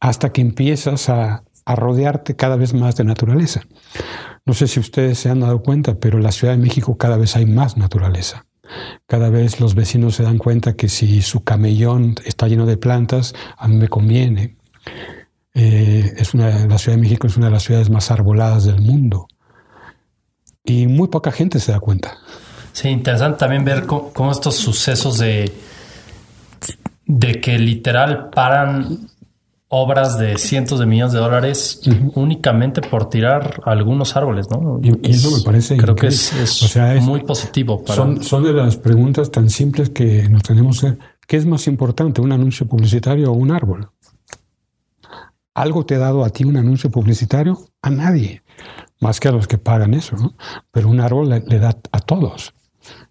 hasta 0.00 0.34
que 0.34 0.42
empiezas 0.42 1.08
a, 1.08 1.44
a 1.64 1.76
rodearte 1.76 2.36
cada 2.36 2.56
vez 2.56 2.74
más 2.74 2.96
de 2.96 3.04
naturaleza. 3.04 3.62
No 4.46 4.54
sé 4.54 4.66
si 4.66 4.80
ustedes 4.80 5.18
se 5.18 5.30
han 5.30 5.40
dado 5.40 5.62
cuenta, 5.62 5.94
pero 5.98 6.18
en 6.18 6.24
la 6.24 6.32
Ciudad 6.32 6.54
de 6.54 6.58
México 6.58 6.96
cada 6.96 7.16
vez 7.16 7.36
hay 7.36 7.46
más 7.46 7.76
naturaleza. 7.76 8.46
Cada 9.06 9.30
vez 9.30 9.60
los 9.60 9.74
vecinos 9.74 10.14
se 10.14 10.22
dan 10.22 10.38
cuenta 10.38 10.74
que 10.74 10.88
si 10.88 11.22
su 11.22 11.42
camellón 11.44 12.16
está 12.24 12.48
lleno 12.48 12.66
de 12.66 12.76
plantas, 12.76 13.34
a 13.56 13.68
mí 13.68 13.76
me 13.76 13.88
conviene. 13.88 14.56
Eh, 15.54 16.14
es 16.16 16.34
una, 16.34 16.66
la 16.66 16.78
Ciudad 16.78 16.96
de 16.96 17.02
México 17.02 17.26
es 17.26 17.36
una 17.36 17.46
de 17.46 17.52
las 17.52 17.64
ciudades 17.64 17.90
más 17.90 18.10
arboladas 18.10 18.64
del 18.64 18.80
mundo. 18.80 19.26
Y 20.64 20.86
muy 20.86 21.08
poca 21.08 21.32
gente 21.32 21.58
se 21.58 21.72
da 21.72 21.80
cuenta. 21.80 22.18
Sí, 22.72 22.88
interesante 22.88 23.38
también 23.38 23.64
ver 23.64 23.86
cómo, 23.86 24.30
estos 24.30 24.56
sucesos 24.56 25.18
de, 25.18 25.52
de 27.06 27.40
que 27.40 27.58
literal 27.58 28.30
paran 28.30 29.10
obras 29.72 30.18
de 30.18 30.36
cientos 30.36 30.80
de 30.80 30.86
millones 30.86 31.12
de 31.12 31.20
dólares 31.20 31.80
únicamente 32.16 32.82
por 32.82 33.08
tirar 33.08 33.60
algunos 33.64 34.16
árboles, 34.16 34.50
¿no? 34.50 34.80
Y, 34.82 35.10
eso 35.10 35.30
me 35.30 35.44
parece 35.44 35.76
creo 35.76 35.94
que 35.94 36.08
es, 36.08 36.32
muy 37.02 37.22
positivo. 37.22 37.82
Son, 37.86 38.22
son 38.22 38.42
de 38.42 38.52
las 38.52 38.76
preguntas 38.76 39.30
tan 39.30 39.48
simples 39.48 39.90
que 39.90 40.28
nos 40.28 40.42
tenemos 40.42 40.80
que 40.80 40.98
¿Qué 41.30 41.36
es 41.36 41.46
más 41.46 41.68
importante, 41.68 42.20
un 42.20 42.32
anuncio 42.32 42.66
publicitario 42.66 43.30
o 43.30 43.34
un 43.34 43.52
árbol? 43.52 43.88
¿Algo 45.54 45.86
te 45.86 45.94
ha 45.94 45.98
dado 45.98 46.24
a 46.24 46.30
ti 46.30 46.42
un 46.42 46.56
anuncio 46.56 46.90
publicitario? 46.90 47.56
A 47.82 47.90
nadie, 47.90 48.42
más 48.98 49.20
que 49.20 49.28
a 49.28 49.30
los 49.30 49.46
que 49.46 49.56
pagan 49.56 49.94
eso, 49.94 50.16
¿no? 50.16 50.34
Pero 50.72 50.88
un 50.88 50.98
árbol 50.98 51.28
le, 51.28 51.44
le 51.46 51.60
da 51.60 51.78
a 51.92 52.00
todos. 52.00 52.52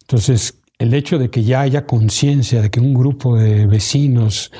Entonces, 0.01 0.59
el 0.79 0.93
hecho 0.93 1.17
de 1.17 1.29
que 1.29 1.45
ya 1.45 1.61
haya 1.61 1.85
conciencia 1.85 2.61
de 2.61 2.69
que 2.69 2.81
un 2.81 2.93
grupo 2.93 3.37
de 3.37 3.65
vecinos 3.67 4.51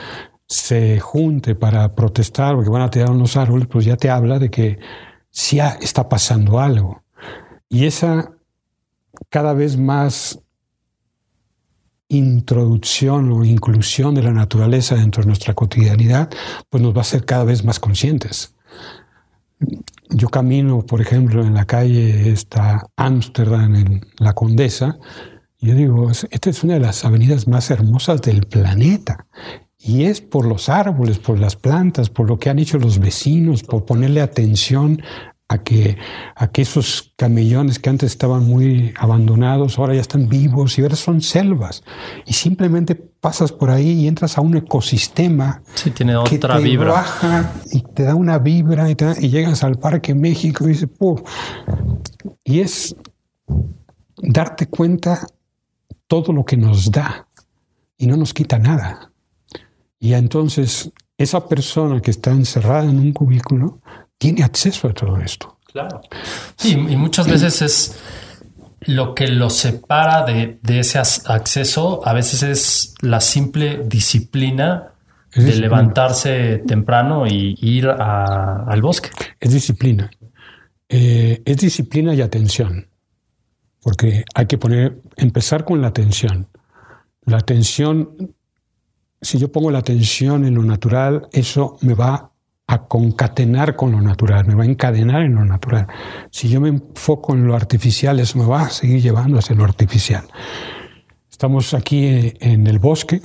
se 0.49 0.99
junte 0.99 1.55
para 1.55 1.93
protestar 1.95 2.55
porque 2.55 2.71
van 2.71 2.81
a 2.81 2.89
tirar 2.89 3.11
unos 3.11 3.37
árboles, 3.37 3.67
pues 3.67 3.85
ya 3.85 3.95
te 3.95 4.09
habla 4.09 4.39
de 4.39 4.49
que 4.49 4.79
sí 5.29 5.59
está 5.79 6.09
pasando 6.09 6.59
algo. 6.59 7.03
Y 7.69 7.85
esa 7.85 8.33
cada 9.29 9.53
vez 9.53 9.77
más 9.77 10.39
introducción 12.07 13.31
o 13.31 13.45
inclusión 13.45 14.15
de 14.15 14.23
la 14.23 14.31
naturaleza 14.31 14.95
dentro 14.95 15.21
de 15.21 15.27
nuestra 15.27 15.53
cotidianidad, 15.53 16.29
pues 16.69 16.81
nos 16.81 16.93
va 16.93 16.99
a 16.99 17.01
hacer 17.01 17.25
cada 17.25 17.43
vez 17.43 17.63
más 17.63 17.79
conscientes. 17.79 18.55
Yo 20.09 20.29
camino, 20.29 20.83
por 20.83 21.01
ejemplo, 21.01 21.45
en 21.45 21.53
la 21.53 21.65
calle 21.65 22.31
esta 22.31 22.87
Ámsterdam, 22.95 23.75
en 23.75 24.01
la 24.17 24.33
Condesa, 24.33 24.97
y 25.59 25.67
yo 25.67 25.75
digo, 25.75 26.09
esta 26.09 26.49
es 26.49 26.63
una 26.63 26.75
de 26.75 26.79
las 26.79 27.05
avenidas 27.05 27.47
más 27.47 27.69
hermosas 27.69 28.21
del 28.21 28.47
planeta. 28.47 29.27
Y 29.81 30.03
es 30.03 30.19
por 30.19 30.45
los 30.45 30.67
árboles, 30.67 31.19
por 31.19 31.39
las 31.39 31.55
plantas, 31.55 32.09
por 32.09 32.27
lo 32.27 32.37
que 32.37 32.49
han 32.49 32.59
hecho 32.59 32.77
los 32.77 32.99
vecinos, 32.99 33.63
por 33.63 33.85
ponerle 33.85 34.21
atención 34.21 35.01
a 35.47 35.63
que, 35.63 35.97
a 36.35 36.47
que 36.51 36.61
esos 36.61 37.13
camellones 37.15 37.79
que 37.79 37.89
antes 37.89 38.11
estaban 38.11 38.45
muy 38.45 38.93
abandonados 38.97 39.79
ahora 39.79 39.95
ya 39.95 40.01
están 40.01 40.29
vivos 40.29 40.77
y 40.77 40.83
ahora 40.83 40.95
son 40.95 41.21
selvas. 41.21 41.83
Y 42.27 42.33
simplemente 42.33 42.93
pasas 42.93 43.51
por 43.51 43.71
ahí 43.71 43.91
y 44.01 44.07
entras 44.07 44.37
a 44.37 44.41
un 44.41 44.55
ecosistema 44.57 45.61
sí, 45.73 45.89
tiene 45.89 46.15
otra 46.15 46.29
que 46.29 46.37
te 46.37 46.69
vibra. 46.69 46.91
baja 46.91 47.53
y 47.71 47.81
te 47.81 48.03
da 48.03 48.13
una 48.15 48.37
vibra 48.37 48.91
y, 48.91 48.97
y 49.19 49.29
llegas 49.29 49.63
al 49.63 49.75
Parque 49.79 50.13
México 50.13 50.65
y 50.65 50.69
dices, 50.69 50.89
¡puf! 50.95 51.21
Y 52.43 52.59
es 52.59 52.95
darte 54.17 54.67
cuenta 54.67 55.25
todo 56.07 56.31
lo 56.31 56.45
que 56.45 56.57
nos 56.57 56.91
da 56.91 57.27
y 57.97 58.05
no 58.05 58.17
nos 58.17 58.33
quita 58.35 58.59
nada. 58.59 59.08
Y 59.99 60.13
entonces 60.13 60.91
esa 61.17 61.47
persona 61.47 62.01
que 62.01 62.11
está 62.11 62.31
encerrada 62.31 62.85
en 62.85 62.97
un 62.99 63.11
cubículo 63.11 63.81
tiene 64.17 64.43
acceso 64.43 64.87
a 64.87 64.93
todo 64.93 65.17
esto. 65.17 65.57
Claro. 65.71 66.01
Sí, 66.55 66.71
y 66.71 66.95
muchas 66.95 67.27
veces 67.27 67.61
es 67.61 67.99
lo 68.81 69.13
que 69.13 69.27
lo 69.27 69.49
separa 69.49 70.25
de, 70.25 70.59
ese 70.67 70.97
acceso, 70.99 72.01
a 72.05 72.13
veces 72.13 72.43
es 72.43 72.95
la 73.01 73.19
simple 73.19 73.83
disciplina 73.85 74.93
de 75.35 75.55
levantarse 75.57 76.63
temprano 76.65 77.27
y 77.27 77.55
ir 77.61 77.87
al 77.87 78.81
bosque. 78.81 79.09
Es 79.39 79.53
disciplina. 79.53 80.09
Eh, 80.87 81.41
es 81.45 81.57
disciplina 81.57 82.15
y 82.15 82.21
atención. 82.21 82.87
Porque 83.81 84.23
hay 84.33 84.47
que 84.47 84.57
poner, 84.57 84.99
empezar 85.17 85.65
con 85.65 85.81
la 85.81 85.89
atención. 85.89 86.47
La 87.25 87.37
atención 87.37 88.33
si 89.21 89.37
yo 89.37 89.51
pongo 89.51 89.71
la 89.71 89.79
atención 89.79 90.45
en 90.45 90.55
lo 90.55 90.63
natural, 90.63 91.27
eso 91.31 91.77
me 91.81 91.93
va 91.93 92.31
a 92.67 92.87
concatenar 92.87 93.75
con 93.75 93.91
lo 93.91 93.99
natural, 93.99 94.45
me 94.45 94.53
va 94.53 94.63
a 94.63 94.67
encadenar 94.67 95.23
en 95.23 95.35
lo 95.35 95.43
natural. 95.43 95.87
Si 96.29 96.49
yo 96.49 96.61
me 96.61 96.69
enfoco 96.69 97.33
en 97.33 97.45
lo 97.47 97.55
artificial, 97.55 98.19
eso 98.19 98.37
me 98.37 98.45
va 98.45 98.61
a 98.61 98.69
seguir 98.69 99.01
llevando 99.01 99.39
hacia 99.39 99.55
lo 99.55 99.63
artificial. 99.63 100.23
Estamos 101.29 101.73
aquí 101.73 102.33
en 102.39 102.67
el 102.67 102.79
bosque, 102.79 103.21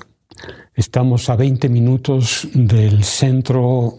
estamos 0.75 1.29
a 1.29 1.37
20 1.37 1.69
minutos 1.69 2.49
del 2.55 3.05
centro 3.05 3.99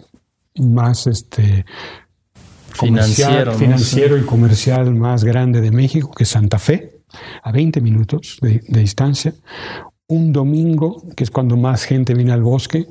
más 0.56 1.06
este, 1.06 1.66
financiero, 2.74 3.54
financiero 3.54 4.18
y 4.18 4.24
comercial 4.24 4.96
más 4.96 5.24
grande 5.24 5.62
de 5.62 5.72
México, 5.72 6.12
que 6.12 6.24
es 6.24 6.30
Santa 6.30 6.58
Fe, 6.58 7.02
a 7.44 7.52
20 7.52 7.82
minutos 7.82 8.40
de, 8.42 8.64
de 8.68 8.80
distancia 8.80 9.34
un 10.08 10.32
domingo, 10.32 11.04
que 11.16 11.24
es 11.24 11.32
cuando 11.32 11.58
más 11.58 11.84
gente 11.84 12.14
viene 12.14 12.32
al 12.32 12.44
bosque, 12.44 12.88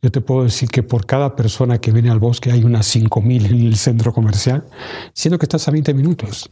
yo 0.00 0.10
te 0.10 0.20
puedo 0.20 0.44
decir 0.44 0.70
que 0.70 0.82
por 0.82 1.04
cada 1.04 1.36
persona 1.36 1.78
que 1.78 1.92
viene 1.92 2.10
al 2.10 2.18
bosque 2.18 2.50
hay 2.50 2.64
unas 2.64 2.94
5.000 2.94 3.46
en 3.46 3.66
el 3.66 3.76
centro 3.76 4.12
comercial, 4.12 4.64
siendo 5.12 5.38
que 5.38 5.44
estás 5.44 5.68
a 5.68 5.70
20 5.70 5.92
minutos. 5.92 6.50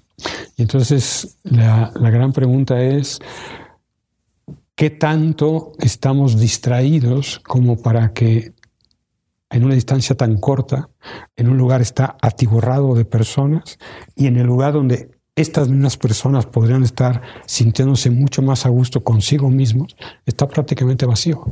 Y 0.57 0.63
entonces 0.63 1.39
la, 1.45 1.93
la 1.95 2.11
gran 2.11 2.33
pregunta 2.33 2.83
es, 2.83 3.21
¿qué 4.75 4.91
tanto 4.91 5.73
estamos 5.79 6.39
distraídos 6.39 7.41
como 7.41 7.81
para 7.81 8.13
que 8.13 8.53
en 9.53 9.65
una 9.65 9.75
distancia 9.75 10.17
tan 10.17 10.39
corta, 10.39 10.89
en 11.37 11.49
un 11.49 11.59
lugar 11.59 11.83
está 11.83 12.17
atiborrado 12.23 12.95
de 12.95 13.05
personas 13.05 13.79
y 14.17 14.27
en 14.27 14.37
el 14.37 14.47
lugar 14.47 14.73
donde 14.73 15.12
estas 15.37 15.69
mismas 15.69 15.97
personas 15.97 16.47
podrían 16.47 16.83
estar 16.83 17.23
sintiéndose 17.47 18.11
mucho 18.11 18.43
más 18.43 18.67
a 18.67 18.69
gusto 18.69 19.03
consigo 19.03 19.49
mismos, 19.49 19.97
está 20.27 20.47
prácticamente 20.47 21.07
vacío. 21.07 21.47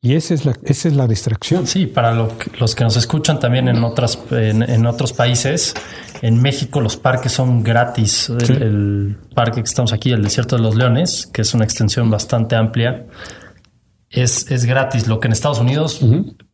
Y 0.00 0.14
esa 0.14 0.34
es, 0.34 0.44
la, 0.44 0.54
esa 0.64 0.88
es 0.88 0.94
la 0.94 1.06
distracción. 1.06 1.66
Sí, 1.66 1.86
para 1.86 2.12
los 2.12 2.74
que 2.74 2.84
nos 2.84 2.96
escuchan 2.96 3.38
también 3.38 3.68
en, 3.68 3.82
otras, 3.84 4.18
en, 4.30 4.86
otros 4.86 5.12
países, 5.12 5.74
en 6.22 6.40
México 6.42 6.80
los 6.80 6.96
parques 6.96 7.32
son 7.32 7.62
gratis. 7.62 8.30
El, 8.48 9.18
parque 9.34 9.62
que 9.62 9.68
estamos 9.68 9.92
aquí, 9.92 10.12
el 10.12 10.22
Desierto 10.22 10.56
de 10.56 10.62
los 10.62 10.74
Leones, 10.74 11.26
que 11.26 11.42
es 11.42 11.54
una 11.54 11.64
extensión 11.64 12.10
bastante 12.10 12.56
amplia, 12.56 13.06
es, 14.14 14.50
es 14.50 14.64
gratis. 14.64 15.06
Lo 15.06 15.20
que 15.20 15.28
en 15.28 15.32
Estados 15.32 15.60
Unidos 15.60 16.00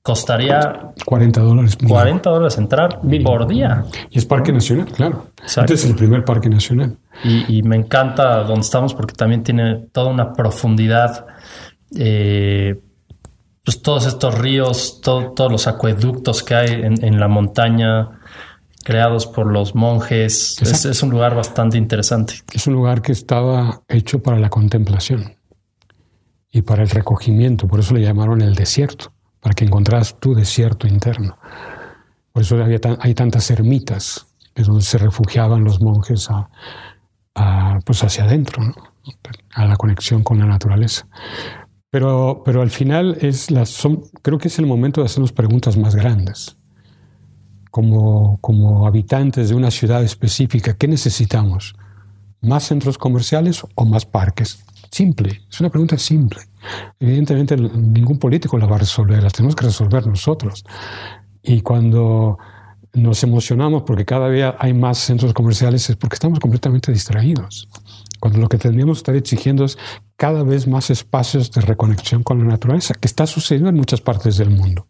costaría 0.03 0.93
40 1.05 1.41
dólares. 1.41 1.77
40 1.87 2.31
dólares 2.31 2.59
entrar 2.59 3.01
por 3.23 3.47
día. 3.47 3.85
Y 4.11 4.19
es 4.19 4.25
parque 4.25 4.53
nacional, 4.53 4.87
claro. 4.87 5.27
Este 5.45 5.75
es 5.75 5.85
el 5.85 5.95
primer 5.95 6.25
parque 6.25 6.49
nacional. 6.49 6.97
Y, 7.23 7.63
me 7.63 7.77
encanta 7.77 8.43
donde 8.45 8.63
estamos 8.63 8.95
porque 8.95 9.15
también 9.15 9.43
tiene 9.43 9.89
toda 9.93 10.11
una 10.11 10.33
profundidad. 10.33 11.27
Eh, 11.95 12.81
pues 13.65 13.83
todos 13.83 14.07
estos 14.07 14.39
ríos, 14.39 15.01
todos 15.03 15.53
los 15.53 15.67
acueductos 15.67 16.43
que 16.43 16.55
hay 16.55 16.69
en, 16.83 17.21
la 17.21 17.29
montaña 17.29 18.21
creados 18.85 19.27
por 19.27 19.47
los 19.47 19.75
monjes. 19.75 20.61
Es, 20.63 20.87
es, 20.87 21.03
un 21.03 21.11
lugar 21.11 21.35
bastante 21.35 21.77
interesante. 21.77 22.35
Es 22.55 22.67
un 22.67 22.75
lugar 22.75 23.03
que 23.03 23.13
estaba 23.13 23.83
hecho 23.89 24.23
para 24.23 24.39
la 24.39 24.49
contemplación 24.49 25.40
y 26.53 26.63
para 26.63 26.83
el 26.83 26.91
recogimiento, 26.91 27.69
por 27.69 27.81
eso 27.81 27.95
le 27.95 28.03
llamaron 28.03 28.41
el 28.43 28.55
desierto 28.55 29.13
para 29.41 29.55
que 29.55 29.65
encontraras 29.65 30.19
tu 30.19 30.35
desierto 30.35 30.87
interno. 30.87 31.39
Por 32.33 32.43
eso 32.43 32.57
hay 33.01 33.15
tantas 33.15 33.51
ermitas, 33.51 34.27
es 34.55 34.67
donde 34.67 34.83
se 34.83 34.99
refugiaban 34.99 35.65
los 35.65 35.81
monjes 35.81 36.29
a, 36.31 36.51
pues 37.85 38.05
hacia 38.05 38.25
adentro, 38.25 38.63
a 39.55 39.65
la 39.65 39.77
conexión 39.77 40.23
con 40.23 40.39
la 40.39 40.47
naturaleza. 40.47 41.07
Pero, 41.91 42.43
pero 42.45 42.63
al 42.63 42.71
final 42.71 43.17
es 43.21 43.51
la, 43.51 43.65
creo 44.23 44.39
que 44.39 44.49
es 44.49 44.59
el 44.59 44.67
momento 44.67 45.01
de 45.01 45.07
hacernos 45.07 45.33
preguntas 45.33 45.77
más 45.77 45.97
grandes. 45.97 46.57
Como, 47.71 48.39
como 48.41 48.87
habitantes 48.87 49.49
de 49.49 49.55
una 49.55 49.71
ciudad 49.71 50.03
específica, 50.03 50.77
¿qué 50.77 50.89
necesitamos? 50.89 51.75
¿Más 52.41 52.65
centros 52.65 52.99
comerciales 52.99 53.65
o 53.75 53.85
más 53.85 54.07
parques? 54.07 54.65
Simple, 54.91 55.43
es 55.49 55.61
una 55.61 55.71
pregunta 55.71 55.97
simple. 55.97 56.41
Evidentemente 56.99 57.57
ningún 57.57 58.19
político 58.19 58.59
la 58.59 58.67
va 58.67 58.77
a 58.77 58.81
resolver, 58.81 59.23
la 59.23 59.31
tenemos 59.31 59.55
que 59.55 59.67
resolver 59.67 60.07
nosotros. 60.07 60.65
Y 61.43 61.61
cuando 61.61 62.39
nos 62.93 63.23
emocionamos 63.23 63.85
porque 63.85 64.05
cada 64.05 64.29
día 64.29 64.57
hay 64.59 64.75
más 64.75 64.99
centros 64.99 65.33
comerciales 65.33 65.89
es 65.89 65.97
porque 65.97 66.15
estamos 66.15 66.41
completamente 66.41 66.91
distraídos. 66.91 67.69
Cuando 68.19 68.41
lo 68.41 68.49
que 68.49 68.59
tendríamos 68.59 68.99
que 68.99 69.01
estar 69.01 69.17
exigiendo 69.17 69.65
es 69.65 69.79
cada 70.17 70.43
vez 70.43 70.67
más 70.67 70.91
espacios 70.91 71.51
de 71.53 71.61
reconexión 71.63 72.23
con 72.23 72.39
la 72.41 72.45
naturaleza, 72.45 72.95
que 72.95 73.07
está 73.07 73.27
sucediendo 73.27 73.71
en 73.71 73.77
muchas 73.77 74.01
partes 74.01 74.37
del 74.37 74.51
mundo. 74.51 74.87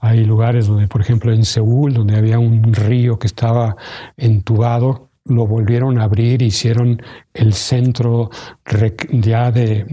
Hay 0.00 0.24
lugares 0.24 0.66
donde, 0.66 0.88
por 0.88 1.00
ejemplo, 1.00 1.32
en 1.32 1.44
Seúl, 1.44 1.94
donde 1.94 2.16
había 2.16 2.38
un 2.38 2.72
río 2.74 3.18
que 3.18 3.28
estaba 3.28 3.76
entubado, 4.16 5.05
lo 5.28 5.46
volvieron 5.46 5.98
a 5.98 6.04
abrir, 6.04 6.42
hicieron 6.42 7.02
el 7.34 7.52
centro 7.52 8.30
ya 9.12 9.50
de, 9.50 9.84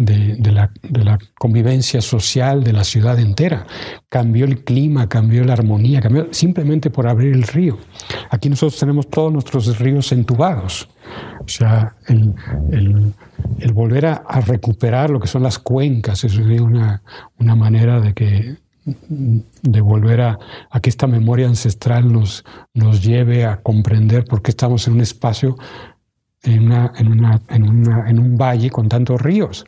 la, 0.52 1.20
convivencia 1.38 2.02
social 2.02 2.64
de 2.64 2.74
la 2.74 2.84
ciudad 2.84 3.20
entera. 3.20 3.66
Cambió 4.10 4.46
el 4.46 4.64
clima, 4.64 5.10
cambió 5.10 5.44
la 5.44 5.54
armonía, 5.54 6.02
cambió 6.02 6.28
simplemente 6.32 6.90
por 6.90 7.08
abrir 7.08 7.34
el 7.34 7.44
río. 7.44 7.78
Aquí 8.30 8.50
nosotros 8.50 8.80
tenemos 8.80 9.10
todos 9.10 9.32
nuestros 9.34 9.80
ríos 9.80 10.12
entubados. 10.12 10.90
O 11.40 11.48
sea, 11.48 11.96
el, 12.08 12.34
volver 13.74 14.06
a, 14.06 14.24
recuperar 14.46 15.10
lo 15.10 15.20
que 15.20 15.28
son 15.28 15.44
las 15.44 15.60
cuencas 15.60 16.24
es 16.24 16.38
una, 16.38 17.02
una 17.40 17.56
manera 17.56 18.00
de 18.00 18.14
que 18.14 18.63
de 18.86 19.82
volver 19.82 20.22
a, 20.22 20.40
que 20.82 20.90
esta 20.90 21.08
memoria 21.08 21.48
ancestral 21.48 22.12
nos, 22.12 22.44
nos 22.74 23.04
lleve 23.04 23.46
a 23.46 23.62
comprender 23.62 24.26
por 24.26 24.42
qué 24.42 24.52
estamos 24.52 24.88
en 24.88 24.94
un 24.94 25.02
espacio, 25.02 25.58
en, 26.44 26.66
una, 26.66 26.92
en, 26.98 27.08
una, 27.08 27.42
en, 27.50 27.70
una, 27.70 28.10
en 28.10 28.20
un 28.20 28.38
valle 28.38 28.70
con 28.70 28.90
tantos 28.90 29.22
ríos. 29.22 29.66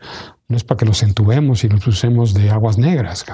No 0.47 0.57
es 0.57 0.63
para 0.63 0.77
que 0.77 0.85
los 0.85 1.01
entubemos 1.01 1.63
y 1.63 1.69
los 1.69 1.85
usemos 1.87 2.33
de 2.33 2.51
aguas 2.51 2.77
negras. 2.77 3.25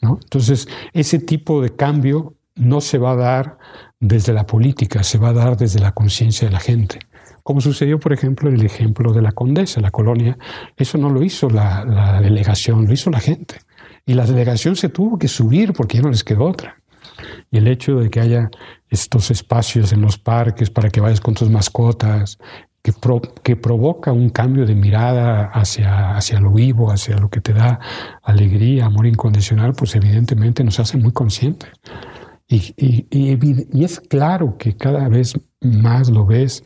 ¿no? 0.00 0.18
Entonces, 0.22 0.68
ese 0.92 1.18
tipo 1.18 1.60
de 1.60 1.74
cambio 1.74 2.34
no 2.54 2.80
se 2.80 2.98
va 2.98 3.12
a 3.12 3.16
dar 3.16 3.58
desde 4.00 4.32
la 4.32 4.46
política, 4.46 5.02
se 5.02 5.18
va 5.18 5.30
a 5.30 5.32
dar 5.32 5.56
desde 5.56 5.80
la 5.80 5.92
conciencia 5.92 6.48
de 6.48 6.52
la 6.52 6.60
gente. 6.60 7.00
Como 7.42 7.60
sucedió, 7.60 7.98
por 7.98 8.12
ejemplo, 8.12 8.48
en 8.48 8.56
el 8.56 8.66
ejemplo 8.66 9.12
de 9.12 9.22
la 9.22 9.32
condesa, 9.32 9.80
la 9.80 9.90
colonia. 9.90 10.38
Eso 10.76 10.98
no 10.98 11.10
lo 11.10 11.22
hizo 11.22 11.48
la, 11.48 11.84
la 11.84 12.20
delegación, 12.20 12.86
lo 12.86 12.92
hizo 12.92 13.10
la 13.10 13.20
gente. 13.20 13.56
Y 14.08 14.14
la 14.14 14.24
delegación 14.24 14.74
se 14.74 14.88
tuvo 14.88 15.18
que 15.18 15.28
subir 15.28 15.74
porque 15.74 15.98
ya 15.98 16.02
no 16.02 16.08
les 16.08 16.24
quedó 16.24 16.46
otra. 16.46 16.80
Y 17.50 17.58
el 17.58 17.68
hecho 17.68 17.96
de 17.96 18.08
que 18.08 18.20
haya 18.20 18.50
estos 18.88 19.30
espacios 19.30 19.92
en 19.92 20.00
los 20.00 20.16
parques 20.16 20.70
para 20.70 20.88
que 20.88 21.02
vayas 21.02 21.20
con 21.20 21.34
tus 21.34 21.50
mascotas, 21.50 22.38
que, 23.42 23.56
provoca 23.56 24.10
un 24.10 24.30
cambio 24.30 24.64
de 24.64 24.74
mirada 24.74 25.50
hacia, 25.52 26.16
hacia 26.16 26.40
lo 26.40 26.52
vivo, 26.52 26.90
hacia 26.90 27.18
lo 27.18 27.28
que 27.28 27.42
te 27.42 27.52
da 27.52 27.80
alegría, 28.22 28.86
amor 28.86 29.06
incondicional, 29.06 29.74
pues 29.74 29.94
evidentemente 29.94 30.64
nos 30.64 30.80
hace 30.80 30.96
muy 30.96 31.12
conscientes. 31.12 31.70
Y, 32.48 32.74
y, 33.10 33.84
es 33.84 34.00
claro 34.00 34.56
que 34.56 34.74
cada 34.74 35.06
vez 35.10 35.38
más 35.60 36.08
lo 36.08 36.24
ves 36.24 36.64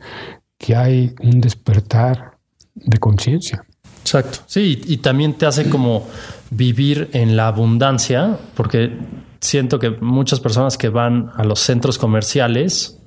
que 0.57 0.77
hay 0.77 1.13
un 1.19 1.41
despertar 1.41 2.37
de 2.73 2.97
conciencia. 2.99 3.65
Exacto. 4.03 4.39
Sí, 4.47 4.81
y 4.85 4.97
también 4.97 5.33
te 5.33 5.45
hace 5.45 5.69
como 5.69 6.05
vivir 6.49 7.09
en 7.13 7.37
la 7.37 7.47
abundancia, 7.47 8.37
porque 8.53 8.97
siento 9.39 9.79
que 9.79 9.91
muchas 9.91 10.41
personas 10.41 10.77
que 10.77 10.89
van 10.89 11.31
a 11.35 11.45
los 11.45 11.61
centros 11.61 11.97
comerciales 11.97 12.99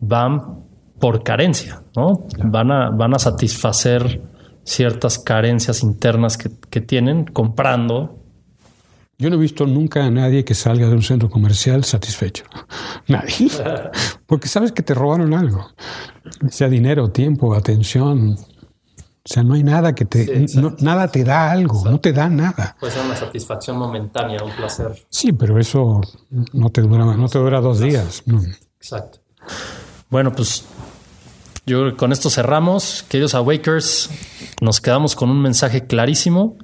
van 0.00 0.64
por 0.98 1.22
carencia, 1.22 1.82
¿no? 1.96 2.26
Van 2.44 2.72
a, 2.72 2.90
van 2.90 3.14
a 3.14 3.18
satisfacer 3.18 4.20
ciertas 4.64 5.18
carencias 5.18 5.82
internas 5.82 6.36
que, 6.36 6.50
que 6.70 6.80
tienen 6.80 7.24
comprando 7.24 8.22
yo 9.22 9.30
no 9.30 9.36
he 9.36 9.38
visto 9.38 9.66
nunca 9.66 10.04
a 10.04 10.10
nadie 10.10 10.44
que 10.44 10.52
salga 10.52 10.88
de 10.88 10.94
un 10.94 11.02
centro 11.02 11.30
comercial 11.30 11.84
satisfecho. 11.84 12.44
Nadie. 13.06 13.48
Porque 14.26 14.48
sabes 14.48 14.72
que 14.72 14.82
te 14.82 14.94
robaron 14.94 15.32
algo. 15.32 15.68
Sea 16.50 16.68
dinero, 16.68 17.12
tiempo, 17.12 17.54
atención, 17.54 18.36
o 19.24 19.32
sea, 19.32 19.44
no 19.44 19.54
hay 19.54 19.62
nada 19.62 19.94
que 19.94 20.04
te, 20.04 20.46
nada 20.80 21.06
te 21.06 21.22
da 21.22 21.52
algo, 21.52 21.84
no 21.84 22.00
te 22.00 22.12
da 22.12 22.28
nada. 22.28 22.76
Puede 22.80 22.92
ser 22.92 23.04
una 23.04 23.14
satisfacción 23.14 23.78
momentánea, 23.78 24.42
un 24.42 24.50
placer. 24.50 25.06
Sí, 25.10 25.32
pero 25.32 25.60
eso 25.60 26.00
no 26.52 26.70
te 26.70 26.80
dura, 26.80 27.04
no 27.04 27.28
te 27.28 27.38
dura 27.38 27.60
dos 27.60 27.78
días. 27.78 28.24
Exacto. 28.80 29.20
Bueno, 30.10 30.32
pues 30.32 30.64
yo 31.66 31.96
con 31.96 32.10
esto 32.10 32.30
cerramos. 32.30 33.04
Queridos 33.08 33.36
Awakers, 33.36 34.10
nos 34.60 34.80
quedamos 34.80 35.14
con 35.14 35.30
un 35.30 35.40
mensaje 35.40 35.86
clarísimo 35.86 36.56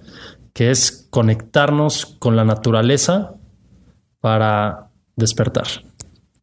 que 0.53 0.73
es 0.73 1.07
conectarnos 1.11 2.17
con 2.19 2.35
la 2.35 2.45
naturaleza 2.45 3.35
para 4.19 4.91
despertar. 5.15 5.67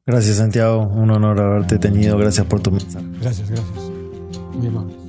Gracias, 0.06 0.38
Santiago. 0.38 0.84
Un 0.84 1.12
honor 1.12 1.42
haberte 1.42 1.78
tenido. 1.78 2.18
Gracias 2.18 2.46
por 2.46 2.62
tu 2.62 2.72
mensaje. 2.72 3.06
Gracias, 3.20 3.50
gracias. 3.50 3.92
Muy. 4.54 5.05